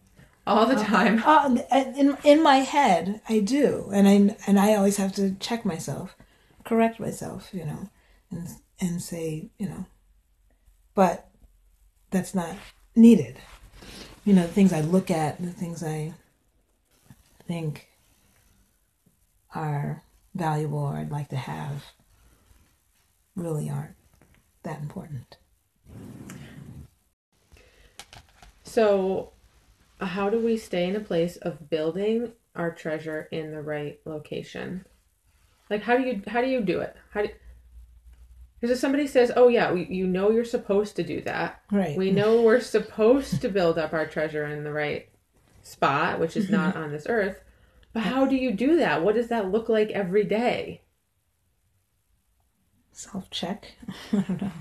All 0.48 0.66
the 0.66 0.76
time. 0.76 1.22
Uh, 1.26 1.58
in 1.72 2.18
in 2.24 2.44
my 2.44 2.58
head, 2.58 3.22
I 3.28 3.40
do, 3.40 3.90
and 3.94 4.08
I 4.08 4.36
and 4.48 4.60
I 4.60 4.76
always 4.76 4.98
have 4.98 5.14
to 5.16 5.36
check 5.36 5.66
myself, 5.66 6.16
correct 6.64 7.00
myself, 7.00 7.50
you 7.52 7.66
know, 7.66 7.90
and 8.30 8.48
and 8.80 9.02
say, 9.02 9.50
you 9.58 9.68
know, 9.68 9.86
but 10.94 11.30
that's 12.12 12.36
not 12.36 12.56
needed. 12.96 13.38
You 14.24 14.34
know, 14.34 14.44
the 14.44 14.54
things 14.54 14.72
I 14.72 14.82
look 14.82 15.10
at, 15.12 15.42
the 15.42 15.52
things 15.52 15.84
I 15.84 16.14
think 17.48 17.88
are 19.54 20.04
valuable 20.36 20.80
or 20.80 20.98
I'd 20.98 21.12
like 21.12 21.30
to 21.30 21.36
have, 21.38 21.86
really 23.36 23.70
aren't 23.70 23.96
that 24.64 24.82
important. 24.82 25.38
So, 28.64 29.32
how 30.00 30.30
do 30.30 30.40
we 30.40 30.58
stay 30.58 30.88
in 30.88 30.96
a 30.96 31.00
place 31.00 31.38
of 31.38 31.70
building 31.70 32.34
our 32.56 32.72
treasure 32.72 33.28
in 33.32 33.52
the 33.52 33.62
right 33.62 34.00
location? 34.06 34.86
Like, 35.70 35.84
how 35.84 35.98
do 35.98 36.04
you 36.04 36.22
how 36.28 36.42
do 36.42 36.48
you 36.48 36.62
do 36.62 36.80
it? 36.82 36.96
How 37.12 37.22
do 37.24 37.30
because 38.60 38.72
if 38.78 38.80
somebody 38.80 39.08
says, 39.08 39.32
"Oh 39.36 39.48
yeah, 39.48 39.72
we, 39.72 39.86
you 39.86 40.08
know 40.08 40.32
you're 40.32 40.44
supposed 40.44 40.96
to 40.98 41.04
do 41.04 41.22
that," 41.22 41.62
Right. 41.72 41.98
we 41.98 42.12
know 42.12 42.42
we're 42.42 42.60
supposed 42.60 43.42
to 43.42 43.50
build 43.50 43.78
up 43.78 43.94
our 43.94 44.06
treasure 44.06 44.46
in 44.46 44.64
the 44.64 44.74
right 44.74 45.08
spot, 45.62 46.20
which 46.20 46.36
is 46.36 46.50
not 46.50 46.76
on 46.84 46.92
this 46.92 47.06
earth. 47.08 47.42
But 47.96 48.04
how 48.04 48.26
do 48.26 48.36
you 48.36 48.52
do 48.52 48.76
that? 48.76 49.04
What 49.04 49.16
does 49.16 49.30
that 49.30 49.50
look 49.54 49.70
like 49.70 49.90
every 49.92 50.26
day? 50.26 50.82
self 52.92 53.30
check. 53.30 53.72
I 54.12 54.18
don't 54.20 54.42
know. 54.42 54.52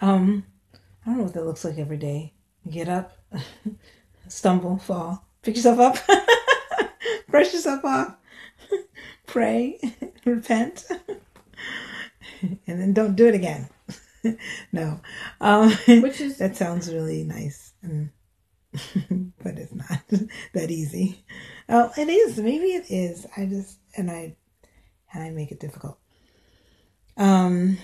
Um, 0.00 0.46
I 0.72 1.06
don't 1.06 1.16
know 1.16 1.24
what 1.24 1.34
that 1.34 1.44
looks 1.44 1.64
like 1.64 1.78
every 1.78 1.96
day. 1.96 2.32
Get 2.70 2.88
up, 2.88 3.18
stumble, 4.28 4.78
fall, 4.78 5.26
pick 5.42 5.56
yourself 5.56 5.80
up, 5.80 5.96
brush 7.28 7.52
yourself 7.52 7.84
off, 7.84 8.14
pray, 9.26 9.80
repent, 10.24 10.86
and 12.40 12.60
then 12.66 12.92
don't 12.92 13.16
do 13.16 13.26
it 13.26 13.34
again. 13.34 13.68
no, 14.70 15.00
um, 15.40 15.72
Which 15.88 16.20
is 16.20 16.38
that 16.38 16.56
sounds 16.56 16.92
really 16.92 17.24
nice, 17.24 17.72
and, 17.82 18.10
but 19.42 19.58
it's 19.58 19.74
not 19.74 20.04
that 20.52 20.70
easy. 20.70 21.24
Oh, 21.68 21.92
it 21.96 22.08
is. 22.08 22.38
Maybe 22.38 22.66
it 22.66 22.90
is. 22.90 23.26
I 23.36 23.46
just 23.46 23.78
and 23.96 24.10
I 24.10 24.36
and 25.12 25.22
I 25.22 25.30
make 25.30 25.50
it 25.50 25.60
difficult. 25.60 25.98
Um, 27.16 27.78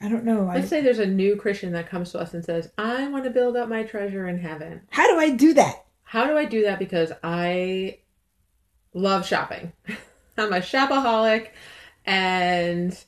I 0.00 0.08
don't 0.08 0.24
know. 0.24 0.48
I, 0.48 0.56
let's 0.56 0.68
say 0.68 0.80
there's 0.80 0.98
a 0.98 1.06
new 1.06 1.36
Christian 1.36 1.72
that 1.72 1.88
comes 1.88 2.12
to 2.12 2.18
us 2.18 2.34
and 2.34 2.44
says, 2.44 2.70
"I 2.76 3.08
want 3.08 3.24
to 3.24 3.30
build 3.30 3.56
up 3.56 3.68
my 3.68 3.84
treasure 3.84 4.28
in 4.28 4.38
heaven." 4.38 4.82
how 4.90 5.06
do 5.06 5.18
I 5.18 5.30
do 5.30 5.54
that? 5.54 5.84
How 6.02 6.26
do 6.26 6.36
I 6.36 6.44
do 6.44 6.64
that? 6.64 6.78
Because 6.78 7.12
I 7.22 7.98
love 8.92 9.26
shopping. 9.26 9.72
I'm 10.38 10.52
a 10.52 10.60
shopaholic, 10.60 11.48
and 12.04 12.98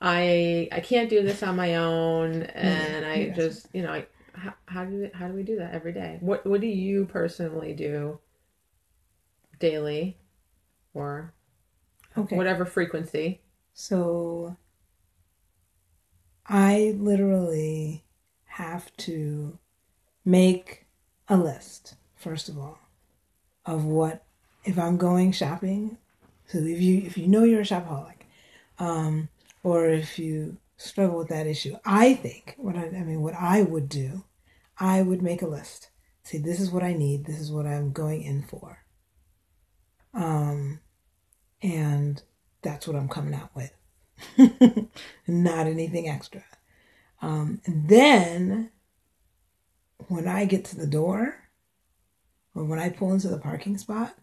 I 0.00 0.68
I 0.70 0.80
can't 0.80 1.10
do 1.10 1.22
this 1.22 1.42
on 1.42 1.56
my 1.56 1.76
own. 1.76 2.42
And 2.42 3.04
I 3.04 3.30
just 3.30 3.66
you 3.72 3.82
know 3.82 3.92
I, 3.92 4.06
how, 4.34 4.54
how 4.66 4.84
do 4.84 5.10
how 5.14 5.26
do 5.26 5.34
we 5.34 5.42
do 5.42 5.56
that 5.56 5.74
every 5.74 5.92
day? 5.92 6.18
What 6.20 6.46
what 6.46 6.60
do 6.60 6.68
you 6.68 7.06
personally 7.06 7.72
do 7.74 8.18
daily, 9.62 10.18
or 10.92 11.32
Okay. 12.18 12.36
whatever 12.36 12.64
frequency? 12.66 13.40
So 13.72 14.56
I 16.46 16.94
literally 16.98 18.04
have 18.44 18.94
to 18.98 19.58
make 20.24 20.86
a 21.28 21.36
list, 21.36 21.94
first 22.16 22.48
of 22.48 22.58
all, 22.58 22.78
of 23.64 23.84
what 23.84 24.24
if 24.64 24.78
I'm 24.78 24.96
going 24.96 25.32
shopping. 25.32 25.96
So 26.46 26.58
if 26.58 26.80
you 26.80 26.98
if 26.98 27.16
you 27.16 27.28
know 27.28 27.44
you're 27.44 27.62
a 27.62 27.64
shopaholic, 27.64 28.26
um, 28.78 29.28
or 29.62 29.86
if 29.86 30.18
you 30.18 30.58
struggle 30.76 31.18
with 31.18 31.28
that 31.28 31.46
issue. 31.46 31.76
I 31.84 32.14
think 32.14 32.54
what 32.58 32.76
I, 32.76 32.86
I 32.86 33.04
mean, 33.04 33.22
what 33.22 33.34
I 33.34 33.62
would 33.62 33.88
do, 33.88 34.24
I 34.78 35.00
would 35.02 35.22
make 35.22 35.42
a 35.42 35.46
list. 35.46 35.90
Say, 36.24 36.38
this 36.38 36.60
is 36.60 36.70
what 36.70 36.82
I 36.82 36.92
need. 36.92 37.24
This 37.24 37.40
is 37.40 37.50
what 37.52 37.66
I'm 37.66 37.92
going 37.92 38.22
in 38.22 38.42
for. 38.42 38.81
Um, 40.14 40.80
and 41.62 42.22
that's 42.62 42.86
what 42.86 42.96
I'm 42.96 43.08
coming 43.08 43.34
out 43.34 43.50
with. 43.54 43.72
Not 45.26 45.66
anything 45.66 46.08
extra. 46.08 46.44
Um, 47.20 47.60
and 47.66 47.88
then 47.88 48.70
when 50.08 50.26
I 50.26 50.44
get 50.44 50.64
to 50.66 50.76
the 50.76 50.86
door 50.86 51.36
or 52.54 52.64
when 52.64 52.78
I 52.78 52.90
pull 52.90 53.12
into 53.12 53.28
the 53.28 53.38
parking 53.38 53.78
spot, 53.78 54.14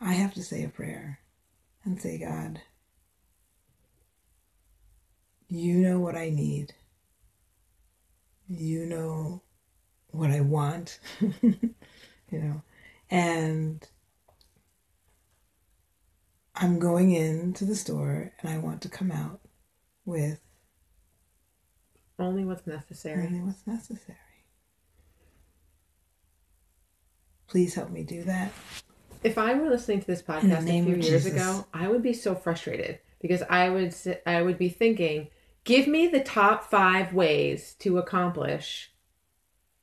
I 0.00 0.12
have 0.14 0.34
to 0.34 0.42
say 0.42 0.62
a 0.62 0.68
prayer 0.68 1.20
and 1.84 2.00
say, 2.00 2.18
God, 2.18 2.60
you 5.48 5.74
know 5.74 6.00
what 6.00 6.16
I 6.16 6.30
need. 6.30 6.74
You 8.48 8.86
know 8.86 9.42
what 10.08 10.30
I 10.30 10.40
want, 10.40 11.00
you 11.20 11.72
know, 12.30 12.62
and 13.10 13.86
I'm 16.56 16.78
going 16.78 17.12
into 17.12 17.64
the 17.64 17.76
store 17.76 18.32
and 18.40 18.50
I 18.50 18.58
want 18.58 18.80
to 18.82 18.88
come 18.88 19.12
out 19.12 19.40
with 20.04 20.40
Only 22.18 22.44
what's 22.44 22.66
necessary. 22.66 23.26
only 23.26 23.40
what's 23.40 23.66
necessary. 23.66 24.16
Please 27.46 27.74
help 27.74 27.90
me 27.90 28.02
do 28.02 28.24
that. 28.24 28.52
If 29.22 29.38
I 29.38 29.54
were 29.54 29.68
listening 29.68 30.00
to 30.00 30.06
this 30.06 30.22
podcast 30.22 30.62
a 30.62 30.62
few 30.62 30.94
years 30.94 31.24
Jesus. 31.24 31.32
ago, 31.32 31.66
I 31.72 31.88
would 31.88 32.02
be 32.02 32.12
so 32.12 32.34
frustrated 32.34 33.00
because 33.20 33.42
I 33.48 33.68
would 33.68 33.94
I 34.24 34.42
would 34.42 34.58
be 34.58 34.68
thinking, 34.68 35.28
give 35.64 35.86
me 35.86 36.06
the 36.08 36.20
top 36.22 36.64
five 36.64 37.12
ways 37.12 37.74
to 37.80 37.98
accomplish 37.98 38.92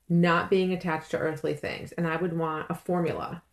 not 0.10 0.50
being 0.50 0.72
attached 0.74 1.12
to 1.12 1.18
earthly 1.18 1.54
things, 1.56 1.92
and 1.94 2.08
I 2.08 2.18
would 2.18 2.38
want 2.38 2.68
a 2.70 2.76
formula. 2.76 3.44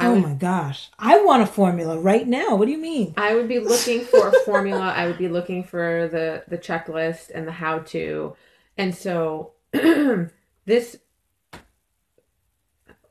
I 0.00 0.06
oh 0.06 0.14
would 0.14 0.22
my 0.22 0.34
gosh. 0.34 0.90
I 0.98 1.22
want 1.22 1.42
a 1.42 1.46
formula 1.46 1.98
right 1.98 2.26
now. 2.26 2.56
What 2.56 2.66
do 2.66 2.72
you 2.72 2.78
mean? 2.78 3.14
I 3.16 3.34
would 3.34 3.48
be 3.48 3.58
looking 3.58 4.00
for 4.00 4.28
a 4.28 4.32
formula. 4.44 4.92
I 4.96 5.06
would 5.06 5.18
be 5.18 5.28
looking 5.28 5.62
for 5.62 6.08
the 6.08 6.44
the 6.48 6.58
checklist 6.58 7.30
and 7.34 7.46
the 7.46 7.52
how 7.52 7.80
to. 7.80 8.34
And 8.78 8.94
so 8.94 9.52
this 9.72 10.96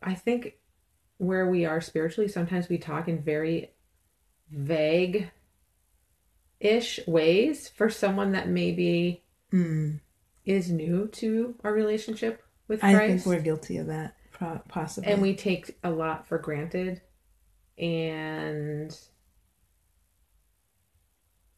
I 0.02 0.14
think 0.16 0.56
where 1.18 1.48
we 1.50 1.66
are 1.66 1.82
spiritually, 1.82 2.28
sometimes 2.30 2.70
we 2.70 2.78
talk 2.78 3.08
in 3.08 3.22
very 3.22 3.72
vague 4.50 5.30
ish 6.60 7.00
ways 7.08 7.70
for 7.70 7.90
someone 7.90 8.32
that 8.34 8.50
maybe 8.50 9.24
Mm, 9.52 10.00
is 10.46 10.70
new 10.70 11.08
to 11.08 11.56
our 11.64 11.74
relationship 11.74 12.44
with 12.68 12.82
Christ. 12.82 12.96
I 12.96 13.08
think 13.08 13.26
we're 13.26 13.42
guilty 13.42 13.78
of 13.78 13.88
that, 13.88 14.16
pro- 14.40 14.62
possibly. 14.68 15.12
and 15.12 15.22
we 15.22 15.36
take 15.36 15.78
a 15.84 15.92
lot 15.92 16.28
for 16.28 16.40
granted 16.40 17.02
and 17.78 18.98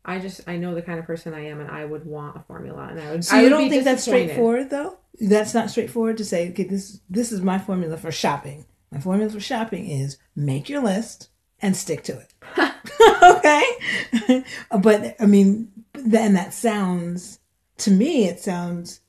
i 0.03 0.19
just 0.19 0.41
i 0.47 0.57
know 0.57 0.75
the 0.75 0.81
kind 0.81 0.99
of 0.99 1.05
person 1.05 1.33
i 1.33 1.45
am 1.45 1.61
and 1.61 1.71
i 1.71 1.85
would 1.85 2.05
want 2.05 2.35
a 2.35 2.41
formula 2.41 2.87
and 2.89 2.99
i 2.99 3.11
would 3.11 3.23
so 3.23 3.35
I 3.35 3.39
you 3.39 3.43
would 3.45 3.49
don't 3.51 3.69
think 3.69 3.83
that's 3.85 4.03
straightforward, 4.03 4.69
though? 4.69 4.97
That's 5.19 5.53
not 5.53 5.69
straightforward 5.69 6.17
to 6.17 6.25
say, 6.25 6.49
okay, 6.49 6.63
this 6.63 7.01
this 7.09 7.31
is 7.31 7.41
my 7.41 7.59
formula 7.59 7.97
for 7.97 8.11
shopping. 8.11 8.65
My 8.91 8.99
formula 8.99 9.29
for 9.31 9.39
shopping 9.39 9.89
is 9.89 10.17
make 10.35 10.69
your 10.69 10.81
list 10.81 11.29
and 11.61 11.75
stick 11.75 12.03
to 12.03 12.17
it. 12.17 12.33
okay, 13.35 14.43
but 14.81 15.15
I 15.19 15.25
mean, 15.25 15.71
then 15.93 16.33
that 16.33 16.53
sounds 16.53 17.39
to 17.79 17.91
me, 17.91 18.25
it 18.27 18.39
sounds 18.39 19.01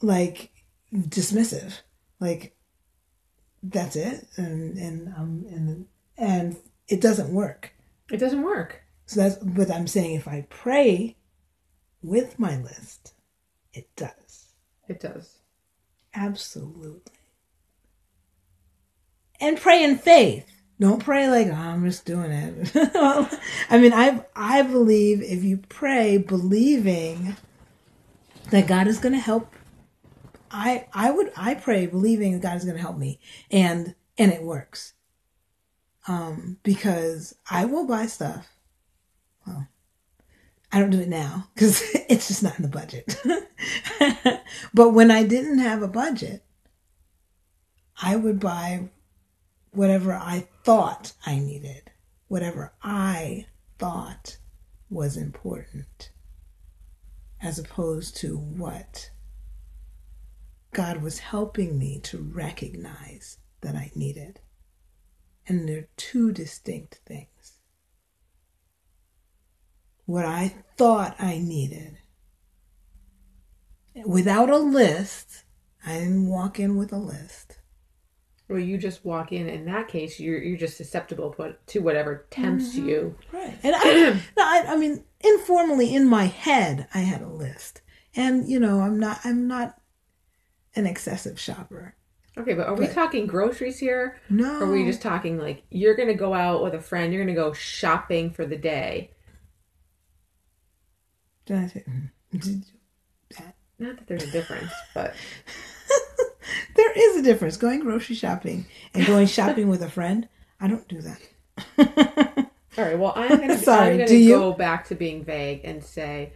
like 0.00 0.50
dismissive. 0.94 1.80
Like 2.20 2.56
that's 3.62 3.96
it, 3.96 4.26
and 4.36 4.76
and 4.78 5.08
um 5.16 5.44
and 5.50 5.86
and 6.16 6.56
it 6.88 7.00
doesn't 7.00 7.32
work. 7.32 7.72
it 8.10 8.18
doesn't 8.18 8.42
work 8.42 8.82
So 9.06 9.20
that's 9.20 9.36
but 9.36 9.70
I'm 9.70 9.86
saying 9.86 10.14
if 10.14 10.28
I 10.28 10.46
pray 10.50 11.16
with 12.02 12.38
my 12.38 12.56
list, 12.58 13.14
it 13.72 13.88
does. 13.96 14.52
it 14.88 15.00
does 15.00 15.38
Absolutely. 16.14 17.12
And 19.40 19.58
pray 19.60 19.82
in 19.82 19.98
faith. 19.98 20.46
Don't 20.78 21.02
pray 21.02 21.28
like 21.28 21.48
oh, 21.48 21.52
I'm 21.54 21.84
just 21.84 22.04
doing 22.04 22.30
it. 22.30 22.70
I 23.70 23.78
mean, 23.78 23.92
I 23.92 24.24
I 24.36 24.62
believe 24.62 25.22
if 25.22 25.42
you 25.42 25.58
pray 25.68 26.18
believing 26.18 27.36
that 28.50 28.66
God 28.66 28.86
is 28.86 28.98
going 28.98 29.12
to 29.14 29.18
help, 29.20 29.52
I 30.54 30.86
I 30.92 31.10
would 31.10 31.32
I 31.36 31.54
pray 31.54 31.86
believing 31.86 32.38
God 32.38 32.56
is 32.56 32.64
going 32.64 32.76
to 32.76 32.82
help 32.82 32.96
me, 32.96 33.18
and 33.50 33.94
and 34.16 34.32
it 34.32 34.42
works. 34.42 34.94
Um, 36.06 36.58
because 36.62 37.34
I 37.50 37.64
will 37.64 37.86
buy 37.86 38.06
stuff. 38.06 38.46
Well, 39.46 39.66
I 40.70 40.78
don't 40.78 40.90
do 40.90 41.00
it 41.00 41.08
now 41.08 41.48
because 41.54 41.82
it's 42.08 42.28
just 42.28 42.42
not 42.42 42.56
in 42.56 42.62
the 42.62 42.68
budget. 42.68 43.16
but 44.74 44.90
when 44.90 45.10
I 45.10 45.24
didn't 45.24 45.58
have 45.58 45.82
a 45.82 45.88
budget, 45.88 46.44
I 48.00 48.14
would 48.14 48.38
buy 48.38 48.90
whatever 49.72 50.12
I 50.12 50.46
thought 50.62 51.14
I 51.26 51.38
needed, 51.40 51.90
whatever 52.28 52.74
I 52.80 53.46
thought 53.78 54.36
was 54.88 55.16
important, 55.16 56.10
as 57.42 57.58
opposed 57.58 58.16
to 58.18 58.36
what 58.36 59.10
God 60.74 61.02
was 61.02 61.18
helping 61.20 61.78
me 61.78 61.98
to 62.04 62.18
recognize 62.18 63.38
that 63.60 63.74
I 63.74 63.90
needed. 63.94 64.40
And 65.46 65.68
they're 65.68 65.88
two 65.96 66.32
distinct 66.32 67.00
things. 67.06 67.58
What 70.06 70.24
I 70.24 70.54
thought 70.76 71.16
I 71.18 71.38
needed 71.38 71.98
without 74.04 74.50
a 74.50 74.58
list, 74.58 75.44
I 75.86 75.94
didn't 76.00 76.28
walk 76.28 76.58
in 76.58 76.76
with 76.76 76.92
a 76.92 76.98
list. 76.98 77.58
well 78.48 78.58
you 78.58 78.76
just 78.76 79.04
walk 79.04 79.32
in 79.32 79.48
in 79.48 79.64
that 79.66 79.88
case 79.88 80.20
you're 80.20 80.42
you're 80.42 80.58
just 80.58 80.76
susceptible 80.76 81.34
to- 81.66 81.78
whatever 81.80 82.26
tempts 82.30 82.74
Mm-hmm. 82.76 82.88
you 82.88 83.16
Right. 83.32 83.56
And 83.62 83.74
I, 83.76 84.20
I, 84.38 84.64
I 84.74 84.76
mean, 84.76 85.04
informally 85.20 85.94
in 85.94 86.06
my 86.08 86.24
head, 86.24 86.86
I 86.92 86.98
had 87.00 87.22
a 87.22 87.28
list. 87.28 87.80
And, 88.16 88.48
you 88.48 88.60
know, 88.60 88.80
I'm 88.80 88.98
not, 89.00 89.20
I'm 89.24 89.48
not 89.48 89.78
an 90.76 90.86
excessive 90.86 91.38
shopper. 91.38 91.94
okay 92.36 92.54
but 92.54 92.66
are 92.66 92.74
we 92.74 92.86
talking 92.88 93.26
groceries 93.26 93.78
here 93.78 94.18
No. 94.28 94.58
or 94.60 94.64
are 94.64 94.70
we 94.72 94.84
just 94.84 95.00
talking 95.02 95.38
like 95.38 95.62
you're 95.70 95.94
gonna 95.94 96.14
go 96.14 96.34
out 96.34 96.62
with 96.62 96.74
a 96.74 96.80
friend 96.80 97.12
you're 97.12 97.22
gonna 97.24 97.34
go 97.34 97.52
shopping 97.52 98.30
for 98.30 98.44
the 98.46 98.56
day 98.56 99.10
Did 101.46 101.56
I 101.58 101.66
say- 101.68 101.84
mm-hmm. 101.88 102.38
Did- 102.38 102.64
not 103.78 103.96
that 103.96 104.06
there's 104.06 104.22
a 104.22 104.30
difference 104.30 104.70
but 104.94 105.14
there 106.76 106.92
is 106.96 107.16
a 107.16 107.22
difference. 107.22 107.56
Going 107.56 107.80
grocery 107.80 108.14
shopping 108.14 108.66
and 108.94 109.04
going 109.06 109.26
shopping 109.38 109.68
with 109.68 109.82
a 109.82 109.90
friend, 109.90 110.28
I 110.60 110.68
don't 110.68 110.86
do 110.88 111.00
that. 111.02 111.20
All 112.78 112.84
right. 112.84 112.98
Well, 112.98 113.12
I'm 113.16 113.38
gonna 113.40 113.58
Sorry, 113.58 114.04
do 114.06 114.16
you? 114.16 114.34
go 114.36 114.52
back 114.52 114.86
to 114.88 114.94
being 114.94 115.24
vague 115.24 115.62
and 115.64 115.82
say, 115.82 116.32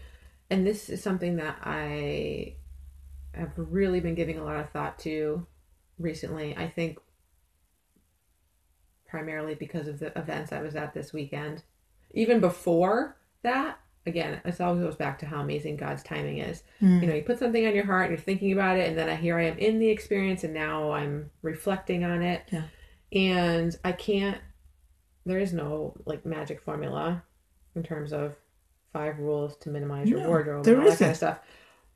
and 0.51 0.66
this 0.66 0.89
is 0.89 1.01
something 1.03 1.36
that 1.36 1.59
I 1.62 2.55
have 3.39 3.53
really 3.57 4.01
been 4.01 4.14
giving 4.14 4.39
a 4.39 4.45
lot 4.45 4.57
of 4.57 4.70
thought 4.70 4.99
to 5.01 5.47
recently. 5.99 6.57
I 6.57 6.68
think 6.68 6.99
primarily 9.09 9.55
because 9.55 9.89
of 9.89 9.99
the 9.99 10.16
events 10.18 10.53
I 10.53 10.61
was 10.61 10.76
at 10.76 10.95
this 10.95 11.12
weekend. 11.12 11.62
Even 12.12 12.41
before 12.41 13.16
that, 13.43 13.78
again, 14.07 14.41
it 14.45 14.61
all 14.61 14.76
goes 14.76 14.97
back 14.97 15.18
to 15.20 15.26
how 15.26 15.41
amazing 15.41 15.76
God's 15.76 16.03
timing 16.03 16.39
is. 16.39 16.62
Hmm. 16.78 17.01
You 17.01 17.07
know, 17.09 17.14
you 17.14 17.22
put 17.22 17.39
something 17.39 17.66
on 17.66 17.74
your 17.74 17.86
heart, 17.86 18.09
and 18.09 18.16
you're 18.16 18.24
thinking 18.24 18.53
about 18.53 18.78
it, 18.78 18.89
and 18.89 18.99
then 18.99 19.09
I 19.09 19.16
here 19.16 19.39
I 19.39 19.45
am 19.45 19.59
in 19.59 19.78
the 19.78 19.89
experience, 19.89 20.45
and 20.45 20.55
now 20.55 20.93
I'm 20.93 21.30
reflecting 21.43 22.05
on 22.05 22.22
it. 22.22 22.49
Yeah. 22.53 22.64
And 23.12 23.76
I 23.84 23.93
can't. 23.93 24.39
There 25.24 25.39
is 25.39 25.53
no 25.53 25.95
like 26.05 26.24
magic 26.24 26.62
formula 26.62 27.22
in 27.74 27.82
terms 27.82 28.12
of 28.12 28.36
five 28.93 29.18
rules 29.18 29.57
to 29.59 29.70
minimize 29.70 30.09
your 30.09 30.20
No, 30.20 30.28
wardrobe 30.28 30.64
there 30.64 30.74
and 30.74 30.84
all 30.84 30.91
that 30.91 30.99
kind 30.99 31.11
of 31.11 31.16
stuff. 31.16 31.39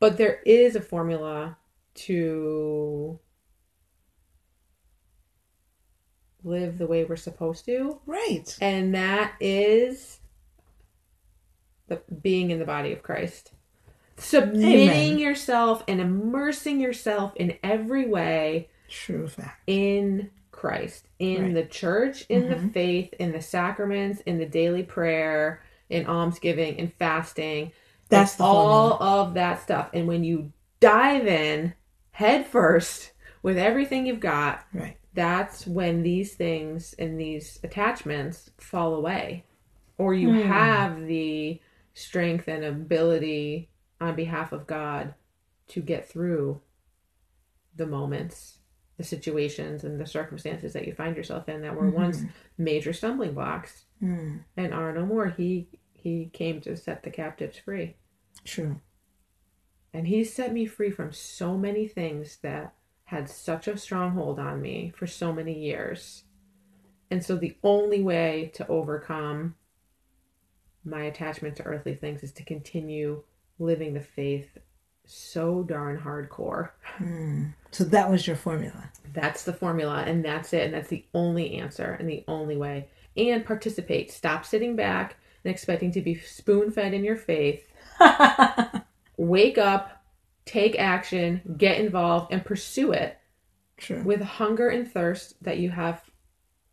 But 0.03 0.16
there 0.16 0.40
is 0.44 0.74
a 0.74 0.80
formula 0.80 1.57
to 1.94 3.20
live 6.42 6.76
the 6.78 6.88
way 6.88 7.05
we're 7.05 7.14
supposed 7.14 7.64
to 7.66 8.00
Right. 8.05 8.59
and 8.61 8.92
that 8.96 9.34
is 9.38 10.18
the 11.86 12.03
being 12.20 12.50
in 12.50 12.59
the 12.59 12.64
body 12.64 12.92
of 12.92 13.05
Christ. 13.05 13.53
Submitting 14.16 14.80
Amen. 15.11 15.18
yourself 15.20 15.84
and 15.86 16.00
immersing 16.00 16.80
yourself 16.80 17.32
in 17.36 17.57
every 17.62 18.05
way 18.05 18.70
True 18.88 19.28
fact. 19.28 19.62
in 19.68 20.30
Christ, 20.50 21.07
in 21.20 21.44
Right. 21.44 21.55
the 21.55 21.64
church, 21.64 22.26
in 22.28 22.48
the 22.48 22.57
Mhm. 22.57 22.72
faith, 22.72 23.14
in 23.20 23.30
the 23.30 23.40
sacraments, 23.40 24.20
in 24.22 24.38
the 24.38 24.46
daily 24.46 24.82
prayer, 24.82 25.62
in 25.88 26.07
almsgiving 26.09 26.74
in 26.76 26.88
fasting. 26.88 27.70
That's 28.12 28.40
all 28.40 28.90
formula. 28.98 29.20
of 29.22 29.34
that 29.34 29.62
stuff. 29.62 29.90
And 29.92 30.06
when 30.06 30.22
you 30.24 30.52
dive 30.80 31.26
in 31.26 31.74
head 32.12 32.46
first 32.46 33.12
with 33.42 33.58
everything 33.58 34.06
you've 34.06 34.20
got, 34.20 34.64
Right. 34.72 34.96
that's 35.14 35.66
when 35.66 36.02
these 36.02 36.34
things 36.34 36.94
and 36.98 37.18
these 37.18 37.58
attachments 37.64 38.50
fall 38.58 38.94
away. 38.94 39.44
Or 39.98 40.14
you 40.14 40.32
Hmm. 40.32 40.48
have 40.48 41.06
the 41.06 41.60
strength 41.94 42.48
and 42.48 42.64
ability 42.64 43.68
on 44.00 44.14
behalf 44.16 44.52
of 44.52 44.66
God 44.66 45.14
to 45.68 45.80
get 45.80 46.08
through 46.08 46.60
the 47.76 47.86
moments, 47.86 48.58
the 48.96 49.04
situations, 49.04 49.84
and 49.84 50.00
the 50.00 50.06
circumstances 50.06 50.72
that 50.74 50.86
you 50.86 50.92
find 50.94 51.16
yourself 51.16 51.48
in 51.48 51.62
that 51.62 51.74
were 51.76 51.88
once 51.90 52.24
major 52.58 52.92
stumbling 52.92 53.34
blocks 53.34 53.84
Hmm. 54.00 54.38
and 54.56 54.74
are 54.74 54.92
no 54.92 55.06
more. 55.06 55.28
He 55.28 55.68
he 55.94 56.30
came 56.32 56.60
to 56.62 56.76
set 56.76 57.04
the 57.04 57.10
captives 57.10 57.56
free. 57.58 57.94
True. 58.45 58.80
And 59.95 60.07
he 60.07 60.24
set 60.24 60.53
me 60.53 60.66
free 60.66 60.90
from 60.90 61.12
so 61.12 61.57
many 61.57 61.86
things 61.86 62.38
that 62.43 62.74
had 63.05 63.28
such 63.28 63.68
a 63.68 63.76
stronghold 63.76 64.38
on 64.38 64.62
me 64.62 64.93
for 64.97 65.07
so 65.07 65.32
many 65.32 65.59
years. 65.59 66.24
And 67.11 67.22
so 67.22 67.36
the 67.36 67.57
only 67.62 68.03
way 68.03 68.51
to 68.55 68.66
overcome 68.68 69.55
my 70.84 71.03
attachment 71.03 71.57
to 71.57 71.64
earthly 71.64 71.95
things 71.95 72.22
is 72.22 72.32
to 72.32 72.45
continue 72.45 73.22
living 73.59 73.93
the 73.93 74.01
faith 74.01 74.59
so 75.05 75.62
darn 75.62 75.99
hardcore. 75.99 76.70
Hmm. 76.82 77.47
So 77.70 77.84
that 77.84 78.11
was 78.11 78.26
your 78.26 78.36
formula. 78.36 78.90
That's 79.12 79.45
the 79.45 79.53
formula, 79.53 80.05
and 80.07 80.24
that's 80.24 80.53
it. 80.53 80.64
And 80.64 80.74
that's 80.74 80.88
the 80.88 81.05
only 81.12 81.57
answer 81.57 81.97
and 81.99 82.09
the 82.09 82.24
only 82.28 82.57
way. 82.57 82.88
And 83.16 83.45
participate. 83.45 84.11
Stop 84.11 84.45
sitting 84.47 84.74
back 84.74 85.16
and 85.45 85.53
expecting 85.53 85.93
to 85.93 86.01
be 86.01 86.14
spoon 86.14 86.70
fed 86.70 86.95
in 86.95 87.05
your 87.05 87.16
faith. 87.16 87.68
Wake 89.16 89.59
up, 89.59 90.03
take 90.45 90.78
action, 90.78 91.55
get 91.57 91.78
involved, 91.78 92.32
and 92.32 92.45
pursue 92.45 92.93
it 92.93 93.18
True. 93.76 94.03
with 94.03 94.20
hunger 94.20 94.68
and 94.68 94.90
thirst 94.90 95.43
that 95.45 95.59
you 95.59 95.70
have 95.70 96.03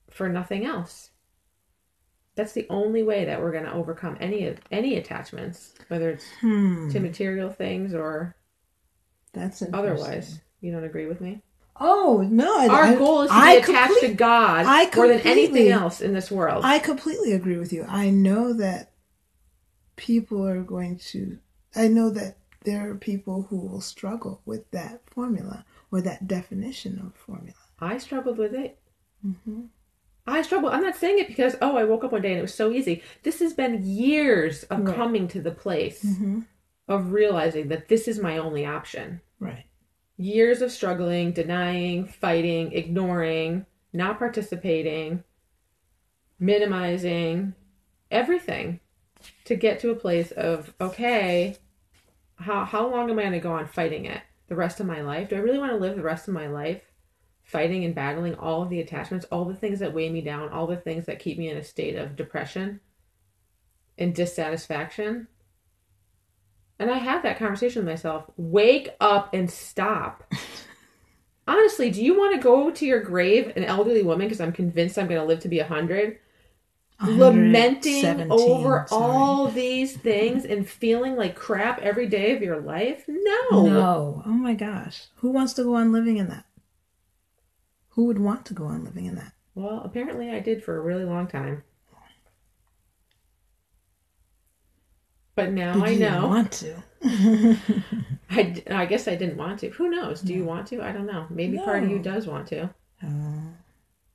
for 0.09 0.29
nothing 0.29 0.65
else. 0.65 1.11
That's 2.35 2.53
the 2.53 2.67
only 2.69 3.03
way 3.03 3.25
that 3.25 3.41
we're 3.41 3.51
going 3.51 3.65
to 3.65 3.73
overcome 3.73 4.17
any 4.19 4.47
of 4.47 4.59
any 4.71 4.95
attachments, 4.95 5.73
whether 5.89 6.09
it's 6.09 6.25
Hmm. 6.39 6.89
to 6.91 6.99
material 6.99 7.49
things 7.49 7.93
or 7.93 8.35
That's 9.33 9.61
otherwise. 9.73 10.39
You 10.61 10.71
don't 10.71 10.83
agree 10.85 11.05
with 11.05 11.21
me? 11.21 11.41
Oh 11.81 12.27
no! 12.29 12.57
I, 12.59 12.67
Our 12.67 12.83
I- 12.83 12.95
goal 12.95 13.21
is 13.21 13.29
to 13.29 13.35
I 13.35 13.55
be 13.57 13.61
attached 13.63 13.99
to 14.01 14.13
God 14.13 14.65
more 14.95 15.07
than 15.07 15.19
anything 15.21 15.69
else 15.69 16.01
in 16.01 16.13
this 16.13 16.29
world. 16.31 16.65
I 16.65 16.79
completely 16.79 17.31
agree 17.33 17.57
with 17.57 17.71
you. 17.71 17.85
I 17.87 18.09
know 18.09 18.51
that 18.53 18.88
people 19.99 20.47
are 20.47 20.61
going 20.63 20.97
to. 20.97 21.37
I 21.75 21.87
know 21.89 22.09
that 22.11 22.37
there 22.63 22.89
are 22.89 22.95
people 22.95 23.43
who 23.49 23.59
will 23.59 23.81
struggle 23.81 24.41
with 24.45 24.69
that 24.71 25.01
formula 25.07 25.65
or 25.91 26.01
that 26.01 26.27
definition 26.27 26.99
of 27.05 27.13
formula. 27.15 27.55
I 27.79 27.97
struggled 27.97 28.37
with 28.37 28.53
it. 28.53 28.79
I 30.25 30.41
struggled. 30.41 30.73
I'm 30.73 30.83
not 30.83 30.95
saying 30.95 31.19
it 31.19 31.27
because 31.27 31.55
oh, 31.61 31.75
I 31.77 31.83
woke 31.83 32.03
up 32.03 32.11
one 32.13 32.21
day 32.21 32.29
and 32.31 32.39
it 32.39 32.43
was 32.43 32.53
so 32.53 32.71
easy. 32.71 33.03
This 33.23 33.39
has 33.39 33.53
been 33.53 33.83
years 33.83 34.63
of 34.63 34.79
Right. 34.85 34.95
coming 34.95 35.27
to 35.29 35.41
the 35.41 35.51
place 35.51 36.03
Mm-hmm. 36.03 36.39
of 36.87 37.11
realizing 37.11 37.67
that 37.69 37.87
this 37.89 38.07
is 38.07 38.19
my 38.19 38.37
only 38.37 38.65
option. 38.65 39.21
Right. 39.39 39.65
Years 40.17 40.61
of 40.61 40.71
struggling, 40.71 41.31
denying, 41.31 42.05
fighting, 42.07 42.71
ignoring, 42.73 43.65
not 43.93 44.17
participating, 44.19 45.23
minimizing, 46.39 47.53
everything 48.11 48.79
to 49.45 49.55
get 49.55 49.79
to 49.79 49.91
a 49.91 49.95
place 49.95 50.31
of 50.31 50.73
okay, 50.79 51.57
how 52.35 52.65
how 52.65 52.89
long 52.89 53.09
am 53.09 53.19
I 53.19 53.23
going 53.23 53.33
to 53.33 53.39
go 53.39 53.53
on 53.53 53.67
fighting 53.67 54.05
it? 54.05 54.21
The 54.47 54.55
rest 54.55 54.79
of 54.79 54.85
my 54.85 55.01
life? 55.01 55.29
Do 55.29 55.35
I 55.35 55.39
really 55.39 55.59
want 55.59 55.71
to 55.71 55.77
live 55.77 55.95
the 55.95 56.01
rest 56.01 56.27
of 56.27 56.33
my 56.33 56.47
life 56.47 56.81
fighting 57.43 57.83
and 57.83 57.95
battling 57.95 58.35
all 58.35 58.61
of 58.61 58.69
the 58.69 58.79
attachments, 58.79 59.25
all 59.31 59.45
the 59.45 59.55
things 59.55 59.79
that 59.79 59.93
weigh 59.93 60.09
me 60.09 60.21
down, 60.21 60.49
all 60.49 60.67
the 60.67 60.77
things 60.77 61.05
that 61.05 61.19
keep 61.19 61.37
me 61.37 61.49
in 61.49 61.57
a 61.57 61.63
state 61.63 61.95
of 61.95 62.15
depression 62.15 62.79
and 63.97 64.13
dissatisfaction? 64.13 65.27
And 66.77 66.89
I 66.89 66.97
have 66.97 67.23
that 67.23 67.37
conversation 67.37 67.83
with 67.83 67.91
myself. 67.91 68.25
Wake 68.37 68.89
up 69.01 69.33
and 69.33 69.49
stop. 69.49 70.31
Honestly, 71.47 71.89
do 71.89 72.03
you 72.03 72.17
want 72.17 72.35
to 72.35 72.41
go 72.41 72.69
to 72.69 72.85
your 72.85 73.01
grave, 73.01 73.51
an 73.55 73.63
elderly 73.63 74.03
woman, 74.03 74.27
because 74.27 74.39
I'm 74.39 74.53
convinced 74.53 74.97
I'm 74.97 75.07
going 75.07 75.19
to 75.19 75.27
live 75.27 75.39
to 75.41 75.49
be 75.49 75.59
a 75.59 75.67
100, 75.67 76.19
lamenting 77.01 78.29
over 78.31 78.85
sorry. 78.87 79.01
all 79.11 79.47
these 79.47 79.95
things 79.95 80.45
and 80.45 80.67
feeling 80.67 81.15
like 81.15 81.35
crap 81.35 81.79
every 81.81 82.07
day 82.07 82.35
of 82.35 82.41
your 82.41 82.59
life? 82.59 83.05
No. 83.07 83.65
No. 83.65 84.23
Oh 84.25 84.29
my 84.29 84.53
gosh. 84.53 85.05
Who 85.17 85.29
wants 85.31 85.53
to 85.53 85.63
go 85.63 85.75
on 85.75 85.91
living 85.91 86.17
in 86.17 86.27
that? 86.27 86.45
Who 87.89 88.05
would 88.05 88.19
want 88.19 88.45
to 88.47 88.53
go 88.53 88.65
on 88.65 88.83
living 88.83 89.05
in 89.05 89.15
that? 89.15 89.33
Well, 89.55 89.81
apparently 89.83 90.29
I 90.31 90.39
did 90.39 90.63
for 90.63 90.77
a 90.77 90.81
really 90.81 91.03
long 91.05 91.27
time. 91.27 91.63
But 95.35 95.51
now 95.51 95.73
Did 95.73 95.83
I 95.83 95.89
you 95.91 95.99
know. 95.99 96.27
want 96.27 96.51
to? 96.53 96.75
I 98.29 98.85
guess 98.85 99.07
I 99.07 99.15
didn't 99.15 99.37
want 99.37 99.59
to. 99.61 99.69
Who 99.69 99.89
knows? 99.89 100.19
Do 100.21 100.33
you 100.33 100.43
want 100.43 100.67
to? 100.67 100.81
I 100.81 100.91
don't 100.91 101.05
know. 101.05 101.27
Maybe 101.29 101.57
part 101.57 101.83
of 101.83 101.89
you 101.89 101.99
does 101.99 102.27
want 102.27 102.47
to. 102.47 102.69
Uh, 103.01 103.51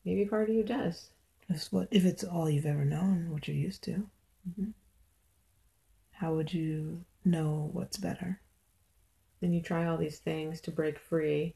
Maybe 0.05 0.27
part 0.27 0.51
of 0.51 0.55
you 0.55 0.63
does. 0.63 1.09
That's 1.49 1.71
what 1.71 1.89
if 1.91 2.05
it's 2.05 2.25
all 2.25 2.49
you've 2.49 2.67
ever 2.67 2.85
known, 2.85 3.31
what 3.31 3.47
you're 3.47 3.57
used 3.57 3.83
to. 3.85 3.93
Mm-hmm. 4.49 4.71
How 6.13 6.35
would 6.35 6.53
you 6.53 7.05
know 7.25 7.71
what's 7.73 7.97
better? 7.97 8.41
Then 9.41 9.53
you 9.53 9.61
try 9.61 9.87
all 9.87 9.97
these 9.97 10.19
things 10.19 10.61
to 10.63 10.71
break 10.71 10.99
free 10.99 11.55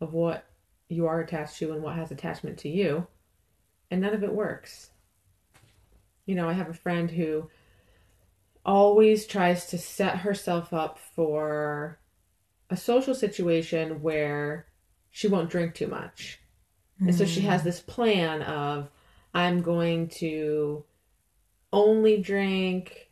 of 0.00 0.14
what 0.14 0.46
you 0.88 1.06
are 1.06 1.20
attached 1.20 1.58
to 1.58 1.72
and 1.72 1.82
what 1.82 1.96
has 1.96 2.10
attachment 2.10 2.58
to 2.58 2.68
you, 2.68 3.06
and 3.90 4.00
none 4.00 4.14
of 4.14 4.22
it 4.22 4.32
works. 4.32 4.90
You 6.24 6.34
know, 6.34 6.48
I 6.48 6.52
have 6.52 6.68
a 6.68 6.74
friend 6.74 7.10
who 7.10 7.50
always 8.64 9.26
tries 9.26 9.66
to 9.66 9.78
set 9.78 10.18
herself 10.18 10.72
up 10.72 10.98
for 10.98 11.98
a 12.70 12.76
social 12.76 13.14
situation 13.14 14.02
where 14.02 14.66
she 15.10 15.28
won't 15.28 15.50
drink 15.50 15.74
too 15.74 15.86
much. 15.86 16.40
And 16.98 17.14
so 17.14 17.26
she 17.26 17.42
has 17.42 17.62
this 17.62 17.80
plan 17.80 18.42
of 18.42 18.88
I'm 19.36 19.60
going 19.60 20.08
to 20.20 20.82
only 21.70 22.22
drink 22.22 23.10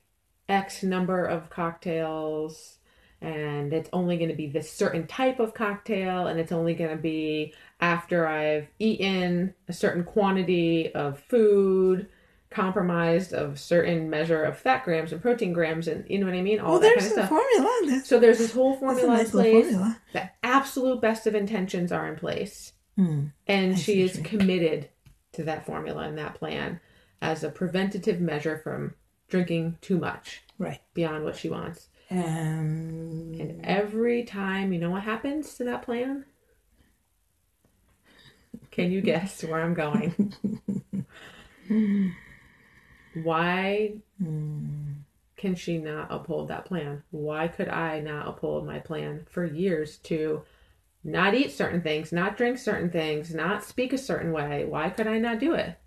X 0.48 0.82
number 0.82 1.22
of 1.22 1.50
cocktails 1.50 2.78
and 3.20 3.74
it's 3.74 3.90
only 3.92 4.16
going 4.16 4.30
to 4.30 4.34
be 4.34 4.46
this 4.46 4.72
certain 4.72 5.06
type 5.06 5.38
of 5.38 5.52
cocktail 5.52 6.26
and 6.26 6.40
it's 6.40 6.50
only 6.50 6.72
going 6.72 6.96
to 6.96 6.96
be 6.96 7.52
after 7.78 8.26
I've 8.26 8.68
eaten 8.78 9.52
a 9.68 9.74
certain 9.74 10.02
quantity 10.02 10.94
of 10.94 11.20
food 11.20 12.08
compromised 12.48 13.34
of 13.34 13.60
certain 13.60 14.08
measure 14.08 14.44
of 14.44 14.58
fat 14.58 14.82
grams 14.84 15.12
and 15.12 15.20
protein 15.20 15.52
grams 15.52 15.88
and 15.88 16.08
you 16.08 16.18
know 16.18 16.24
what 16.24 16.34
I 16.34 16.40
mean 16.40 16.58
all 16.58 16.72
well, 16.72 16.80
that 16.80 16.94
there's 16.96 17.08
kind 17.08 17.18
of 17.18 17.26
stuff. 17.26 17.28
formula. 17.28 17.80
That's, 17.86 18.08
So 18.08 18.18
there's 18.18 18.38
this 18.38 18.52
whole 18.52 18.76
formula 18.76 19.08
nice 19.08 19.26
in 19.26 19.30
place. 19.30 19.64
formula. 19.66 20.00
The 20.14 20.30
absolute 20.42 21.02
best 21.02 21.26
of 21.26 21.34
intentions 21.34 21.92
are 21.92 22.08
in 22.08 22.16
place. 22.16 22.72
Hmm. 22.96 23.26
And 23.46 23.74
I 23.74 23.76
she 23.76 24.00
is 24.00 24.20
committed 24.24 24.88
to 25.34 25.44
that 25.44 25.66
formula 25.66 26.02
and 26.04 26.18
that 26.18 26.34
plan 26.34 26.80
as 27.20 27.44
a 27.44 27.50
preventative 27.50 28.20
measure 28.20 28.58
from 28.58 28.94
drinking 29.28 29.78
too 29.80 29.98
much 29.98 30.42
Right. 30.58 30.80
beyond 30.94 31.24
what 31.24 31.36
she 31.36 31.48
wants. 31.48 31.88
Um, 32.10 33.32
And 33.40 33.60
every 33.64 34.22
time, 34.24 34.72
you 34.72 34.78
know 34.78 34.90
what 34.90 35.02
happens 35.02 35.54
to 35.56 35.64
that 35.64 35.82
plan? 35.82 36.24
Can 38.70 38.90
you 38.90 39.00
guess 39.00 39.42
where 39.44 39.62
I'm 39.62 39.74
going? 39.74 40.32
Why 43.14 43.94
can 44.18 45.54
she 45.54 45.78
not 45.78 46.08
uphold 46.10 46.48
that 46.48 46.64
plan? 46.64 47.02
Why 47.10 47.48
could 47.48 47.68
I 47.68 48.00
not 48.00 48.28
uphold 48.28 48.66
my 48.66 48.78
plan 48.80 49.26
for 49.30 49.44
years 49.44 49.98
to 49.98 50.42
not 51.04 51.34
eat 51.34 51.52
certain 51.52 51.82
things, 51.82 52.12
not 52.12 52.36
drink 52.36 52.58
certain 52.58 52.90
things, 52.90 53.34
not 53.34 53.62
speak 53.62 53.92
a 53.92 53.98
certain 53.98 54.32
way? 54.32 54.64
Why 54.64 54.88
could 54.88 55.06
I 55.06 55.18
not 55.18 55.38
do 55.38 55.54
it? 55.54 55.78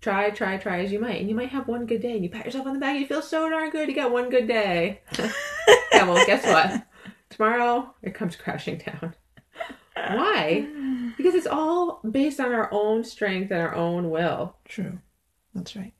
Try, 0.00 0.30
try, 0.30 0.56
try 0.58 0.84
as 0.84 0.92
you 0.92 1.00
might. 1.00 1.20
And 1.20 1.28
you 1.28 1.34
might 1.34 1.48
have 1.48 1.66
one 1.66 1.86
good 1.86 2.02
day 2.02 2.12
and 2.12 2.22
you 2.22 2.30
pat 2.30 2.44
yourself 2.44 2.66
on 2.66 2.74
the 2.74 2.80
back 2.80 2.92
and 2.92 3.00
you 3.00 3.06
feel 3.06 3.22
so 3.22 3.48
darn 3.48 3.70
good. 3.70 3.88
You 3.88 3.94
got 3.94 4.12
one 4.12 4.30
good 4.30 4.46
day. 4.46 5.00
yeah, 5.18 6.06
well, 6.06 6.24
guess 6.26 6.44
what? 6.44 6.86
Tomorrow 7.30 7.94
it 8.02 8.14
comes 8.14 8.36
crashing 8.36 8.78
down. 8.78 9.14
Why? 9.96 10.68
Because 11.16 11.34
it's 11.34 11.46
all 11.46 12.00
based 12.08 12.38
on 12.38 12.52
our 12.52 12.68
own 12.72 13.02
strength 13.02 13.50
and 13.50 13.60
our 13.60 13.74
own 13.74 14.10
will. 14.10 14.56
true. 14.64 14.98
That's 15.54 15.74
right. 15.74 15.94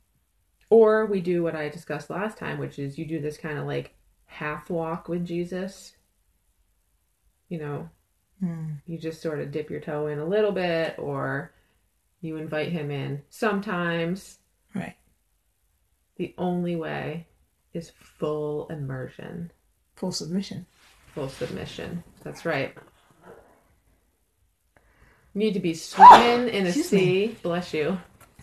Or 0.70 1.06
we 1.06 1.20
do 1.20 1.42
what 1.42 1.54
I 1.54 1.68
discussed 1.68 2.10
last 2.10 2.36
time, 2.36 2.58
which 2.58 2.78
is 2.78 2.98
you 2.98 3.06
do 3.06 3.20
this 3.20 3.38
kind 3.38 3.58
of 3.58 3.66
like 3.66 3.94
half 4.26 4.68
walk 4.68 5.08
with 5.08 5.24
Jesus. 5.24 5.94
You 7.48 7.58
know, 7.58 7.90
Hmm. 8.40 8.72
you 8.86 8.98
just 8.98 9.22
sort 9.22 9.40
of 9.40 9.50
dip 9.52 9.70
your 9.70 9.80
toe 9.80 10.08
in 10.08 10.18
a 10.18 10.24
little 10.26 10.52
bit, 10.52 10.96
or 10.98 11.52
you 12.20 12.36
invite 12.36 12.72
him 12.72 12.90
in 12.90 13.22
sometimes, 13.30 14.38
Right. 14.74 14.96
The 16.16 16.34
only 16.36 16.74
way 16.76 17.28
is 17.72 17.90
full 17.98 18.66
immersion, 18.68 19.52
Full 19.96 20.10
submission. 20.12 20.66
full 21.14 21.28
submission. 21.28 22.02
That's 22.22 22.44
right. 22.44 22.74
You 25.32 25.40
need 25.40 25.54
to 25.54 25.60
be 25.60 25.74
swimming 25.74 26.48
in 26.48 26.64
a 26.66 26.68
Excuse 26.68 26.88
sea, 26.88 27.36
bless 27.42 27.72
you, 27.74 27.98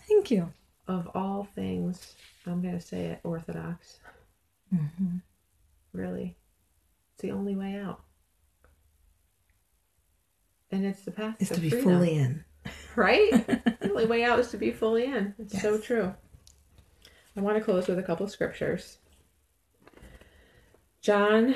Thank 0.08 0.30
you. 0.30 0.52
of 0.88 1.08
all 1.14 1.44
things. 1.54 2.14
I'm 2.46 2.60
going 2.62 2.74
to 2.78 2.84
say 2.84 3.06
it 3.06 3.20
orthodox. 3.24 3.98
Mm-hmm. 4.74 5.16
Really. 5.92 6.36
It's 7.14 7.22
the 7.22 7.30
only 7.32 7.54
way 7.56 7.76
out. 7.76 8.00
And 10.72 10.86
it's 10.86 11.02
the 11.02 11.10
path 11.10 11.36
Is 11.38 11.50
to, 11.50 11.60
be 11.60 11.68
freedom. 11.68 11.90
fully 11.90 12.14
in. 12.16 12.44
right? 12.96 13.30
the 13.46 13.90
only 13.90 14.06
way 14.06 14.24
out 14.24 14.38
is 14.38 14.50
to 14.52 14.56
be 14.56 14.72
fully 14.72 15.04
in. 15.04 15.34
It's 15.38 15.60
so 15.60 15.78
true. 15.78 16.14
I 17.36 17.40
want 17.40 17.58
to 17.58 17.62
close 17.62 17.86
with 17.88 17.98
a 17.98 18.02
couple 18.02 18.24
of 18.24 18.32
scriptures. 18.32 18.96
John 21.02 21.54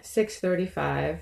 6:35 0.00 1.20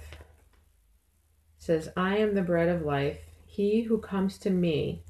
says, 1.59 1.91
"I 1.97 2.19
am 2.19 2.35
the 2.35 2.43
bread 2.43 2.69
of 2.69 2.83
life. 2.83 3.21
He 3.47 3.83
who 3.83 3.99
comes 3.99 4.39
to 4.39 4.51
me 4.51 5.05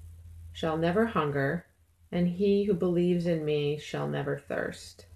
shall 0.52 0.76
never 0.76 1.06
hunger, 1.06 1.66
and 2.12 2.28
he 2.28 2.64
who 2.64 2.74
believes 2.74 3.26
in 3.26 3.44
me 3.44 3.78
shall 3.78 4.08
never 4.08 4.38
thirst." 4.38 5.06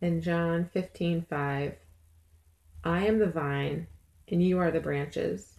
In 0.00 0.20
John 0.20 0.68
15:5, 0.74 1.76
I 2.86 3.04
am 3.04 3.18
the 3.18 3.26
vine, 3.26 3.88
and 4.28 4.40
you 4.40 4.60
are 4.60 4.70
the 4.70 4.78
branches. 4.78 5.58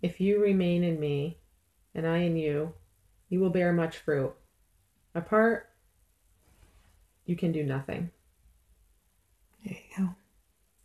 If 0.00 0.22
you 0.22 0.42
remain 0.42 0.82
in 0.82 0.98
me, 0.98 1.36
and 1.94 2.06
I 2.06 2.20
in 2.20 2.34
you, 2.38 2.72
you 3.28 3.40
will 3.40 3.50
bear 3.50 3.74
much 3.74 3.98
fruit. 3.98 4.32
Apart, 5.14 5.68
you 7.26 7.36
can 7.36 7.52
do 7.52 7.62
nothing. 7.62 8.10
There 9.62 9.74
you 9.74 9.80
go. 9.98 10.14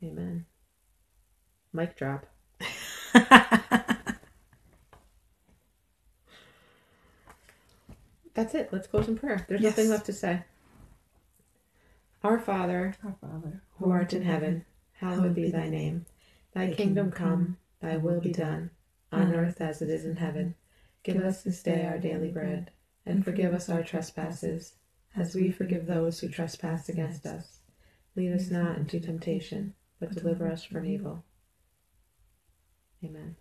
Amen. 0.05 0.45
Mic 1.71 1.95
drop. 1.95 2.25
That's 8.33 8.53
it. 8.53 8.73
Let's 8.73 8.87
close 8.87 9.07
in 9.07 9.17
prayer. 9.17 9.45
There's 9.47 9.61
nothing 9.61 9.89
left 9.89 10.07
to 10.07 10.13
say. 10.13 10.43
Our 12.25 12.39
Father, 12.39 12.97
Our 13.05 13.15
Father, 13.21 13.63
who 13.79 13.89
art 13.89 14.11
in 14.11 14.23
heaven, 14.23 14.65
hallowed 14.95 15.35
be 15.35 15.49
thy 15.49 15.67
name. 15.67 16.05
Thy 16.53 16.73
kingdom 16.73 17.11
come, 17.11 17.57
thy 17.81 17.97
will 17.97 18.21
be 18.21 18.31
done, 18.31 18.71
on 19.11 19.33
earth 19.33 19.61
as 19.61 19.81
it 19.81 19.89
is 19.89 20.05
in 20.05 20.15
heaven. 20.17 20.55
Give 21.03 21.17
us 21.17 21.43
this 21.43 21.61
day 21.61 21.85
our 21.85 21.99
daily 21.99 22.31
bread, 22.31 22.71
and 23.05 23.23
forgive 23.23 23.53
us 23.53 23.69
our 23.69 23.83
trespasses, 23.83 24.73
as 25.15 25.35
we 25.35 25.51
forgive 25.51 25.85
those 25.85 26.19
who 26.19 26.29
trespass 26.29 26.89
against 26.89 27.25
us. 27.25 27.59
Lead 28.15 28.31
us 28.31 28.49
not 28.49 28.77
into 28.77 28.99
temptation, 28.99 29.73
but 29.99 30.13
deliver 30.13 30.47
us 30.47 30.63
from 30.63 30.85
evil. 30.85 31.23
Amen. 33.03 33.35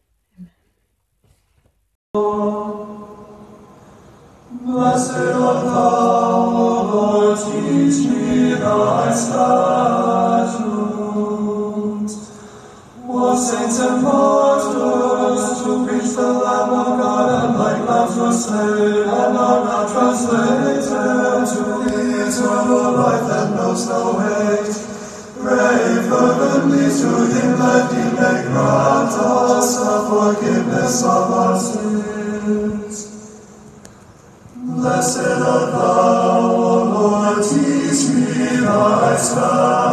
Blessed 4.62 5.12
art 5.12 5.64
thou, 5.64 6.46
O 6.46 6.82
Lord, 6.92 7.38
teach 7.38 8.06
me 8.08 8.54
thy 8.54 9.14
statutes 9.14 11.03
saints 13.32 13.78
and 13.80 14.04
pastors, 14.04 15.62
to 15.64 15.70
preach 15.86 16.10
the 16.14 16.28
Lamb 16.44 16.70
of 16.70 16.98
God 17.00 17.28
and 17.40 17.58
like 17.58 17.80
lambs 17.88 18.16
were 18.20 18.32
slain, 18.32 19.08
and 19.08 19.36
are 19.36 19.64
now 19.64 19.82
translated 19.88 20.84
to 20.84 21.60
the 21.84 21.94
eternal 22.28 22.92
life 23.00 23.24
that 23.28 23.48
knows 23.56 23.88
no 23.88 24.18
hate. 24.20 24.76
Pray 25.40 25.84
fervently 26.08 26.86
to 27.00 27.10
Him 27.32 27.50
that 27.60 27.84
He 27.92 28.04
may 28.18 28.38
grant 28.48 29.12
us 29.12 29.68
the 29.76 29.96
forgiveness 30.08 31.02
of 31.02 31.32
our 31.42 31.58
sins. 31.58 32.96
Blessed 34.56 35.18
art 35.18 35.72
Thou, 35.72 36.40
O 36.40 36.84
Lord, 36.94 37.44
teach 37.44 38.02
me 38.14 38.60
Thy 38.64 39.16
stand. 39.16 39.83